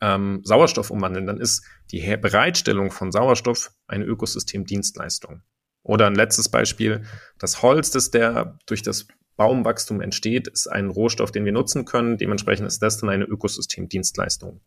ähm, 0.01 0.41
Sauerstoff 0.43 0.89
umwandeln, 0.89 1.27
dann 1.27 1.39
ist 1.39 1.65
die 1.91 2.17
Bereitstellung 2.17 2.91
von 2.91 3.11
Sauerstoff 3.11 3.71
eine 3.87 4.05
Ökosystemdienstleistung. 4.05 5.41
Oder 5.83 6.07
ein 6.07 6.15
letztes 6.15 6.49
Beispiel, 6.49 7.03
das 7.37 7.61
Holz, 7.61 7.91
das 7.91 8.09
der 8.09 8.57
durch 8.65 8.81
das 8.81 9.07
Baumwachstum 9.37 10.01
entsteht, 10.01 10.47
ist 10.47 10.67
ein 10.67 10.89
Rohstoff, 10.89 11.31
den 11.31 11.45
wir 11.45 11.51
nutzen 11.51 11.85
können. 11.85 12.17
Dementsprechend 12.17 12.67
ist 12.67 12.81
das 12.81 12.97
dann 12.97 13.09
eine 13.09 13.25
Ökosystemdienstleistung, 13.25 14.61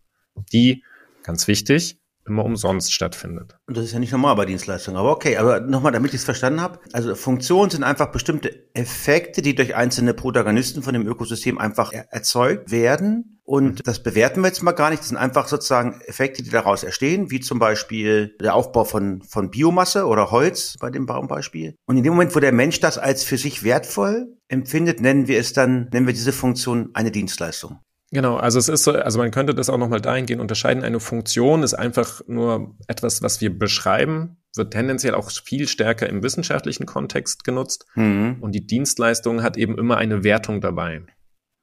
die, 0.52 0.84
ganz 1.22 1.48
wichtig, 1.48 2.00
immer 2.28 2.44
umsonst 2.44 2.92
stattfindet. 2.92 3.56
Und 3.66 3.76
das 3.76 3.84
ist 3.84 3.92
ja 3.92 3.98
nicht 3.98 4.12
normal 4.12 4.36
bei 4.36 4.44
Dienstleistungen. 4.44 4.98
Aber 4.98 5.10
okay, 5.10 5.36
aber 5.36 5.60
nochmal, 5.60 5.92
damit 5.92 6.12
ich 6.12 6.20
es 6.20 6.24
verstanden 6.24 6.60
habe. 6.60 6.78
Also 6.92 7.14
Funktionen 7.14 7.70
sind 7.70 7.84
einfach 7.84 8.12
bestimmte 8.12 8.68
Effekte, 8.74 9.42
die 9.42 9.54
durch 9.54 9.74
einzelne 9.74 10.14
Protagonisten 10.14 10.82
von 10.82 10.94
dem 10.94 11.06
Ökosystem 11.06 11.58
einfach 11.58 11.92
er 11.92 12.12
erzeugt 12.12 12.70
werden. 12.70 13.40
Und 13.44 13.86
das 13.86 14.02
bewerten 14.02 14.42
wir 14.42 14.48
jetzt 14.48 14.62
mal 14.62 14.72
gar 14.72 14.90
nicht. 14.90 15.00
Das 15.00 15.08
sind 15.08 15.16
einfach 15.16 15.48
sozusagen 15.48 16.02
Effekte, 16.02 16.42
die 16.42 16.50
daraus 16.50 16.84
entstehen, 16.84 17.30
wie 17.30 17.40
zum 17.40 17.58
Beispiel 17.58 18.36
der 18.40 18.54
Aufbau 18.54 18.84
von, 18.84 19.22
von 19.22 19.50
Biomasse 19.50 20.06
oder 20.06 20.30
Holz 20.30 20.76
bei 20.78 20.90
dem 20.90 21.06
Baumbeispiel. 21.06 21.74
Und 21.86 21.96
in 21.96 22.04
dem 22.04 22.12
Moment, 22.12 22.36
wo 22.36 22.40
der 22.40 22.52
Mensch 22.52 22.80
das 22.80 22.98
als 22.98 23.24
für 23.24 23.38
sich 23.38 23.64
wertvoll 23.64 24.36
empfindet, 24.48 25.00
nennen 25.00 25.28
wir 25.28 25.38
es 25.38 25.54
dann, 25.54 25.88
nennen 25.92 26.06
wir 26.06 26.14
diese 26.14 26.32
Funktion 26.32 26.90
eine 26.92 27.10
Dienstleistung. 27.10 27.78
Genau, 28.10 28.36
also 28.36 28.58
es 28.58 28.68
ist 28.68 28.84
so, 28.84 28.92
also 28.92 29.18
man 29.18 29.30
könnte 29.30 29.54
das 29.54 29.68
auch 29.68 29.76
nochmal 29.76 30.00
dahingehend 30.00 30.40
unterscheiden. 30.40 30.82
Eine 30.82 30.98
Funktion 30.98 31.62
ist 31.62 31.74
einfach 31.74 32.22
nur 32.26 32.74
etwas, 32.86 33.22
was 33.22 33.40
wir 33.42 33.56
beschreiben, 33.56 34.38
wird 34.56 34.72
tendenziell 34.72 35.14
auch 35.14 35.30
viel 35.30 35.68
stärker 35.68 36.08
im 36.08 36.22
wissenschaftlichen 36.22 36.86
Kontext 36.86 37.44
genutzt. 37.44 37.86
Mhm. 37.96 38.38
Und 38.40 38.52
die 38.52 38.66
Dienstleistung 38.66 39.42
hat 39.42 39.58
eben 39.58 39.76
immer 39.76 39.98
eine 39.98 40.24
Wertung 40.24 40.62
dabei, 40.62 41.02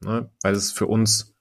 ne, 0.03 0.29
weil 0.43 0.53
es 0.53 0.71
für 0.71 0.85
uns 0.85 1.35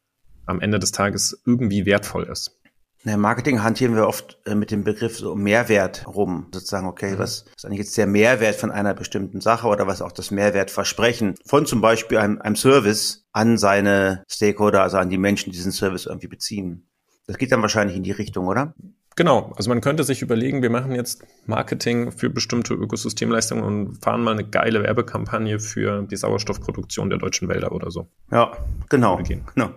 am 0.47 0.61
Ende 0.61 0.79
des 0.79 0.93
Tages 0.93 1.43
irgendwie 1.45 1.85
wertvoll 1.85 2.25
ist. 2.25 2.59
Im 3.07 3.21
Marketing 3.21 3.63
hantieren 3.63 3.95
wir 3.95 4.09
oft 4.09 4.39
äh, 4.47 4.55
mit 4.55 4.71
dem 4.71 4.83
Begriff 4.83 5.19
so 5.19 5.35
Mehrwert 5.35 6.07
rum. 6.07 6.47
Sozusagen, 6.53 6.87
okay, 6.87 7.15
mhm. 7.15 7.19
was 7.19 7.45
ist 7.55 7.67
eigentlich 7.67 7.81
jetzt 7.81 7.97
der 7.99 8.07
Mehrwert 8.07 8.57
von 8.57 8.71
einer 8.71 8.95
bestimmten 8.95 9.43
Sache 9.43 9.67
oder 9.67 9.87
was 9.87 10.01
auch 10.01 10.13
das 10.13 10.31
Mehrwertversprechen 10.31 11.35
von 11.45 11.67
zum 11.67 11.83
Beispiel 11.83 12.17
einem, 12.19 12.41
einem 12.41 12.57
Service 12.57 13.27
an 13.33 13.59
seine 13.59 14.25
Stakeholder, 14.29 14.83
also 14.83 14.97
an 14.97 15.11
die 15.11 15.19
Menschen, 15.19 15.51
die 15.51 15.57
diesen 15.59 15.73
Service 15.73 16.07
irgendwie 16.07 16.29
beziehen. 16.29 16.89
Das 17.27 17.37
geht 17.37 17.53
dann 17.53 17.63
wahrscheinlich 17.63 17.97
in 17.97 18.05
die 18.05 18.11
Richtung, 18.11 18.47
oder? 18.47 18.75
Genau, 19.17 19.53
also 19.57 19.69
man 19.69 19.81
könnte 19.81 20.03
sich 20.03 20.23
überlegen, 20.23 20.63
wir 20.63 20.71
machen 20.71 20.93
jetzt 20.93 21.25
Marketing 21.47 22.11
für 22.11 22.31
bestimmte 22.31 22.75
Ökosystemleistungen 22.75 23.63
und 23.63 24.03
fahren 24.03 24.25
mal 24.25 24.33
eine 24.33 24.45
geile 24.45 24.83
Werbekampagne 24.83 25.61
für 25.61 26.03
die 26.03 26.17
Sauerstoffproduktion 26.17 27.11
der 27.11 27.19
deutschen 27.19 27.49
Wälder 27.49 27.73
oder 27.73 27.91
so. 27.91 28.09
Ja, 28.33 28.53
genau. 28.89 29.21
genau. 29.55 29.71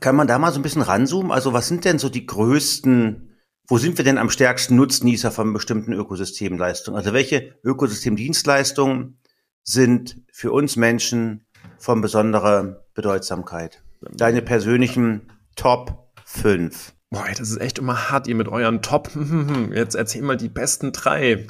Kann 0.00 0.16
man 0.16 0.26
da 0.26 0.38
mal 0.38 0.52
so 0.52 0.58
ein 0.58 0.62
bisschen 0.62 0.82
ranzoomen? 0.82 1.32
Also 1.32 1.52
was 1.52 1.68
sind 1.68 1.84
denn 1.84 1.98
so 1.98 2.08
die 2.08 2.26
größten, 2.26 3.34
wo 3.66 3.78
sind 3.78 3.96
wir 3.96 4.04
denn 4.04 4.18
am 4.18 4.30
stärksten 4.30 4.76
Nutznießer 4.76 5.30
von 5.30 5.52
bestimmten 5.52 5.92
Ökosystemleistungen? 5.92 6.98
Also 6.98 7.12
welche 7.12 7.58
Ökosystemdienstleistungen 7.64 9.18
sind 9.62 10.22
für 10.30 10.52
uns 10.52 10.76
Menschen 10.76 11.46
von 11.78 12.00
besonderer 12.00 12.84
Bedeutsamkeit? 12.94 13.82
Deine 14.00 14.42
persönlichen 14.42 15.32
Top 15.56 16.12
5. 16.24 16.92
Boah, 17.10 17.24
das 17.30 17.50
ist 17.50 17.60
echt 17.60 17.78
immer 17.78 18.10
hart, 18.10 18.26
ihr 18.26 18.34
mit 18.34 18.48
euren 18.48 18.82
Top. 18.82 19.10
Jetzt 19.74 19.94
erzähl 19.94 20.22
mal 20.22 20.36
die 20.36 20.50
besten 20.50 20.92
drei. 20.92 21.46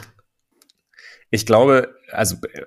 Ich 1.30 1.44
glaube, 1.46 1.94
also, 2.12 2.36
äh, 2.52 2.64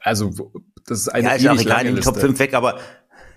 also, 0.00 0.52
das 0.86 1.00
ist 1.00 1.08
eine 1.08 1.28
ja, 1.28 1.34
ist 1.34 1.48
auch 1.48 1.60
egal, 1.60 1.86
in 1.86 1.94
die 1.94 2.00
Top 2.00 2.16
5 2.16 2.38
weg, 2.38 2.54
aber 2.54 2.80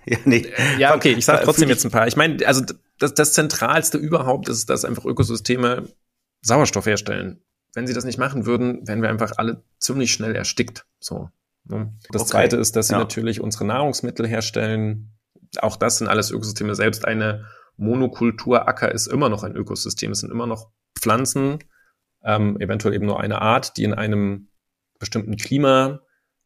ja, 0.06 0.18
nee. 0.24 0.46
ja, 0.78 0.94
okay, 0.94 1.12
ich 1.12 1.24
sage 1.24 1.44
trotzdem 1.44 1.68
jetzt 1.68 1.84
ein 1.84 1.90
paar. 1.90 2.06
Ich 2.06 2.16
meine, 2.16 2.46
also 2.46 2.64
das, 2.98 3.14
das 3.14 3.32
Zentralste 3.32 3.98
überhaupt 3.98 4.48
ist, 4.48 4.70
dass 4.70 4.84
einfach 4.84 5.04
Ökosysteme 5.04 5.88
Sauerstoff 6.42 6.86
herstellen. 6.86 7.42
Wenn 7.74 7.86
sie 7.86 7.94
das 7.94 8.04
nicht 8.04 8.18
machen 8.18 8.46
würden, 8.46 8.86
wären 8.86 9.02
wir 9.02 9.10
einfach 9.10 9.32
alle 9.36 9.62
ziemlich 9.78 10.12
schnell 10.12 10.34
erstickt. 10.34 10.86
So. 10.98 11.30
Ne? 11.64 11.92
Das 12.10 12.22
okay. 12.22 12.30
zweite 12.30 12.56
ist, 12.56 12.76
dass 12.76 12.88
sie 12.88 12.94
ja. 12.94 12.98
natürlich 12.98 13.40
unsere 13.40 13.64
Nahrungsmittel 13.64 14.26
herstellen. 14.26 15.12
Auch 15.58 15.76
das 15.76 15.98
sind 15.98 16.08
alles 16.08 16.30
Ökosysteme. 16.30 16.74
Selbst 16.74 17.04
eine 17.04 17.46
Monokulturacker 17.76 18.92
ist 18.92 19.06
immer 19.06 19.28
noch 19.28 19.42
ein 19.42 19.54
Ökosystem. 19.54 20.12
Es 20.12 20.20
sind 20.20 20.30
immer 20.30 20.46
noch 20.46 20.70
Pflanzen, 20.98 21.58
ähm, 22.24 22.58
eventuell 22.60 22.94
eben 22.94 23.06
nur 23.06 23.20
eine 23.20 23.40
Art, 23.40 23.76
die 23.76 23.84
in 23.84 23.94
einem 23.94 24.48
bestimmten 24.98 25.36
Klima 25.36 26.00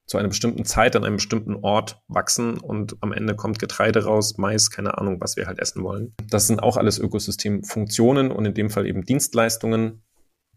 zu 0.06 0.18
einer 0.18 0.28
bestimmten 0.28 0.64
Zeit 0.64 0.96
an 0.96 1.04
einem 1.04 1.16
bestimmten 1.16 1.56
Ort 1.56 2.02
wachsen 2.08 2.58
und 2.58 2.96
am 3.00 3.12
Ende 3.12 3.34
kommt 3.34 3.58
Getreide 3.58 4.04
raus, 4.04 4.36
Mais, 4.36 4.70
keine 4.70 4.98
Ahnung, 4.98 5.20
was 5.20 5.36
wir 5.36 5.46
halt 5.46 5.58
essen 5.58 5.82
wollen. 5.82 6.14
Das 6.28 6.46
sind 6.46 6.62
auch 6.62 6.76
alles 6.76 6.98
Ökosystemfunktionen 6.98 8.30
und 8.30 8.44
in 8.44 8.54
dem 8.54 8.70
Fall 8.70 8.86
eben 8.86 9.04
Dienstleistungen. 9.04 10.02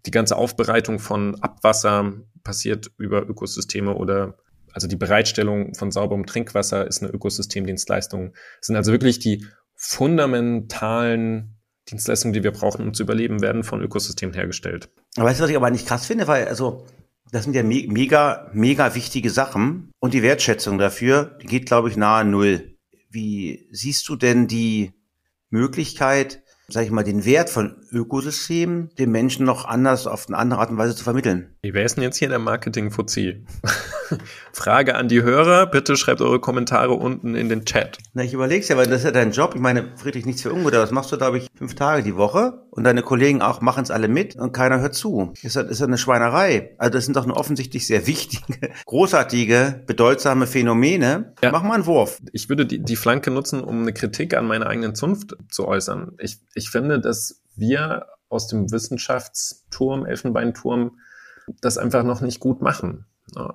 Die 0.06 0.12
ganze 0.12 0.36
Aufbereitung 0.36 1.00
von 1.00 1.42
Abwasser 1.42 2.14
passiert 2.44 2.92
über 2.98 3.28
Ökosysteme 3.28 3.94
oder 3.94 4.38
also 4.74 4.88
die 4.88 4.96
Bereitstellung 4.96 5.74
von 5.74 5.92
sauberem 5.92 6.26
Trinkwasser 6.26 6.86
ist 6.86 7.02
eine 7.02 7.12
Ökosystemdienstleistung. 7.12 8.34
Das 8.60 8.68
sind 8.68 8.76
also 8.76 8.92
wirklich 8.92 9.20
die 9.20 9.46
fundamentalen 9.76 11.58
Dienstleistungen, 11.90 12.34
die 12.34 12.44
wir 12.44 12.52
brauchen, 12.52 12.86
um 12.86 12.94
zu 12.94 13.04
überleben, 13.04 13.42
werden 13.42 13.64
von 13.64 13.82
Ökosystemen 13.82 14.36
hergestellt. 14.36 14.90
Weißt 15.16 15.40
du, 15.40 15.44
was 15.44 15.50
ich 15.50 15.56
aber 15.56 15.72
nicht 15.72 15.88
krass 15.88 16.06
finde, 16.06 16.28
weil 16.28 16.48
also 16.48 16.86
das 17.32 17.44
sind 17.44 17.56
ja 17.56 17.64
me 17.64 17.86
mega, 17.88 18.50
mega 18.54 18.96
wichtige 18.96 19.30
Sachen. 19.30 19.92
Und 20.00 20.14
die 20.14 20.24
Wertschätzung 20.24 20.78
dafür, 20.78 21.38
die 21.42 21.48
geht, 21.48 21.66
glaube 21.66 21.90
ich, 21.90 21.98
nahe 21.98 22.26
Null. 22.26 22.76
Wie 23.10 23.68
siehst 23.72 24.08
du 24.10 24.16
denn 24.16 24.48
die 24.48 24.92
Möglichkeit, 25.50 26.44
sag 26.68 26.84
ich 26.84 26.92
mal, 26.92 27.04
den 27.04 27.26
Wert 27.26 27.50
von 27.50 27.78
Ökosystemen 27.92 28.90
den 28.98 29.12
Menschen 29.12 29.46
noch 29.46 29.66
anders 29.66 30.08
auf 30.08 30.28
eine 30.28 30.38
andere 30.38 30.60
Art 30.60 30.70
und 30.70 30.78
Weise 30.78 30.96
zu 30.96 31.04
vermitteln? 31.04 31.56
Wie 31.62 31.74
wäre 31.74 31.86
es 31.86 31.96
denn 31.96 32.04
jetzt 32.04 32.18
hier 32.18 32.30
der 32.30 32.40
Marketing-Fuzzi? 32.40 33.46
Frage 34.54 34.96
an 34.96 35.08
die 35.08 35.24
Hörer. 35.24 35.68
Bitte 35.68 35.96
schreibt 35.96 36.22
eure 36.22 36.40
Kommentare 36.40 36.94
unten 36.94 37.36
in 37.36 37.50
den 37.50 37.66
Chat. 37.66 37.98
Na, 38.14 38.24
ich 38.24 38.34
überleg's 38.34 38.68
ja, 38.68 38.78
weil 38.78 38.88
das 38.88 39.00
ist 39.00 39.06
ja 39.06 39.12
dein 39.12 39.32
Job. 39.32 39.54
Ich 39.56 39.62
meine, 39.62 39.94
Friedrich, 39.96 40.26
nichts 40.26 40.42
für 40.42 40.52
ungut, 40.52 40.74
aber 40.74 40.84
das 40.84 40.92
machst 40.92 41.12
du, 41.12 41.18
glaube 41.18 41.38
ich, 41.38 41.48
fünf 41.56 41.76
Tage 41.76 42.04
die 42.04 42.16
Woche 42.16 42.67
und 42.78 42.84
deine 42.84 43.02
Kollegen 43.02 43.42
auch 43.42 43.60
machen 43.60 43.82
es 43.82 43.90
alle 43.90 44.08
mit 44.08 44.36
und 44.36 44.52
keiner 44.52 44.80
hört 44.80 44.94
zu. 44.94 45.34
Ist 45.42 45.56
ja, 45.56 45.64
ist 45.64 45.80
ja 45.80 45.88
eine 45.88 45.98
Schweinerei. 45.98 46.76
Also 46.78 46.94
das 46.94 47.06
sind 47.06 47.18
doch 47.18 47.26
nur 47.26 47.36
offensichtlich 47.36 47.88
sehr 47.88 48.06
wichtige, 48.06 48.70
großartige, 48.86 49.84
bedeutsame 49.88 50.46
Phänomene. 50.46 51.34
Ja. 51.42 51.52
Mach 51.52 51.64
mal 51.64 51.74
einen 51.74 51.88
Wurf. 51.88 52.22
Ich 52.34 52.50
würde 52.50 52.68
die, 52.68 52.78
die 52.78 52.96
Flanke 52.96 53.32
nutzen, 53.32 53.62
um 53.62 53.82
eine 53.82 53.94
Kritik 53.94 54.38
an 54.38 54.46
meiner 54.46 54.68
eigenen 54.68 54.94
Zunft 54.94 55.36
zu 55.50 55.68
äußern. 55.68 56.18
Ich, 56.20 56.38
ich 56.54 56.70
finde, 56.70 57.00
dass 57.00 57.42
wir 57.56 58.06
aus 58.30 58.48
dem 58.48 58.72
Wissenschaftsturm, 58.72 60.06
Elfenbeinturm, 60.06 61.00
das 61.62 61.80
einfach 61.80 62.04
noch 62.04 62.22
nicht 62.22 62.40
gut 62.40 62.62
machen. 62.62 63.08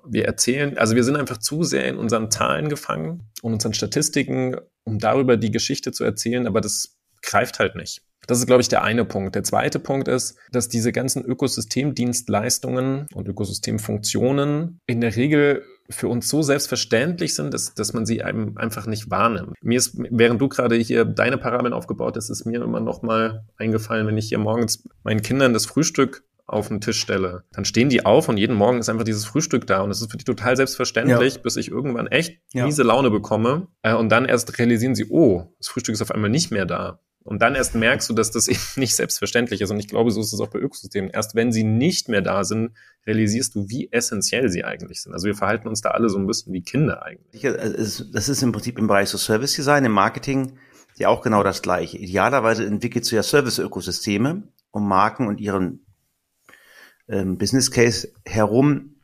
Wir 0.05 0.25
erzählen, 0.25 0.77
also 0.79 0.97
wir 0.97 1.05
sind 1.05 1.15
einfach 1.15 1.39
zu 1.39 1.63
sehr 1.63 1.87
in 1.87 1.97
unseren 1.97 2.33
Zahlen 2.33 2.69
gefangen 2.69 3.31
und 3.41 3.53
unseren 3.53 3.73
Statistiken, 3.73 4.57
um 4.83 4.99
darüber 4.99 5.37
die 5.37 5.53
Geschichte 5.53 5.93
zu 5.93 6.03
erzählen, 6.03 6.49
aber 6.49 6.61
das 6.61 6.99
greift 7.23 7.61
halt 7.61 7.77
nicht. 7.77 8.03
Das 8.27 8.39
ist, 8.39 8.47
glaube 8.47 8.63
ich, 8.63 8.69
der 8.69 8.83
eine 8.83 9.05
Punkt. 9.05 9.35
Der 9.35 9.43
zweite 9.43 9.79
Punkt 9.79 10.09
ist, 10.09 10.39
dass 10.53 10.69
diese 10.69 10.93
ganzen 10.93 11.25
Ökosystemdienstleistungen 11.25 13.07
und 13.15 13.29
Ökosystemfunktionen 13.29 14.81
in 14.87 15.01
der 15.01 15.17
Regel 15.17 15.65
für 15.91 16.09
uns 16.09 16.29
so 16.29 16.43
selbstverständlich 16.43 17.35
sind, 17.35 17.53
dass, 17.53 17.75
dass 17.75 17.93
man 17.93 18.07
sie 18.07 18.23
einem 18.23 18.57
einfach 18.57 18.87
nicht 18.87 19.11
wahrnimmt. 19.11 19.55
Mir 19.63 19.79
ist, 19.79 19.97
während 20.11 20.41
du 20.41 20.49
gerade 20.49 20.77
hier 20.77 21.05
deine 21.05 21.39
Parabeln 21.39 21.75
aufgebaut 21.75 22.17
hast, 22.17 22.31
ist 22.31 22.47
mir 22.47 22.63
immer 22.63 22.81
noch 22.81 23.03
mal 23.03 23.45
eingefallen, 23.57 24.07
wenn 24.07 24.17
ich 24.17 24.29
hier 24.29 24.39
morgens 24.39 24.89
meinen 25.03 25.23
Kindern 25.23 25.53
das 25.53 25.67
Frühstück 25.67 26.25
auf 26.47 26.69
den 26.69 26.81
Tisch 26.81 27.01
stelle, 27.01 27.45
dann 27.53 27.65
stehen 27.65 27.89
die 27.89 28.05
auf 28.05 28.29
und 28.29 28.37
jeden 28.37 28.57
Morgen 28.57 28.79
ist 28.79 28.89
einfach 28.89 29.05
dieses 29.05 29.25
Frühstück 29.25 29.67
da 29.67 29.81
und 29.81 29.91
es 29.91 30.03
ist 30.03 30.11
für 30.11 30.19
die 30.19 30.25
total 30.25 30.57
selbstverständlich, 30.57 31.37
ja. 31.37 31.41
bis 31.41 31.57
ich 31.57 31.69
irgendwann 31.69 32.09
echt 32.09 32.41
ja. 32.53 32.67
miese 32.67 32.83
Laune 32.83 33.11
bekomme 33.11 33.69
äh, 33.83 33.95
und 33.95 34.11
dann 34.11 34.25
erst 34.27 34.59
realisieren 34.59 34.95
sie, 34.95 35.07
oh, 35.09 35.55
das 35.59 35.69
Frühstück 35.69 35.95
ist 35.95 36.03
auf 36.03 36.11
einmal 36.11 36.31
nicht 36.31 36.51
mehr 36.51 36.67
da. 36.67 37.01
Und 37.25 37.41
dann 37.41 37.55
erst 37.55 37.75
merkst 37.75 38.09
du, 38.11 38.15
dass 38.15 38.31
das 38.31 38.49
eben 38.49 38.61
nicht 38.77 38.97
selbstverständlich 38.97 39.61
ist. 39.61 39.71
Und 39.71 39.79
ich 39.79 39.89
glaube, 39.89 40.11
so 40.11 40.21
ist 40.21 40.33
es 40.33 40.41
auch 40.41 40.49
bei 40.49 40.59
Ökosystemen. 40.59 41.11
Erst 41.11 41.35
wenn 41.35 41.53
sie 41.53 41.65
nicht 41.65 42.09
mehr 42.09 42.23
da 42.23 42.45
sind, 42.45 42.73
realisierst 43.07 43.55
du, 43.55 43.69
wie 43.69 43.91
essentiell 43.93 44.49
sie 44.49 44.65
eigentlich 44.65 45.03
sind. 45.03 45.13
Also 45.13 45.27
wir 45.27 45.35
verhalten 45.35 45.69
uns 45.69 45.81
da 45.81 45.91
alle 45.91 46.09
so 46.09 46.19
ein 46.19 46.27
bisschen 46.27 46.53
wie 46.53 46.63
Kinder 46.63 47.03
eigentlich. 47.03 47.47
Also 47.47 48.05
das 48.13 48.29
ist 48.29 48.43
im 48.43 48.53
Prinzip 48.53 48.79
im 48.79 48.87
Bereich 48.87 49.09
so 49.09 49.19
Service 49.19 49.55
Design, 49.55 49.85
im 49.85 49.93
Marketing 49.93 50.59
ja 51.03 51.09
auch 51.09 51.23
genau 51.23 51.43
das 51.43 51.63
Gleiche. 51.63 51.99
Idealerweise 51.99 52.65
entwickelst 52.65 53.11
du 53.11 53.17
ja 53.17 53.23
Service-Ökosysteme, 53.23 54.43
um 54.71 54.89
Marken 54.89 55.27
und 55.27 55.41
ihren 55.41 55.85
ähm, 57.09 57.39
Business 57.39 57.71
Case 57.71 58.13
herum, 58.25 58.97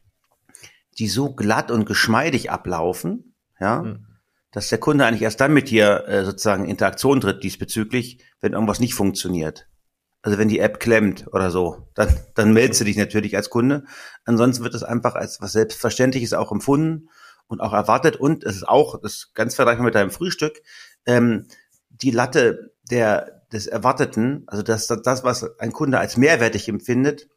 die 0.98 1.08
so 1.08 1.34
glatt 1.34 1.70
und 1.70 1.84
geschmeidig 1.84 2.50
ablaufen, 2.50 3.34
ja, 3.60 3.82
mhm. 3.82 4.06
Dass 4.52 4.68
der 4.68 4.78
Kunde 4.78 5.04
eigentlich 5.04 5.22
erst 5.22 5.40
dann 5.40 5.52
mit 5.52 5.70
dir 5.70 6.04
äh, 6.08 6.24
sozusagen 6.24 6.64
in 6.64 6.70
Interaktion 6.70 7.20
tritt 7.20 7.42
diesbezüglich, 7.42 8.24
wenn 8.40 8.52
irgendwas 8.52 8.80
nicht 8.80 8.94
funktioniert. 8.94 9.68
Also 10.22 10.38
wenn 10.38 10.48
die 10.48 10.58
App 10.58 10.80
klemmt 10.80 11.26
oder 11.32 11.50
so, 11.50 11.88
dann, 11.94 12.08
dann 12.34 12.52
meldest 12.52 12.80
du 12.80 12.84
dich 12.84 12.96
natürlich 12.96 13.36
als 13.36 13.50
Kunde. 13.50 13.84
Ansonsten 14.24 14.64
wird 14.64 14.74
es 14.74 14.82
einfach 14.82 15.14
als 15.14 15.40
was 15.40 15.52
Selbstverständliches 15.52 16.32
auch 16.32 16.50
empfunden 16.50 17.08
und 17.46 17.60
auch 17.60 17.72
erwartet. 17.72 18.16
Und 18.16 18.44
es 18.44 18.56
ist 18.56 18.68
auch, 18.68 19.00
das 19.00 19.14
ist 19.14 19.34
ganz 19.34 19.54
vergleichbar 19.54 19.84
mit 19.84 19.94
deinem 19.94 20.10
Frühstück, 20.10 20.60
ähm, 21.06 21.46
die 21.88 22.10
Latte 22.10 22.72
der, 22.90 23.42
des 23.52 23.66
Erwarteten, 23.66 24.44
also 24.46 24.62
das, 24.62 24.86
das, 24.86 25.24
was 25.24 25.58
ein 25.58 25.72
Kunde 25.72 25.98
als 25.98 26.16
mehrwertig 26.16 26.68
empfindet, 26.68 27.28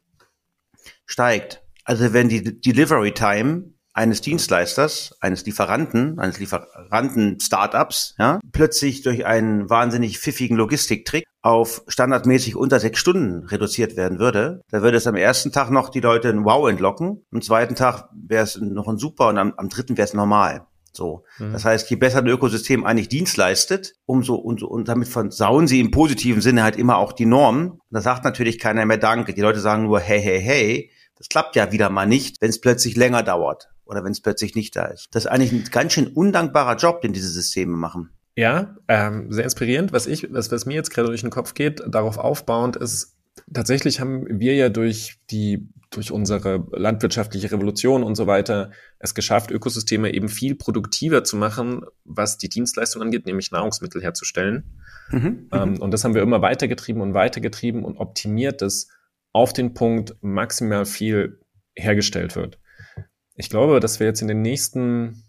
steigt. 1.06 1.62
Also 1.84 2.12
wenn 2.12 2.28
die 2.28 2.60
Delivery 2.60 3.12
Time 3.12 3.71
eines 3.94 4.20
Dienstleisters, 4.20 5.16
eines 5.20 5.44
Lieferanten, 5.44 6.18
eines 6.18 6.38
Lieferanten-Startups, 6.38 8.14
ja, 8.18 8.40
plötzlich 8.52 9.02
durch 9.02 9.26
einen 9.26 9.68
wahnsinnig 9.68 10.18
pfiffigen 10.18 10.56
Logistiktrick 10.56 11.24
auf 11.42 11.82
standardmäßig 11.88 12.56
unter 12.56 12.80
sechs 12.80 13.00
Stunden 13.00 13.44
reduziert 13.46 13.96
werden 13.96 14.18
würde, 14.18 14.62
da 14.70 14.82
würde 14.82 14.96
es 14.96 15.06
am 15.06 15.16
ersten 15.16 15.52
Tag 15.52 15.70
noch 15.70 15.88
die 15.88 16.00
Leute 16.00 16.28
ein 16.28 16.44
Wow 16.44 16.68
entlocken, 16.68 17.24
am 17.32 17.42
zweiten 17.42 17.74
Tag 17.74 18.08
wäre 18.14 18.44
es 18.44 18.58
noch 18.60 18.88
ein 18.88 18.98
Super 18.98 19.28
und 19.28 19.38
am, 19.38 19.52
am 19.56 19.68
dritten 19.68 19.96
wäre 19.96 20.06
es 20.06 20.14
normal. 20.14 20.66
So. 20.92 21.24
Mhm. 21.38 21.52
Das 21.52 21.64
heißt, 21.64 21.90
je 21.90 21.96
besser 21.96 22.18
ein 22.18 22.28
Ökosystem 22.28 22.84
eigentlich 22.84 23.08
Dienst 23.08 23.36
leistet, 23.36 23.94
umso 24.04 24.34
und, 24.34 24.62
und 24.62 24.88
damit 24.88 25.08
versauen 25.08 25.66
sie 25.66 25.80
im 25.80 25.90
positiven 25.90 26.42
Sinne 26.42 26.62
halt 26.62 26.76
immer 26.76 26.98
auch 26.98 27.12
die 27.12 27.26
Norm. 27.26 27.80
Da 27.90 28.02
sagt 28.02 28.24
natürlich 28.24 28.58
keiner 28.58 28.84
mehr 28.84 28.98
Danke. 28.98 29.32
Die 29.32 29.40
Leute 29.40 29.60
sagen 29.60 29.84
nur 29.84 30.00
hey, 30.00 30.20
hey, 30.20 30.40
hey. 30.40 30.90
Das 31.16 31.28
klappt 31.28 31.56
ja 31.56 31.72
wieder 31.72 31.88
mal 31.88 32.06
nicht, 32.06 32.40
wenn 32.40 32.50
es 32.50 32.60
plötzlich 32.60 32.96
länger 32.96 33.22
dauert 33.22 33.68
oder 33.92 34.04
wenn 34.04 34.12
es 34.12 34.20
plötzlich 34.20 34.54
nicht 34.54 34.74
da 34.74 34.86
ist. 34.86 35.08
Das 35.12 35.24
ist 35.24 35.30
eigentlich 35.30 35.52
ein 35.52 35.64
ganz 35.70 35.92
schön 35.92 36.08
undankbarer 36.08 36.76
Job, 36.76 37.02
den 37.02 37.12
diese 37.12 37.28
Systeme 37.28 37.76
machen. 37.76 38.10
Ja, 38.34 38.76
ähm, 38.88 39.30
sehr 39.30 39.44
inspirierend. 39.44 39.92
Was 39.92 40.06
ich, 40.06 40.32
was, 40.32 40.50
was 40.50 40.66
mir 40.66 40.74
jetzt 40.74 40.90
gerade 40.90 41.08
durch 41.08 41.20
den 41.20 41.30
Kopf 41.30 41.54
geht, 41.54 41.82
darauf 41.86 42.18
aufbauend 42.18 42.76
ist, 42.76 43.16
tatsächlich 43.52 44.00
haben 44.00 44.26
wir 44.40 44.54
ja 44.54 44.68
durch 44.68 45.18
die 45.30 45.68
durch 45.90 46.10
unsere 46.10 46.66
landwirtschaftliche 46.72 47.52
Revolution 47.52 48.02
und 48.02 48.14
so 48.14 48.26
weiter 48.26 48.70
es 48.98 49.14
geschafft, 49.14 49.50
Ökosysteme 49.50 50.14
eben 50.14 50.30
viel 50.30 50.54
produktiver 50.54 51.22
zu 51.22 51.36
machen, 51.36 51.82
was 52.04 52.38
die 52.38 52.48
Dienstleistung 52.48 53.02
angeht, 53.02 53.26
nämlich 53.26 53.50
Nahrungsmittel 53.50 54.02
herzustellen. 54.02 54.64
Mhm, 55.10 55.48
ähm, 55.52 55.80
und 55.80 55.90
das 55.90 56.04
haben 56.04 56.14
wir 56.14 56.22
immer 56.22 56.40
weitergetrieben 56.40 57.02
und 57.02 57.12
weitergetrieben 57.12 57.84
und 57.84 57.98
optimiert, 57.98 58.62
dass 58.62 58.88
auf 59.32 59.52
den 59.52 59.74
Punkt 59.74 60.16
maximal 60.22 60.86
viel 60.86 61.40
hergestellt 61.76 62.36
wird. 62.36 62.58
Ich 63.34 63.50
glaube, 63.50 63.80
dass 63.80 64.00
wir 64.00 64.06
jetzt 64.06 64.22
in 64.22 64.28
den 64.28 64.42
nächsten 64.42 65.24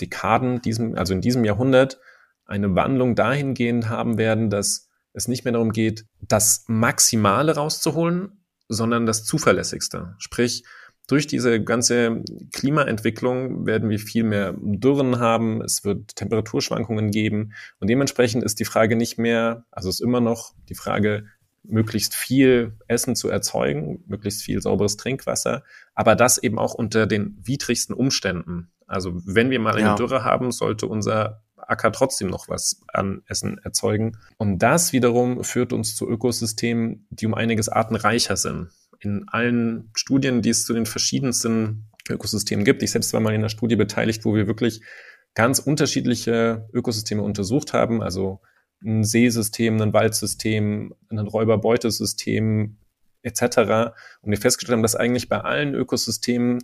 Dekaden, 0.00 0.62
diesem, 0.62 0.96
also 0.96 1.14
in 1.14 1.20
diesem 1.20 1.44
Jahrhundert, 1.44 1.98
eine 2.44 2.74
Wandlung 2.74 3.14
dahingehend 3.14 3.88
haben 3.88 4.18
werden, 4.18 4.50
dass 4.50 4.88
es 5.12 5.28
nicht 5.28 5.44
mehr 5.44 5.52
darum 5.52 5.72
geht, 5.72 6.06
das 6.20 6.64
Maximale 6.68 7.54
rauszuholen, 7.54 8.44
sondern 8.68 9.06
das 9.06 9.24
Zuverlässigste. 9.24 10.14
Sprich, 10.18 10.64
durch 11.08 11.26
diese 11.26 11.62
ganze 11.62 12.22
Klimaentwicklung 12.52 13.66
werden 13.66 13.90
wir 13.90 13.98
viel 13.98 14.24
mehr 14.24 14.54
Dürren 14.58 15.18
haben, 15.18 15.60
es 15.60 15.84
wird 15.84 16.14
Temperaturschwankungen 16.16 17.10
geben 17.10 17.52
und 17.80 17.90
dementsprechend 17.90 18.44
ist 18.44 18.60
die 18.60 18.64
Frage 18.64 18.96
nicht 18.96 19.18
mehr, 19.18 19.66
also 19.70 19.88
ist 19.88 20.00
immer 20.00 20.20
noch 20.20 20.54
die 20.68 20.74
Frage, 20.74 21.26
möglichst 21.64 22.14
viel 22.14 22.76
Essen 22.88 23.14
zu 23.14 23.28
erzeugen, 23.28 24.04
möglichst 24.06 24.42
viel 24.42 24.60
sauberes 24.60 24.96
Trinkwasser, 24.96 25.62
aber 25.94 26.16
das 26.16 26.38
eben 26.38 26.58
auch 26.58 26.74
unter 26.74 27.06
den 27.06 27.38
widrigsten 27.42 27.94
Umständen. 27.94 28.70
Also 28.86 29.12
wenn 29.24 29.50
wir 29.50 29.60
mal 29.60 29.74
eine 29.74 29.80
ja. 29.88 29.94
Dürre 29.94 30.24
haben, 30.24 30.52
sollte 30.52 30.86
unser 30.86 31.42
Acker 31.56 31.92
trotzdem 31.92 32.28
noch 32.28 32.48
was 32.48 32.82
an 32.92 33.22
Essen 33.26 33.58
erzeugen. 33.58 34.18
Und 34.36 34.58
das 34.58 34.92
wiederum 34.92 35.44
führt 35.44 35.72
uns 35.72 35.94
zu 35.96 36.08
Ökosystemen, 36.08 37.06
die 37.10 37.26
um 37.26 37.34
einiges 37.34 37.68
artenreicher 37.68 38.36
sind. 38.36 38.68
In 39.00 39.26
allen 39.28 39.90
Studien, 39.94 40.42
die 40.42 40.50
es 40.50 40.64
zu 40.64 40.74
den 40.74 40.86
verschiedensten 40.86 41.88
Ökosystemen 42.08 42.64
gibt. 42.64 42.82
Ich 42.82 42.90
selbst 42.90 43.12
war 43.12 43.20
mal 43.20 43.30
in 43.30 43.40
einer 43.40 43.48
Studie 43.48 43.76
beteiligt, 43.76 44.24
wo 44.24 44.34
wir 44.34 44.46
wirklich 44.46 44.82
ganz 45.34 45.58
unterschiedliche 45.58 46.68
Ökosysteme 46.72 47.22
untersucht 47.22 47.72
haben. 47.72 48.02
Also 48.02 48.40
ein 48.84 49.04
Seesystem, 49.04 49.80
ein 49.80 49.92
Waldsystem, 49.92 50.94
ein 51.08 51.18
Räuberbeutesystem 51.18 52.76
etc. 53.22 53.92
Und 54.20 54.30
wir 54.30 54.38
festgestellt 54.38 54.76
haben, 54.76 54.82
dass 54.82 54.96
eigentlich 54.96 55.28
bei 55.28 55.40
allen 55.40 55.74
Ökosystemen 55.74 56.58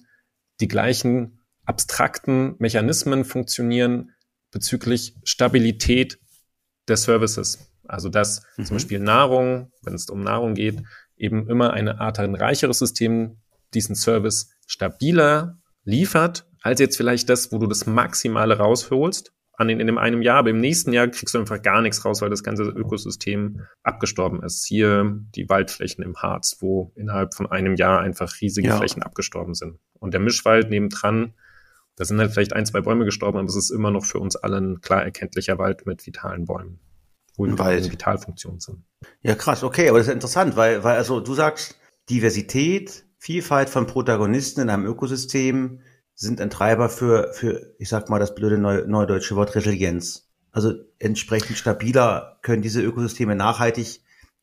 die 0.61 0.69
gleichen 0.69 1.41
abstrakten 1.65 2.57
Mechanismen 2.59 3.25
funktionieren, 3.25 4.13
bezüglich 4.51 5.15
Stabilität 5.25 6.19
der 6.89 6.97
Services. 6.97 7.71
Also 7.87 8.09
dass 8.09 8.43
mhm. 8.57 8.65
zum 8.65 8.77
Beispiel 8.77 8.99
Nahrung, 8.99 9.73
wenn 9.83 9.95
es 9.95 10.09
um 10.09 10.23
Nahrung 10.23 10.55
geht, 10.55 10.83
eben 11.17 11.49
immer 11.49 11.73
eine 11.73 12.01
Art 12.01 12.19
ein 12.19 12.35
reicheres 12.35 12.79
System 12.79 13.39
diesen 13.75 13.95
Service 13.95 14.51
stabiler 14.67 15.59
liefert, 15.85 16.47
als 16.63 16.81
jetzt 16.81 16.97
vielleicht 16.97 17.29
das, 17.29 17.53
wo 17.53 17.59
du 17.59 17.67
das 17.67 17.87
Maximale 17.87 18.59
rausholst 18.59 19.33
an 19.59 19.69
in, 19.69 19.81
in 19.81 19.89
dem 19.89 19.99
einem 19.99 20.23
Jahr, 20.23 20.39
aber 20.39 20.51
im 20.51 20.61
nächsten 20.61 20.93
Jahr 20.93 21.09
kriegst 21.09 21.35
du 21.35 21.39
einfach 21.39 21.61
gar 21.61 21.83
nichts 21.83 22.05
raus, 22.05 22.23
weil 22.23 22.31
das 22.31 22.45
ganze 22.45 22.63
Ökosystem 22.63 23.63
abgestorben 23.83 24.43
ist. 24.45 24.65
Hier 24.65 25.19
die 25.35 25.49
Waldflächen 25.49 26.05
im 26.05 26.17
Harz, 26.17 26.59
wo 26.61 26.93
innerhalb 26.95 27.35
von 27.35 27.51
einem 27.51 27.75
Jahr 27.75 28.01
einfach 28.01 28.41
riesige 28.41 28.69
ja. 28.69 28.77
Flächen 28.77 29.03
abgestorben 29.03 29.55
sind. 29.55 29.81
Und 29.99 30.15
der 30.15 30.21
Mischwald 30.21 30.71
nebendran, 30.71 31.35
da 31.97 32.05
sind 32.05 32.21
halt 32.21 32.31
vielleicht 32.31 32.53
ein, 32.53 32.67
zwei 32.67 32.81
Bäume 32.81 33.05
gestorben, 33.05 33.39
aber 33.39 33.49
es 33.49 33.57
ist 33.57 33.71
immer 33.71 33.91
noch 33.91 34.05
für 34.05 34.21
uns 34.21 34.37
alle 34.37 34.59
ein 34.59 34.81
klar 34.81 35.03
erkenntlicher 35.03 35.59
Wald 35.59 35.87
mit 35.87 36.07
vitalen 36.07 36.45
Bäumen, 36.45 36.79
wo 37.37 37.45
wir 37.45 37.65
eine 37.65 37.91
Vitalfunktion 37.91 38.61
sind. 38.61 38.85
Ja, 39.23 39.35
krass, 39.35 39.65
okay, 39.65 39.89
aber 39.89 39.99
das 39.99 40.07
ist 40.07 40.15
interessant, 40.15 40.55
weil, 40.55 40.85
weil 40.85 40.97
also 40.97 41.19
du 41.19 41.35
sagst, 41.35 41.77
Diversität, 42.09 43.05
Vielfalt 43.19 43.69
von 43.69 43.89
Protagonisten 43.89 44.61
in 44.61 44.71
einem 44.71 44.87
Ökosystem 44.87 45.81
sind 46.19 46.41
ein 46.41 46.51
Treiber 46.51 46.89
für, 46.89 47.33
für 47.33 47.75
ich 47.79 47.89
sag 47.89 48.11
mal 48.11 48.19
das 48.19 48.35
blöde 48.35 48.59
neu, 48.59 48.83
neudeutsche 48.87 49.37
Wort 49.37 49.55
Resilienz. 49.55 50.29
Also 50.51 50.75
entsprechend 50.99 51.57
stabiler 51.57 52.39
können 52.43 52.61
diese 52.61 52.83
Ökosysteme 52.83 53.37
nachhaltig 53.37 54.01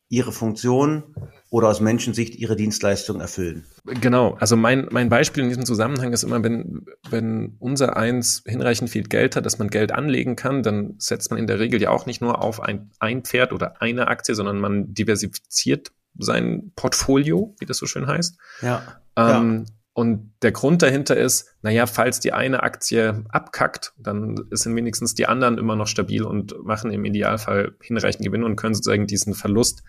ihre 0.08 0.32
Funktion 0.32 1.14
oder 1.50 1.68
aus 1.68 1.80
Menschensicht 1.80 2.36
ihre 2.36 2.56
Dienstleistung 2.56 3.20
erfüllen. 3.20 3.66
Genau, 3.84 4.36
also 4.40 4.56
mein, 4.56 4.86
mein 4.90 5.10
Beispiel 5.10 5.42
in 5.42 5.50
diesem 5.50 5.66
Zusammenhang 5.66 6.14
ist 6.14 6.22
immer, 6.22 6.42
wenn, 6.42 6.86
wenn 7.10 7.56
unser 7.58 7.96
eins 7.96 8.42
hinreichend 8.46 8.88
viel 8.88 9.02
Geld 9.02 9.36
hat, 9.36 9.44
dass 9.44 9.58
man 9.58 9.68
Geld 9.68 9.92
anlegen 9.92 10.34
kann, 10.34 10.62
dann 10.62 10.94
setzt 10.98 11.30
man 11.30 11.38
in 11.38 11.46
der 11.46 11.58
Regel 11.58 11.82
ja 11.82 11.90
auch 11.90 12.06
nicht 12.06 12.22
nur 12.22 12.42
auf 12.42 12.62
ein, 12.62 12.90
ein 13.00 13.22
Pferd 13.22 13.52
oder 13.52 13.82
eine 13.82 14.08
Aktie, 14.08 14.34
sondern 14.34 14.60
man 14.60 14.94
diversifiziert 14.94 15.92
sein 16.18 16.72
Portfolio, 16.74 17.54
wie 17.58 17.66
das 17.66 17.76
so 17.76 17.84
schön 17.84 18.06
heißt. 18.06 18.38
Ja. 18.62 19.00
Ähm, 19.16 19.66
ja. 19.66 19.74
Und 19.96 20.34
der 20.42 20.52
Grund 20.52 20.82
dahinter 20.82 21.16
ist, 21.16 21.56
naja, 21.62 21.86
falls 21.86 22.20
die 22.20 22.34
eine 22.34 22.62
Aktie 22.62 23.24
abkackt, 23.30 23.94
dann 23.96 24.44
sind 24.50 24.76
wenigstens 24.76 25.14
die 25.14 25.24
anderen 25.24 25.56
immer 25.56 25.74
noch 25.74 25.86
stabil 25.86 26.22
und 26.22 26.54
machen 26.62 26.90
im 26.90 27.06
Idealfall 27.06 27.74
hinreichend 27.80 28.22
Gewinn 28.22 28.44
und 28.44 28.56
können 28.56 28.74
sozusagen 28.74 29.06
diesen 29.06 29.32
Verlust 29.32 29.84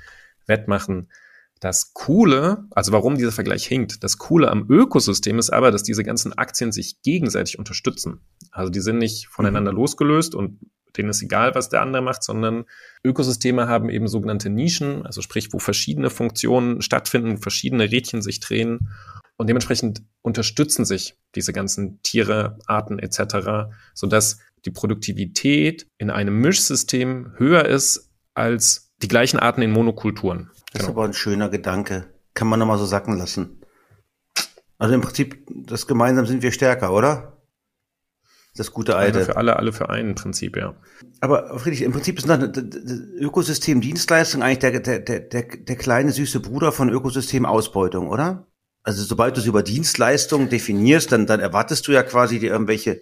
wettmachen. 0.46 1.10
Das 1.60 1.94
Coole, 1.94 2.64
also 2.72 2.94
warum 2.94 3.18
dieser 3.18 3.34
Vergleich 3.34 3.68
hinkt, 3.68 4.02
das 4.02 4.18
Coole 4.18 4.50
am 4.50 4.66
Ökosystem 4.70 5.40
ist 5.40 5.50
aber, 5.50 5.72
dass 5.72 5.84
diese 5.84 6.06
ganzen 6.06 6.32
Aktien 6.32 6.72
sich 6.72 7.02
gegenseitig 7.02 7.60
unterstützen. 7.60 8.22
Also 8.52 8.72
die 8.72 8.80
sind 8.80 9.00
nicht 9.00 9.28
voneinander 9.28 9.74
mhm. 9.74 9.80
losgelöst 9.80 10.36
und 10.36 10.58
denen 10.96 11.10
ist 11.10 11.22
egal, 11.22 11.54
was 11.54 11.68
der 11.68 11.82
andere 11.82 12.02
macht, 12.02 12.24
sondern 12.24 12.64
Ökosysteme 13.04 13.68
haben 13.68 13.90
eben 13.90 14.08
sogenannte 14.08 14.50
Nischen, 14.50 15.06
also 15.06 15.22
sprich, 15.22 15.52
wo 15.52 15.60
verschiedene 15.60 16.10
Funktionen 16.10 16.82
stattfinden, 16.82 17.40
verschiedene 17.40 17.92
Rädchen 17.92 18.22
sich 18.22 18.40
drehen 18.40 18.88
und 19.38 19.48
dementsprechend 19.48 20.02
unterstützen 20.22 20.84
sich 20.84 21.18
diese 21.36 21.54
ganzen 21.54 22.02
Tiere, 22.02 22.58
Arten 22.66 23.00
etc., 23.00 23.70
sodass 23.94 24.40
die 24.66 24.72
Produktivität 24.72 25.88
in 25.98 26.10
einem 26.10 26.42
Mischsystem 26.42 27.34
höher 27.38 27.66
ist 27.66 28.12
als 28.34 28.92
die 29.02 29.08
gleichen 29.08 29.40
Arten 29.40 29.62
in 29.62 29.72
Monokulturen. 29.72 30.50
Das 30.74 30.74
genau. 30.74 30.84
ist 30.84 30.90
aber 30.90 31.06
ein 31.06 31.14
schöner 31.14 31.50
Gedanke. 31.50 32.06
Kann 32.34 32.48
man 32.48 32.60
nochmal 32.60 32.78
so 32.78 32.86
sacken 32.86 33.18
lassen. 33.18 33.62
Also 34.78 34.94
im 34.94 35.02
Prinzip, 35.02 35.48
das 35.50 35.88
gemeinsam 35.88 36.26
sind 36.26 36.44
wir 36.44 36.52
stärker, 36.52 36.94
oder? 36.94 37.38
Das 38.56 38.72
gute 38.72 38.96
alte. 38.96 39.24
für 39.24 39.38
alle, 39.38 39.56
alle 39.58 39.72
für 39.72 39.90
einen 39.90 40.16
Prinzip, 40.16 40.58
ja. 40.58 40.76
Aber 41.22 41.60
Friedrich, 41.60 41.84
im 41.84 41.92
Prinzip 41.92 42.18
ist 42.18 42.28
das 42.28 42.40
Ökosystem 43.20 43.82
Dienstleistung 43.82 44.42
eigentlich 44.42 44.60
der, 44.60 44.80
der, 44.80 45.00
der, 45.00 45.44
der, 45.44 45.76
kleine 45.76 46.12
süße 46.12 46.40
Bruder 46.40 46.72
von 46.72 46.90
Ökosystem 46.90 47.46
Ausbeutung, 47.46 48.08
oder? 48.08 48.48
Also 48.88 49.04
sobald 49.04 49.36
du 49.36 49.42
es 49.42 49.46
über 49.46 49.64
Dienstleistungen 49.64 50.48
definierst, 50.48 51.12
dann, 51.12 51.26
dann 51.26 51.42
erwartest 51.42 51.86
du 51.90 51.92
ja 51.92 52.04
quasi 52.04 52.40
dir 52.40 52.52
irgendwelche 52.52 53.02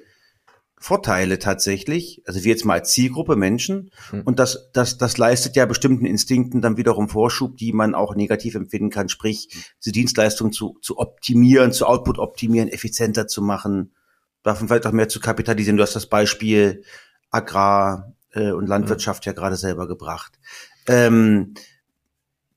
Vorteile 0.79 1.37
tatsächlich. 1.37 2.23
Also 2.25 2.43
wir 2.43 2.49
jetzt 2.49 2.65
mal 2.65 2.79
als 2.79 2.91
Zielgruppe 2.91 3.35
Menschen. 3.35 3.91
Hm. 4.09 4.23
Und 4.23 4.39
das, 4.39 4.71
das, 4.73 4.97
das 4.97 5.19
leistet 5.19 5.55
ja 5.55 5.67
bestimmten 5.67 6.07
Instinkten 6.07 6.59
dann 6.59 6.77
wiederum 6.77 7.07
Vorschub, 7.07 7.57
die 7.57 7.71
man 7.71 7.93
auch 7.93 8.15
negativ 8.15 8.55
empfinden 8.55 8.89
kann. 8.89 9.09
Sprich, 9.09 9.47
diese 9.79 9.91
Dienstleistung 9.91 10.51
zu, 10.51 10.79
zu 10.81 10.97
optimieren, 10.97 11.71
zu 11.71 11.85
Output 11.85 12.17
optimieren, 12.17 12.67
effizienter 12.67 13.27
zu 13.27 13.43
machen, 13.43 13.93
davon 14.41 14.67
vielleicht 14.67 14.87
auch 14.87 14.91
mehr 14.91 15.07
zu 15.07 15.19
kapitalisieren. 15.19 15.77
Du 15.77 15.83
hast 15.83 15.95
das 15.95 16.07
Beispiel 16.07 16.83
Agrar 17.29 18.15
äh, 18.31 18.49
und 18.49 18.65
Landwirtschaft 18.65 19.23
hm. 19.23 19.29
ja 19.29 19.33
gerade 19.39 19.55
selber 19.55 19.87
gebracht. 19.87 20.39
Ähm, 20.87 21.53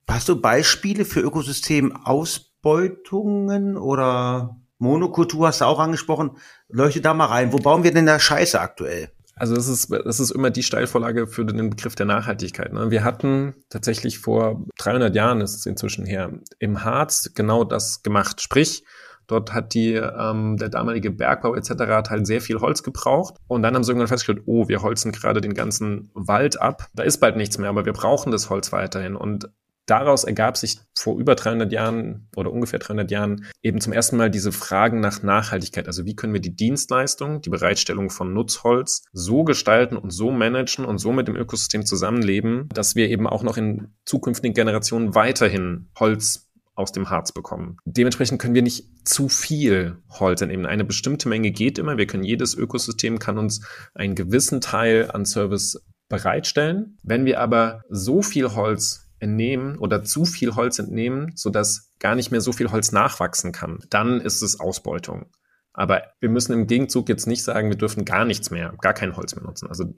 hast 0.07 0.27
du 0.29 0.41
Beispiele 0.41 1.05
für 1.05 1.19
Ökosystem 1.19 1.95
aus 1.95 2.48
Ausbeutungen 2.59 3.77
oder 3.77 4.57
Monokultur 4.79 5.47
hast 5.47 5.61
du 5.61 5.65
auch 5.65 5.79
angesprochen. 5.79 6.31
Leuchte 6.67 7.01
da 7.01 7.13
mal 7.13 7.25
rein. 7.25 7.53
Wo 7.53 7.57
bauen 7.57 7.83
wir 7.83 7.93
denn 7.93 8.05
da 8.05 8.19
Scheiße 8.19 8.59
aktuell? 8.59 9.09
Also 9.35 9.55
das 9.55 9.69
ist, 9.69 9.89
das 9.89 10.19
ist 10.19 10.31
immer 10.31 10.49
die 10.49 10.63
Steilvorlage 10.63 11.25
für 11.25 11.45
den 11.45 11.69
Begriff 11.69 11.95
der 11.95 12.05
Nachhaltigkeit. 12.05 12.73
Ne? 12.73 12.91
Wir 12.91 13.05
hatten 13.05 13.55
tatsächlich 13.69 14.19
vor 14.19 14.65
300 14.79 15.15
Jahren, 15.15 15.39
ist 15.39 15.55
es 15.55 15.65
inzwischen 15.65 16.05
her, 16.05 16.31
im 16.59 16.83
Harz 16.83 17.31
genau 17.33 17.63
das 17.63 18.03
gemacht. 18.03 18.41
Sprich, 18.41 18.83
dort 19.27 19.53
hat 19.53 19.73
die, 19.73 19.93
ähm, 19.93 20.57
der 20.57 20.67
damalige 20.67 21.11
Bergbau 21.11 21.55
etc. 21.55 21.69
hat 21.87 22.09
halt 22.09 22.27
sehr 22.27 22.41
viel 22.41 22.59
Holz 22.59 22.83
gebraucht. 22.83 23.35
Und 23.47 23.63
dann 23.63 23.75
haben 23.75 23.83
sie 23.85 23.91
irgendwann 23.91 24.09
festgestellt, 24.09 24.43
oh, 24.45 24.67
wir 24.67 24.81
holzen 24.81 25.13
gerade 25.13 25.39
den 25.39 25.53
ganzen 25.53 26.09
Wald 26.13 26.61
ab. 26.61 26.87
Da 26.93 27.03
ist 27.03 27.19
bald 27.19 27.37
nichts 27.37 27.57
mehr, 27.57 27.69
aber 27.69 27.85
wir 27.85 27.93
brauchen 27.93 28.33
das 28.33 28.49
Holz 28.49 28.73
weiterhin. 28.73 29.15
Und 29.15 29.49
daraus 29.89 30.23
ergab 30.23 30.57
sich 30.57 30.77
vor 30.97 31.17
über 31.19 31.35
300 31.35 31.71
Jahren 31.71 32.27
oder 32.35 32.51
ungefähr 32.51 32.79
300 32.79 33.11
Jahren 33.11 33.45
eben 33.61 33.81
zum 33.81 33.93
ersten 33.93 34.17
Mal 34.17 34.29
diese 34.29 34.51
Fragen 34.51 34.99
nach 34.99 35.23
Nachhaltigkeit. 35.23 35.87
Also 35.87 36.05
wie 36.05 36.15
können 36.15 36.33
wir 36.33 36.41
die 36.41 36.55
Dienstleistung, 36.55 37.41
die 37.41 37.49
Bereitstellung 37.49 38.09
von 38.09 38.33
Nutzholz 38.33 39.03
so 39.11 39.43
gestalten 39.43 39.97
und 39.97 40.11
so 40.11 40.31
managen 40.31 40.85
und 40.85 40.97
so 40.97 41.11
mit 41.11 41.27
dem 41.27 41.35
Ökosystem 41.35 41.85
zusammenleben, 41.85 42.69
dass 42.73 42.95
wir 42.95 43.09
eben 43.09 43.27
auch 43.27 43.43
noch 43.43 43.57
in 43.57 43.93
zukünftigen 44.05 44.53
Generationen 44.53 45.15
weiterhin 45.15 45.89
Holz 45.99 46.49
aus 46.79 46.93
dem 46.93 47.09
Harz 47.09 47.33
bekommen. 47.33 47.77
Dementsprechend 47.83 48.41
können 48.41 48.55
wir 48.55 48.61
nicht 48.61 48.85
zu 49.03 49.27
viel 49.27 49.97
Holz 50.09 50.41
entnehmen. 50.41 50.65
Eine 50.65 50.85
bestimmte 50.85 51.27
Menge 51.27 51.51
geht 51.51 51.77
immer. 51.77 51.97
Wir 51.97 52.07
können 52.07 52.23
jedes 52.23 52.55
Ökosystem 52.55 53.19
kann 53.19 53.37
uns 53.37 53.61
einen 53.93 54.15
gewissen 54.15 54.61
Teil 54.61 55.11
an 55.11 55.25
Service 55.25 55.83
bereitstellen. 56.07 56.97
Wenn 57.03 57.25
wir 57.25 57.41
aber 57.41 57.83
so 57.89 58.21
viel 58.21 58.55
Holz 58.55 59.08
entnehmen 59.19 59.77
oder 59.77 60.03
zu 60.03 60.25
viel 60.25 60.55
Holz 60.55 60.79
entnehmen, 60.79 61.33
sodass 61.35 61.91
gar 61.99 62.15
nicht 62.15 62.31
mehr 62.31 62.41
so 62.41 62.51
viel 62.51 62.71
Holz 62.71 62.91
nachwachsen 62.91 63.51
kann, 63.51 63.79
dann 63.89 64.21
ist 64.21 64.41
es 64.41 64.59
Ausbeutung. 64.59 65.27
Aber 65.73 66.03
wir 66.19 66.29
müssen 66.29 66.53
im 66.53 66.67
Gegenzug 66.67 67.09
jetzt 67.09 67.27
nicht 67.27 67.43
sagen, 67.43 67.69
wir 67.69 67.77
dürfen 67.77 68.05
gar 68.05 68.25
nichts 68.25 68.51
mehr, 68.51 68.73
gar 68.81 68.93
kein 68.93 69.15
Holz 69.15 69.35
mehr 69.35 69.43
nutzen. 69.43 69.67
Also 69.67 69.93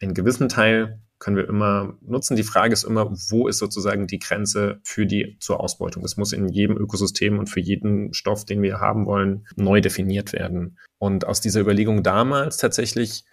einen 0.00 0.14
gewissen 0.14 0.48
Teil 0.48 1.02
können 1.18 1.36
wir 1.36 1.48
immer 1.48 1.98
nutzen. 2.00 2.36
Die 2.36 2.42
Frage 2.42 2.72
ist 2.72 2.84
immer, 2.84 3.10
wo 3.28 3.46
ist 3.46 3.58
sozusagen 3.58 4.06
die 4.06 4.18
Grenze 4.18 4.80
für 4.82 5.04
die 5.04 5.36
zur 5.38 5.60
Ausbeutung? 5.60 6.02
Es 6.04 6.16
muss 6.16 6.32
in 6.32 6.48
jedem 6.48 6.76
Ökosystem 6.76 7.38
und 7.38 7.48
für 7.48 7.60
jeden 7.60 8.14
Stoff, 8.14 8.46
den 8.46 8.62
wir 8.62 8.80
haben 8.80 9.04
wollen, 9.04 9.46
neu 9.56 9.82
definiert 9.82 10.32
werden. 10.32 10.78
Und 10.98 11.26
aus 11.26 11.42
dieser 11.42 11.60
Überlegung 11.60 12.02
damals 12.02 12.56
tatsächlich 12.56 13.24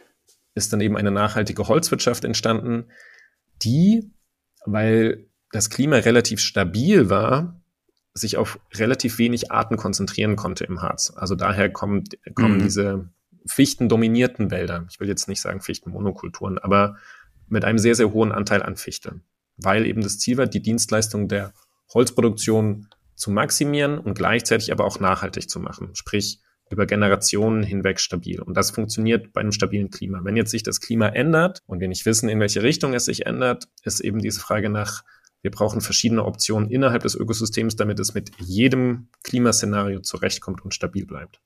ist 0.54 0.74
dann 0.74 0.82
eben 0.82 0.98
eine 0.98 1.12
nachhaltige 1.12 1.68
Holzwirtschaft 1.68 2.26
entstanden, 2.26 2.90
die 3.64 4.12
weil 4.68 5.27
das 5.52 5.70
Klima 5.70 5.98
relativ 5.98 6.40
stabil 6.40 7.10
war, 7.10 7.62
sich 8.14 8.38
auf 8.38 8.60
relativ 8.74 9.18
wenig 9.18 9.52
Arten 9.52 9.78
konzentrieren 9.78 10.36
konnte 10.36 10.66
im 10.66 10.82
Harz. 10.82 11.14
Also 11.16 11.36
daher 11.36 11.70
kommt, 11.70 12.18
kommen 12.36 12.58
mhm. 12.58 12.64
diese 12.64 13.10
fichtendominierten 13.46 14.52
Wälder. 14.52 14.86
Ich 14.90 15.00
will 15.00 15.08
jetzt 15.08 15.28
nicht 15.28 15.42
sagen 15.42 15.62
Fichtenmonokulturen, 15.62 16.58
aber 16.58 16.98
mit 17.48 17.64
einem 17.64 17.78
sehr, 17.78 17.96
sehr 17.96 18.12
hohen 18.12 18.32
Anteil 18.32 18.62
an 18.62 18.76
Fichte. 18.76 19.22
Weil 19.58 19.86
eben 19.86 20.02
das 20.02 20.20
Ziel 20.20 20.38
war, 20.38 20.48
die 20.48 20.62
Dienstleistung 20.62 21.28
der 21.28 21.54
Holzproduktion 21.94 22.88
zu 23.16 23.32
maximieren 23.32 23.98
und 23.98 24.16
gleichzeitig 24.16 24.72
aber 24.72 24.86
auch 24.86 25.00
nachhaltig 25.00 25.50
zu 25.50 25.60
machen. 25.60 25.90
Sprich, 25.94 26.42
über 26.70 26.86
Generationen 26.86 27.64
hinweg 27.64 28.00
stabil. 28.00 28.42
Und 28.42 28.56
das 28.56 28.72
funktioniert 28.72 29.32
bei 29.34 29.42
einem 29.42 29.52
stabilen 29.52 29.90
Klima. 29.90 30.20
Wenn 30.24 30.36
jetzt 30.36 30.52
sich 30.52 30.64
das 30.64 30.82
Klima 30.82 31.08
ändert 31.08 31.64
und 31.66 31.80
wir 31.80 31.88
nicht 31.88 32.06
wissen, 32.06 32.30
in 32.30 32.40
welche 32.40 32.62
Richtung 32.62 32.94
es 32.94 33.06
sich 33.06 33.26
ändert, 33.26 33.70
ist 33.84 34.02
eben 34.02 34.20
diese 34.20 34.42
Frage 34.42 34.70
nach, 34.70 35.04
wir 35.42 35.52
brauchen 35.52 35.82
verschiedene 35.82 36.26
Optionen 36.26 36.70
innerhalb 36.70 37.04
des 37.04 37.16
Ökosystems, 37.16 37.76
damit 37.76 38.00
es 38.00 38.14
mit 38.14 38.32
jedem 38.40 39.10
Klimaszenario 39.24 40.02
zurechtkommt 40.02 40.64
und 40.64 40.74
stabil 40.74 41.06
bleibt. 41.06 41.40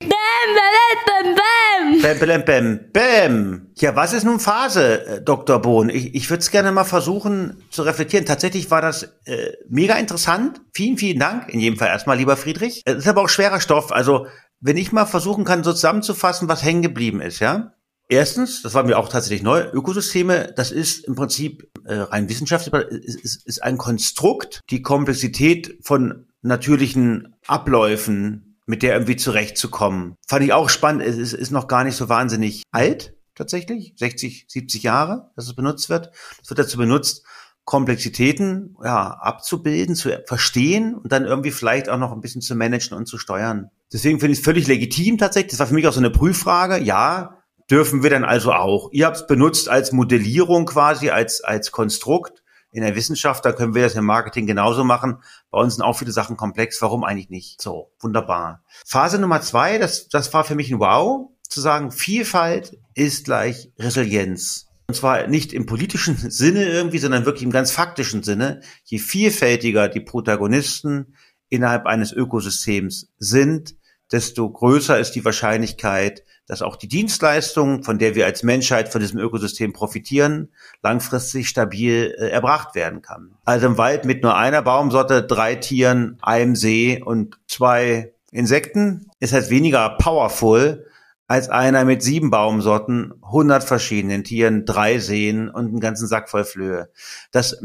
Bam, 0.00 0.10
bam, 0.54 1.06
bam, 1.06 1.34
bam. 1.34 2.18
Bam, 2.18 2.44
bam, 2.44 2.80
bam, 2.92 3.66
Ja, 3.78 3.96
was 3.96 4.12
ist 4.12 4.24
nun 4.24 4.40
Phase, 4.40 5.06
äh, 5.06 5.22
Dr. 5.22 5.60
Bohn? 5.60 5.90
Ich, 5.90 6.14
ich 6.14 6.30
würde 6.30 6.40
es 6.40 6.50
gerne 6.50 6.72
mal 6.72 6.84
versuchen 6.84 7.62
zu 7.70 7.82
reflektieren. 7.82 8.24
Tatsächlich 8.24 8.70
war 8.70 8.80
das 8.80 9.02
äh, 9.24 9.52
mega 9.68 9.96
interessant. 9.96 10.60
Vielen, 10.72 10.96
vielen 10.96 11.18
Dank. 11.18 11.48
In 11.48 11.60
jedem 11.60 11.78
Fall 11.78 11.88
erstmal, 11.88 12.16
lieber 12.16 12.36
Friedrich. 12.36 12.82
Es 12.84 12.96
ist 12.96 13.08
aber 13.08 13.22
auch 13.22 13.28
schwerer 13.28 13.60
Stoff. 13.60 13.92
Also 13.92 14.26
wenn 14.60 14.76
ich 14.76 14.92
mal 14.92 15.06
versuchen 15.06 15.44
kann, 15.44 15.64
so 15.64 15.72
zusammenzufassen, 15.72 16.48
was 16.48 16.62
hängen 16.62 16.82
geblieben 16.82 17.20
ist, 17.20 17.40
ja. 17.40 17.74
Erstens, 18.10 18.62
das 18.62 18.74
war 18.74 18.82
mir 18.82 18.98
auch 18.98 19.08
tatsächlich 19.08 19.44
neu, 19.44 19.62
Ökosysteme, 19.72 20.52
das 20.56 20.72
ist 20.72 21.04
im 21.06 21.14
Prinzip 21.14 21.70
äh, 21.84 21.94
rein 21.94 22.28
wissenschaftlich, 22.28 22.74
ist, 22.74 23.46
ist, 23.46 23.62
ein 23.62 23.78
Konstrukt, 23.78 24.62
die 24.68 24.82
Komplexität 24.82 25.78
von 25.80 26.26
natürlichen 26.42 27.36
Abläufen, 27.46 28.58
mit 28.66 28.82
der 28.82 28.94
irgendwie 28.94 29.14
zurechtzukommen. 29.14 30.16
Fand 30.26 30.44
ich 30.44 30.52
auch 30.52 30.68
spannend, 30.68 31.02
es 31.02 31.16
ist, 31.16 31.34
ist 31.34 31.52
noch 31.52 31.68
gar 31.68 31.84
nicht 31.84 31.94
so 31.94 32.08
wahnsinnig 32.08 32.64
alt, 32.72 33.14
tatsächlich, 33.36 33.94
60, 33.96 34.46
70 34.48 34.82
Jahre, 34.82 35.30
dass 35.36 35.46
es 35.46 35.54
benutzt 35.54 35.88
wird. 35.88 36.10
Es 36.42 36.50
wird 36.50 36.58
dazu 36.58 36.78
benutzt, 36.78 37.24
Komplexitäten 37.64 38.76
ja, 38.82 39.10
abzubilden, 39.20 39.94
zu 39.94 40.10
verstehen 40.26 40.96
und 40.96 41.12
dann 41.12 41.26
irgendwie 41.26 41.52
vielleicht 41.52 41.88
auch 41.88 41.98
noch 41.98 42.10
ein 42.10 42.20
bisschen 42.20 42.42
zu 42.42 42.56
managen 42.56 42.96
und 42.96 43.06
zu 43.06 43.18
steuern. 43.18 43.70
Deswegen 43.92 44.18
finde 44.18 44.32
ich 44.32 44.40
es 44.40 44.44
völlig 44.44 44.66
legitim 44.66 45.16
tatsächlich. 45.16 45.52
Das 45.52 45.60
war 45.60 45.68
für 45.68 45.74
mich 45.74 45.86
auch 45.86 45.92
so 45.92 46.00
eine 46.00 46.10
Prüffrage. 46.10 46.82
Ja, 46.82 47.39
dürfen 47.70 48.02
wir 48.02 48.10
dann 48.10 48.24
also 48.24 48.52
auch. 48.52 48.90
Ihr 48.92 49.06
habt 49.06 49.16
es 49.16 49.26
benutzt 49.26 49.68
als 49.68 49.92
Modellierung 49.92 50.66
quasi, 50.66 51.10
als, 51.10 51.42
als 51.42 51.70
Konstrukt. 51.70 52.42
In 52.72 52.82
der 52.82 52.94
Wissenschaft, 52.94 53.44
da 53.44 53.52
können 53.52 53.74
wir 53.74 53.82
das 53.82 53.96
im 53.96 54.04
Marketing 54.04 54.46
genauso 54.46 54.84
machen. 54.84 55.22
Bei 55.50 55.58
uns 55.58 55.74
sind 55.74 55.84
auch 55.84 55.98
viele 55.98 56.12
Sachen 56.12 56.36
komplex. 56.36 56.80
Warum 56.80 57.02
eigentlich 57.02 57.28
nicht? 57.28 57.60
So, 57.60 57.90
wunderbar. 57.98 58.62
Phase 58.86 59.18
Nummer 59.18 59.40
zwei, 59.40 59.78
das, 59.78 60.08
das 60.08 60.32
war 60.32 60.44
für 60.44 60.54
mich 60.54 60.70
ein 60.70 60.78
Wow, 60.78 61.30
zu 61.48 61.60
sagen, 61.60 61.90
Vielfalt 61.90 62.78
ist 62.94 63.24
gleich 63.24 63.72
Resilienz. 63.78 64.68
Und 64.86 64.94
zwar 64.94 65.26
nicht 65.26 65.52
im 65.52 65.66
politischen 65.66 66.16
Sinne 66.30 66.64
irgendwie, 66.64 66.98
sondern 66.98 67.24
wirklich 67.24 67.42
im 67.42 67.50
ganz 67.50 67.72
faktischen 67.72 68.22
Sinne. 68.22 68.60
Je 68.84 68.98
vielfältiger 68.98 69.88
die 69.88 70.00
Protagonisten 70.00 71.16
innerhalb 71.48 71.86
eines 71.86 72.12
Ökosystems 72.12 73.08
sind, 73.18 73.74
desto 74.12 74.48
größer 74.48 74.98
ist 74.98 75.12
die 75.12 75.24
Wahrscheinlichkeit, 75.24 76.24
dass 76.50 76.62
auch 76.62 76.74
die 76.74 76.88
Dienstleistung, 76.88 77.84
von 77.84 78.00
der 78.00 78.16
wir 78.16 78.26
als 78.26 78.42
Menschheit 78.42 78.88
von 78.88 79.00
diesem 79.00 79.20
Ökosystem 79.20 79.72
profitieren, 79.72 80.48
langfristig 80.82 81.48
stabil 81.48 82.12
äh, 82.18 82.28
erbracht 82.30 82.74
werden 82.74 83.02
kann. 83.02 83.36
Also 83.44 83.68
im 83.68 83.78
Wald 83.78 84.04
mit 84.04 84.24
nur 84.24 84.36
einer 84.36 84.60
Baumsorte, 84.60 85.22
drei 85.22 85.54
Tieren, 85.54 86.18
einem 86.22 86.56
See 86.56 87.00
und 87.04 87.38
zwei 87.46 88.14
Insekten 88.32 89.06
ist 89.20 89.32
halt 89.32 89.48
weniger 89.48 89.90
powerful 89.90 90.86
als 91.28 91.48
einer 91.48 91.84
mit 91.84 92.02
sieben 92.02 92.30
Baumsorten, 92.30 93.14
hundert 93.22 93.62
verschiedenen 93.62 94.24
Tieren, 94.24 94.64
drei 94.64 94.98
Seen 94.98 95.48
und 95.48 95.66
einen 95.66 95.78
ganzen 95.78 96.08
Sack 96.08 96.28
voll 96.28 96.42
Flöhe. 96.42 96.90
Das, 97.30 97.62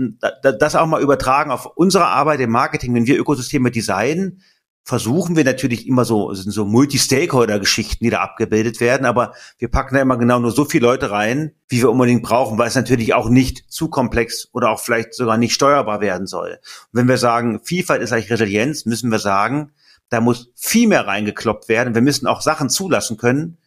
das 0.59 0.75
auch 0.75 0.85
mal 0.85 1.01
übertragen 1.01 1.49
auf 1.49 1.65
unsere 1.75 2.05
Arbeit 2.05 2.39
im 2.39 2.51
Marketing, 2.51 2.93
wenn 2.93 3.07
wir 3.07 3.19
Ökosysteme 3.19 3.71
designen, 3.71 4.43
versuchen 4.85 5.35
wir 5.35 5.43
natürlich 5.43 5.87
immer 5.87 6.05
so, 6.05 6.31
sind 6.35 6.51
so 6.51 6.63
Multi-Stakeholder-Geschichten, 6.63 8.03
die 8.03 8.11
da 8.11 8.21
abgebildet 8.21 8.79
werden, 8.79 9.07
aber 9.07 9.33
wir 9.57 9.67
packen 9.67 9.95
da 9.95 10.01
immer 10.01 10.17
genau 10.17 10.37
nur 10.37 10.51
so 10.51 10.63
viele 10.63 10.85
Leute 10.85 11.09
rein, 11.09 11.53
wie 11.67 11.81
wir 11.81 11.89
unbedingt 11.89 12.21
brauchen, 12.21 12.59
weil 12.59 12.67
es 12.67 12.75
natürlich 12.75 13.15
auch 13.15 13.27
nicht 13.27 13.65
zu 13.67 13.89
komplex 13.89 14.47
oder 14.53 14.69
auch 14.69 14.79
vielleicht 14.79 15.15
sogar 15.15 15.37
nicht 15.37 15.55
steuerbar 15.55 16.01
werden 16.01 16.27
soll. 16.27 16.59
Und 16.91 16.99
wenn 16.99 17.07
wir 17.07 17.17
sagen, 17.17 17.61
Vielfalt 17.63 18.03
ist 18.03 18.13
eigentlich 18.13 18.31
Resilienz, 18.31 18.85
müssen 18.85 19.09
wir 19.09 19.17
sagen, 19.17 19.71
da 20.09 20.21
muss 20.21 20.51
viel 20.55 20.87
mehr 20.87 21.07
reingekloppt 21.07 21.67
werden. 21.67 21.95
Wir 21.95 22.03
müssen 22.03 22.27
auch 22.27 22.41
Sachen 22.41 22.69
zulassen 22.69 23.17
können, 23.17 23.57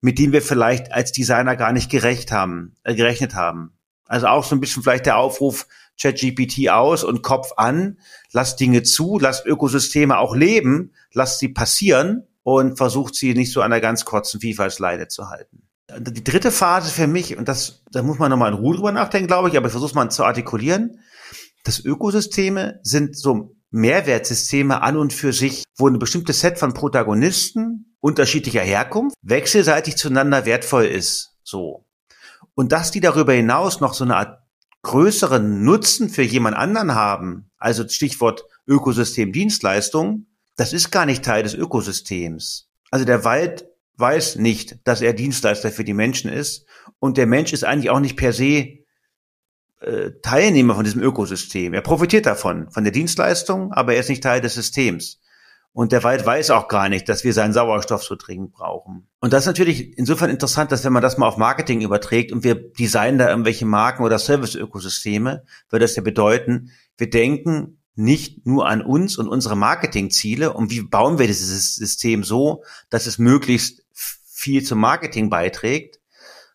mit 0.00 0.18
denen 0.18 0.32
wir 0.32 0.40
vielleicht 0.40 0.90
als 0.90 1.12
Designer 1.12 1.54
gar 1.54 1.72
nicht 1.72 1.90
gerecht 1.90 2.32
haben, 2.32 2.74
äh, 2.82 2.94
gerechnet 2.94 3.34
haben. 3.34 3.72
Also 4.06 4.26
auch 4.26 4.44
so 4.44 4.56
ein 4.56 4.60
bisschen 4.60 4.82
vielleicht 4.82 5.04
der 5.04 5.18
Aufruf, 5.18 5.66
ChatGPT 6.00 6.70
aus 6.70 7.04
und 7.04 7.22
Kopf 7.22 7.52
an, 7.56 7.98
lasst 8.32 8.60
Dinge 8.60 8.82
zu, 8.82 9.18
lasst 9.18 9.46
Ökosysteme 9.46 10.18
auch 10.18 10.34
leben, 10.34 10.92
lasst 11.12 11.38
sie 11.38 11.48
passieren 11.48 12.26
und 12.42 12.76
versucht 12.76 13.14
sie 13.14 13.34
nicht 13.34 13.52
so 13.52 13.60
an 13.60 13.72
einer 13.72 13.80
ganz 13.80 14.04
kurzen 14.04 14.40
Vielfaltsleine 14.40 15.08
zu 15.08 15.28
halten. 15.28 15.62
Die 15.98 16.24
dritte 16.24 16.50
Phase 16.50 16.90
für 16.90 17.06
mich, 17.06 17.36
und 17.36 17.48
das, 17.48 17.82
da 17.92 18.02
muss 18.02 18.18
man 18.18 18.30
nochmal 18.30 18.52
in 18.52 18.58
Ruhe 18.58 18.76
drüber 18.76 18.92
nachdenken, 18.92 19.26
glaube 19.26 19.50
ich, 19.50 19.56
aber 19.56 19.66
ich 19.66 19.72
versuche 19.72 19.90
es 19.90 19.94
mal 19.94 20.10
zu 20.10 20.24
artikulieren. 20.24 21.00
Das 21.64 21.84
Ökosysteme 21.84 22.80
sind 22.82 23.16
so 23.16 23.54
Mehrwertsysteme 23.70 24.82
an 24.82 24.96
und 24.96 25.12
für 25.12 25.32
sich, 25.32 25.64
wo 25.76 25.88
ein 25.88 25.98
bestimmtes 25.98 26.40
Set 26.40 26.58
von 26.58 26.72
Protagonisten 26.74 27.96
unterschiedlicher 28.00 28.62
Herkunft 28.62 29.16
wechselseitig 29.22 29.96
zueinander 29.96 30.44
wertvoll 30.44 30.84
ist. 30.84 31.36
So. 31.42 31.86
Und 32.54 32.72
dass 32.72 32.90
die 32.90 33.00
darüber 33.00 33.32
hinaus 33.32 33.80
noch 33.80 33.94
so 33.94 34.04
eine 34.04 34.16
Art 34.16 34.42
größeren 34.82 35.62
Nutzen 35.62 36.10
für 36.10 36.22
jemand 36.22 36.56
anderen 36.56 36.94
haben, 36.94 37.50
also 37.62 37.88
Stichwort 37.88 38.44
Ökosystem 38.66 39.32
Dienstleistung, 39.32 40.26
das 40.56 40.72
ist 40.72 40.90
gar 40.90 41.06
nicht 41.06 41.24
Teil 41.24 41.42
des 41.42 41.54
Ökosystems. 41.54 42.68
Also 42.90 43.04
der 43.04 43.24
Wald 43.24 43.66
weiß 43.96 44.36
nicht, 44.36 44.78
dass 44.84 45.00
er 45.00 45.12
Dienstleister 45.12 45.70
für 45.70 45.84
die 45.84 45.94
Menschen 45.94 46.30
ist 46.30 46.66
und 46.98 47.16
der 47.16 47.26
Mensch 47.26 47.52
ist 47.52 47.64
eigentlich 47.64 47.90
auch 47.90 48.00
nicht 48.00 48.16
per 48.16 48.32
se 48.32 48.82
äh, 49.80 50.10
Teilnehmer 50.22 50.74
von 50.74 50.84
diesem 50.84 51.02
Ökosystem. 51.02 51.74
Er 51.74 51.82
profitiert 51.82 52.26
davon, 52.26 52.70
von 52.70 52.84
der 52.84 52.92
Dienstleistung, 52.92 53.72
aber 53.72 53.94
er 53.94 54.00
ist 54.00 54.08
nicht 54.08 54.22
Teil 54.22 54.40
des 54.40 54.54
Systems. 54.54 55.20
Und 55.74 55.92
der 55.92 56.04
Wald 56.04 56.24
weiß 56.26 56.50
auch 56.50 56.68
gar 56.68 56.90
nicht, 56.90 57.08
dass 57.08 57.24
wir 57.24 57.32
seinen 57.32 57.54
Sauerstoff 57.54 58.02
so 58.02 58.14
dringend 58.14 58.52
brauchen. 58.52 59.08
Und 59.20 59.32
das 59.32 59.44
ist 59.44 59.46
natürlich 59.46 59.96
insofern 59.96 60.28
interessant, 60.28 60.70
dass 60.70 60.84
wenn 60.84 60.92
man 60.92 61.02
das 61.02 61.16
mal 61.16 61.26
auf 61.26 61.38
Marketing 61.38 61.80
überträgt 61.80 62.30
und 62.30 62.44
wir 62.44 62.54
designen 62.54 63.18
da 63.18 63.30
irgendwelche 63.30 63.64
Marken 63.64 64.04
oder 64.04 64.18
Service-Ökosysteme, 64.18 65.44
würde 65.70 65.84
das 65.84 65.96
ja 65.96 66.02
bedeuten, 66.02 66.70
wir 66.98 67.08
denken 67.08 67.78
nicht 67.94 68.46
nur 68.46 68.68
an 68.68 68.82
uns 68.82 69.16
und 69.16 69.28
unsere 69.28 69.56
Marketingziele 69.56 70.52
und 70.52 70.70
wie 70.70 70.82
bauen 70.82 71.18
wir 71.18 71.26
dieses 71.26 71.74
System 71.74 72.22
so, 72.22 72.64
dass 72.90 73.06
es 73.06 73.18
möglichst 73.18 73.82
viel 73.94 74.62
zum 74.62 74.78
Marketing 74.78 75.30
beiträgt, 75.30 76.00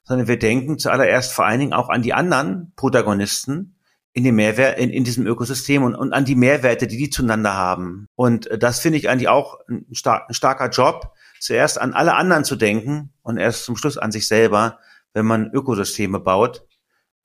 sondern 0.04 0.28
wir 0.28 0.38
denken 0.38 0.78
zuallererst 0.78 1.32
vor 1.32 1.46
allen 1.46 1.60
Dingen 1.60 1.74
auch 1.74 1.90
an 1.90 2.02
die 2.02 2.14
anderen 2.14 2.72
Protagonisten, 2.76 3.77
in 4.18 4.24
dem 4.24 4.36
Mehrwert, 4.36 4.80
in, 4.80 4.90
in 4.90 5.04
diesem 5.04 5.28
Ökosystem 5.28 5.84
und, 5.84 5.94
und 5.94 6.12
an 6.12 6.26
die 6.26 6.34
Mehrwerte, 6.34 6.88
die 6.88 6.98
die 6.98 7.12
zueinander 7.12 7.54
haben. 7.54 8.08
Und 8.16 8.48
äh, 8.48 8.58
das 8.58 8.80
finde 8.80 8.98
ich 8.98 9.10
eigentlich 9.10 9.28
auch 9.28 9.60
ein, 9.70 9.86
star 9.94 10.28
ein 10.28 10.34
starker 10.34 10.70
Job, 10.70 11.14
zuerst 11.40 11.80
an 11.80 11.94
alle 11.94 12.16
anderen 12.16 12.44
zu 12.44 12.56
denken 12.56 13.14
und 13.22 13.38
erst 13.38 13.66
zum 13.66 13.78
Schluss 13.78 14.00
an 14.00 14.12
sich 14.12 14.28
selber. 14.28 14.80
Wenn 15.14 15.28
man 15.28 15.52
Ökosysteme 15.52 16.20
baut, 16.20 16.66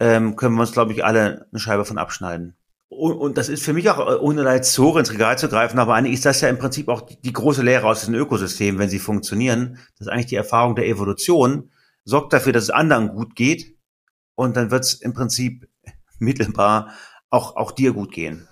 ähm, 0.00 0.36
können 0.36 0.54
wir 0.54 0.60
uns, 0.60 0.72
glaube 0.72 0.92
ich, 0.92 1.02
alle 1.02 1.46
eine 1.50 1.60
Scheibe 1.60 1.86
von 1.86 1.96
abschneiden. 1.96 2.56
Und, 2.90 3.14
und 3.14 3.38
das 3.38 3.48
ist 3.48 3.62
für 3.62 3.72
mich 3.72 3.88
auch, 3.88 3.98
äh, 3.98 4.18
ohne 4.18 4.44
da 4.44 4.54
jetzt 4.54 4.74
so 4.74 4.98
ins 4.98 5.12
Regal 5.12 5.38
zu 5.38 5.48
greifen, 5.48 5.78
aber 5.78 5.94
eigentlich 5.94 6.12
ist 6.12 6.26
das 6.26 6.42
ja 6.42 6.50
im 6.50 6.58
Prinzip 6.58 6.88
auch 6.88 7.00
die, 7.00 7.18
die 7.22 7.32
große 7.32 7.62
Lehre 7.62 7.86
aus 7.86 8.00
diesen 8.00 8.14
Ökosystemen, 8.14 8.78
wenn 8.78 8.90
sie 8.90 8.98
funktionieren. 8.98 9.78
Das 9.96 10.08
ist 10.08 10.12
eigentlich 10.12 10.26
die 10.26 10.36
Erfahrung 10.36 10.74
der 10.74 10.86
Evolution. 10.88 11.70
Sorgt 12.04 12.34
dafür, 12.34 12.52
dass 12.52 12.64
es 12.64 12.70
anderen 12.70 13.08
gut 13.08 13.34
geht. 13.34 13.78
Und 14.34 14.58
dann 14.58 14.70
wird 14.70 14.84
es 14.84 14.94
im 14.94 15.14
Prinzip 15.14 15.68
mittelbar 16.22 16.94
auch, 17.30 17.56
auch 17.56 17.72
dir 17.72 17.92
gut 17.92 18.12
gehen. 18.12 18.48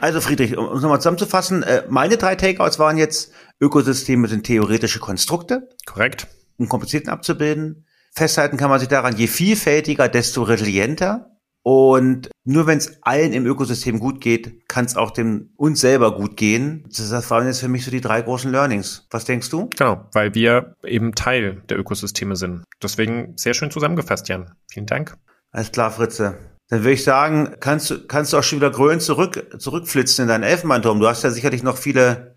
Also 0.00 0.20
Friedrich, 0.20 0.56
um 0.56 0.76
es 0.76 0.82
nochmal 0.82 1.00
zusammenzufassen, 1.00 1.62
äh, 1.62 1.84
meine 1.88 2.16
drei 2.16 2.34
Takeouts 2.34 2.78
waren 2.78 2.98
jetzt, 2.98 3.32
Ökosysteme 3.60 4.28
sind 4.28 4.44
theoretische 4.44 4.98
Konstrukte. 4.98 5.68
Korrekt. 5.86 6.26
Um 6.58 6.68
komplizierten 6.68 7.10
abzubilden. 7.10 7.86
Festhalten 8.12 8.56
kann 8.56 8.70
man 8.70 8.80
sich 8.80 8.88
daran, 8.88 9.16
je 9.16 9.26
vielfältiger, 9.26 10.08
desto 10.08 10.42
resilienter. 10.42 11.30
Und 11.62 12.30
nur 12.44 12.66
wenn 12.66 12.78
es 12.78 13.02
allen 13.02 13.32
im 13.32 13.44
Ökosystem 13.44 13.98
gut 13.98 14.20
geht, 14.20 14.68
kann 14.68 14.84
es 14.84 14.96
auch 14.96 15.10
dem 15.10 15.50
uns 15.56 15.80
selber 15.80 16.14
gut 16.14 16.36
gehen. 16.36 16.84
Das 16.88 17.30
waren 17.30 17.46
jetzt 17.46 17.60
für 17.60 17.68
mich 17.68 17.84
so 17.84 17.90
die 17.90 18.00
drei 18.00 18.22
großen 18.22 18.50
Learnings. 18.52 19.06
Was 19.10 19.24
denkst 19.24 19.50
du? 19.50 19.68
Genau, 19.76 20.08
weil 20.12 20.34
wir 20.34 20.76
eben 20.84 21.14
Teil 21.14 21.62
der 21.68 21.78
Ökosysteme 21.78 22.36
sind. 22.36 22.62
Deswegen 22.82 23.36
sehr 23.36 23.52
schön 23.52 23.70
zusammengefasst, 23.70 24.28
Jan. 24.28 24.52
Vielen 24.70 24.86
Dank. 24.86 25.16
Alles 25.50 25.72
klar, 25.72 25.90
Fritze. 25.90 26.38
Dann 26.68 26.80
würde 26.80 26.92
ich 26.92 27.04
sagen, 27.04 27.54
kannst 27.60 27.90
du, 27.90 28.06
kannst 28.06 28.32
du 28.32 28.38
auch 28.38 28.42
schon 28.42 28.58
wieder 28.58 28.70
grün 28.70 29.00
zurück, 29.00 29.56
zurückflitzen 29.58 30.24
in 30.24 30.28
deinen 30.28 30.42
Elfenbeinturm. 30.42 30.98
Du 30.98 31.06
hast 31.06 31.22
ja 31.22 31.30
sicherlich 31.30 31.62
noch 31.62 31.76
viele, 31.76 32.36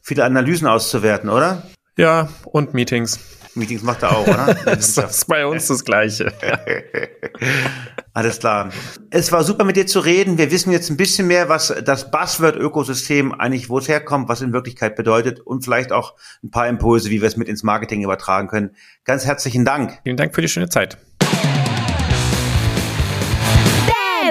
viele 0.00 0.24
Analysen 0.24 0.66
auszuwerten, 0.66 1.28
oder? 1.28 1.62
Ja, 1.98 2.30
und 2.46 2.72
Meetings. 2.72 3.20
Meetings 3.54 3.82
macht 3.82 4.02
er 4.02 4.16
auch, 4.16 4.26
oder? 4.26 4.56
das 4.64 4.96
ist 4.96 5.26
bei 5.26 5.46
uns 5.46 5.66
das 5.66 5.84
Gleiche. 5.84 6.32
Alles 8.14 8.38
klar. 8.38 8.70
Es 9.10 9.32
war 9.32 9.44
super 9.44 9.64
mit 9.64 9.76
dir 9.76 9.86
zu 9.86 10.00
reden. 10.00 10.38
Wir 10.38 10.50
wissen 10.50 10.72
jetzt 10.72 10.90
ein 10.90 10.96
bisschen 10.96 11.26
mehr, 11.26 11.50
was 11.50 11.74
das 11.84 12.10
Buzzword-Ökosystem 12.10 13.32
eigentlich, 13.32 13.68
wo 13.68 13.78
es 13.78 13.88
herkommt, 13.88 14.30
was 14.30 14.40
in 14.40 14.54
Wirklichkeit 14.54 14.96
bedeutet 14.96 15.40
und 15.40 15.64
vielleicht 15.64 15.92
auch 15.92 16.14
ein 16.42 16.50
paar 16.50 16.68
Impulse, 16.68 17.10
wie 17.10 17.20
wir 17.20 17.28
es 17.28 17.36
mit 17.36 17.48
ins 17.48 17.62
Marketing 17.62 18.02
übertragen 18.02 18.48
können. 18.48 18.70
Ganz 19.04 19.26
herzlichen 19.26 19.66
Dank. 19.66 19.98
Vielen 20.04 20.16
Dank 20.16 20.34
für 20.34 20.40
die 20.40 20.48
schöne 20.48 20.70
Zeit. 20.70 20.96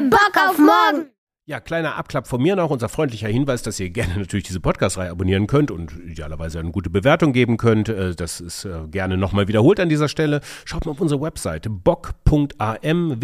Bock 0.09 0.33
auf 0.49 0.57
morgen! 0.57 1.11
Ja, 1.45 1.59
kleiner 1.59 1.95
Abklapp 1.95 2.27
von 2.27 2.41
mir 2.41 2.55
noch. 2.55 2.69
Unser 2.69 2.87
freundlicher 2.87 3.27
Hinweis, 3.27 3.61
dass 3.61 3.79
ihr 3.79 3.89
gerne 3.89 4.17
natürlich 4.17 4.45
diese 4.45 4.59
Podcast-Reihe 4.59 5.09
abonnieren 5.09 5.47
könnt 5.47 5.69
und 5.71 5.91
idealerweise 6.07 6.59
eine 6.59 6.71
gute 6.71 6.89
Bewertung 6.89 7.33
geben 7.33 7.57
könnt. 7.57 7.89
Äh, 7.89 8.15
das 8.15 8.39
ist 8.39 8.63
äh, 8.65 8.87
gerne 8.89 9.17
nochmal 9.17 9.47
wiederholt 9.47 9.79
an 9.79 9.89
dieser 9.89 10.07
Stelle. 10.07 10.41
Schaut 10.65 10.85
mal 10.85 10.91
auf 10.91 11.01
unsere 11.01 11.19
Webseite 11.21 11.69
bock.am 11.69 13.19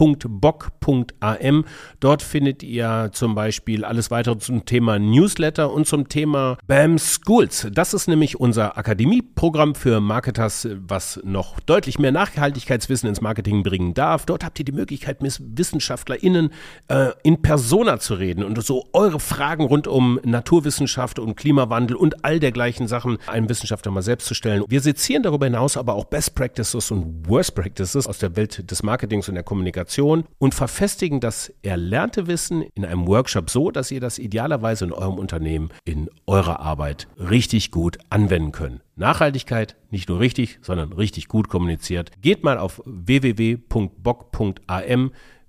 www.bock.am. 0.00 1.64
Dort 2.00 2.22
findet 2.22 2.62
ihr 2.62 3.10
zum 3.12 3.34
Beispiel 3.34 3.84
alles 3.84 4.10
weitere 4.10 4.38
zum 4.38 4.64
Thema 4.64 4.98
Newsletter 4.98 5.72
und 5.72 5.86
zum 5.86 6.08
Thema 6.08 6.56
BAM 6.66 6.98
Schools. 6.98 7.68
Das 7.72 7.94
ist 7.94 8.08
nämlich 8.08 8.40
unser 8.40 8.78
Akademieprogramm 8.78 9.74
für 9.74 10.00
Marketers, 10.00 10.68
was 10.86 11.20
noch 11.24 11.60
deutlich 11.60 11.98
mehr 11.98 12.12
Nachhaltigkeitswissen 12.12 13.08
ins 13.08 13.20
Marketing 13.20 13.62
bringen 13.62 13.94
darf. 13.94 14.26
Dort 14.26 14.44
habt 14.44 14.58
ihr 14.58 14.64
die 14.64 14.72
Möglichkeit, 14.72 15.22
mit 15.22 15.38
WissenschaftlerInnen 15.40 16.50
äh, 16.88 17.10
in 17.22 17.42
Persona 17.42 17.98
zu 17.98 18.14
reden 18.14 18.42
und 18.44 18.62
so 18.64 18.86
eure 18.92 19.20
Fragen 19.20 19.64
rund 19.64 19.86
um 19.86 20.18
Naturwissenschaft 20.24 21.18
und 21.18 21.36
Klimawandel 21.36 21.96
und 21.96 22.24
all 22.24 22.40
dergleichen 22.40 22.88
Sachen 22.88 23.18
einem 23.26 23.48
Wissenschaftler 23.48 23.92
mal 23.92 24.02
selbst 24.02 24.26
zu 24.26 24.34
stellen. 24.34 24.64
Wir 24.68 24.80
sezieren 24.80 25.22
darüber 25.22 25.46
hinaus 25.46 25.76
aber 25.76 25.94
auch 25.94 26.04
Best 26.06 26.34
Practices 26.34 26.90
und 26.90 27.28
Worst 27.28 27.54
Practices 27.54 28.06
aus 28.06 28.18
der 28.18 28.36
Welt 28.36 28.70
des 28.70 28.82
Marketings 28.82 29.28
und 29.28 29.34
der 29.34 29.44
Kommunikation 29.90 30.24
und 30.38 30.54
verfestigen 30.54 31.20
das 31.20 31.52
erlernte 31.62 32.26
Wissen 32.26 32.62
in 32.74 32.84
einem 32.84 33.06
Workshop 33.06 33.50
so, 33.50 33.70
dass 33.70 33.90
ihr 33.90 34.00
das 34.00 34.18
idealerweise 34.18 34.84
in 34.86 34.92
eurem 34.92 35.18
Unternehmen 35.18 35.70
in 35.84 36.08
eurer 36.26 36.60
Arbeit 36.60 37.08
richtig 37.18 37.70
gut 37.70 37.98
anwenden 38.08 38.52
könnt. 38.52 38.80
Nachhaltigkeit 38.96 39.76
nicht 39.90 40.08
nur 40.08 40.20
richtig, 40.20 40.58
sondern 40.62 40.92
richtig 40.92 41.28
gut 41.28 41.48
kommuniziert. 41.48 42.10
Geht 42.22 42.44
mal 42.44 42.58
auf 42.58 42.80
www.bock.am 42.84 43.60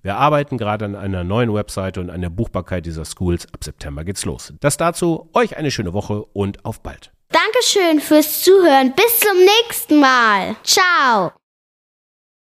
wir 0.03 0.15
arbeiten 0.15 0.57
gerade 0.57 0.85
an 0.85 0.95
einer 0.95 1.23
neuen 1.23 1.53
Webseite 1.53 2.01
und 2.01 2.09
an 2.09 2.21
der 2.21 2.31
Buchbarkeit 2.31 2.87
dieser 2.87 3.05
Schools. 3.05 3.45
Ab 3.53 3.63
September 3.63 4.03
geht's 4.03 4.25
los. 4.25 4.51
Das 4.59 4.75
dazu. 4.77 5.29
Euch 5.33 5.57
eine 5.57 5.69
schöne 5.69 5.93
Woche 5.93 6.25
und 6.33 6.65
auf 6.65 6.81
bald. 6.81 7.11
Dankeschön 7.29 7.99
fürs 7.99 8.41
Zuhören. 8.41 8.95
Bis 8.95 9.19
zum 9.19 9.37
nächsten 9.37 9.99
Mal. 9.99 10.55
Ciao. 10.63 11.33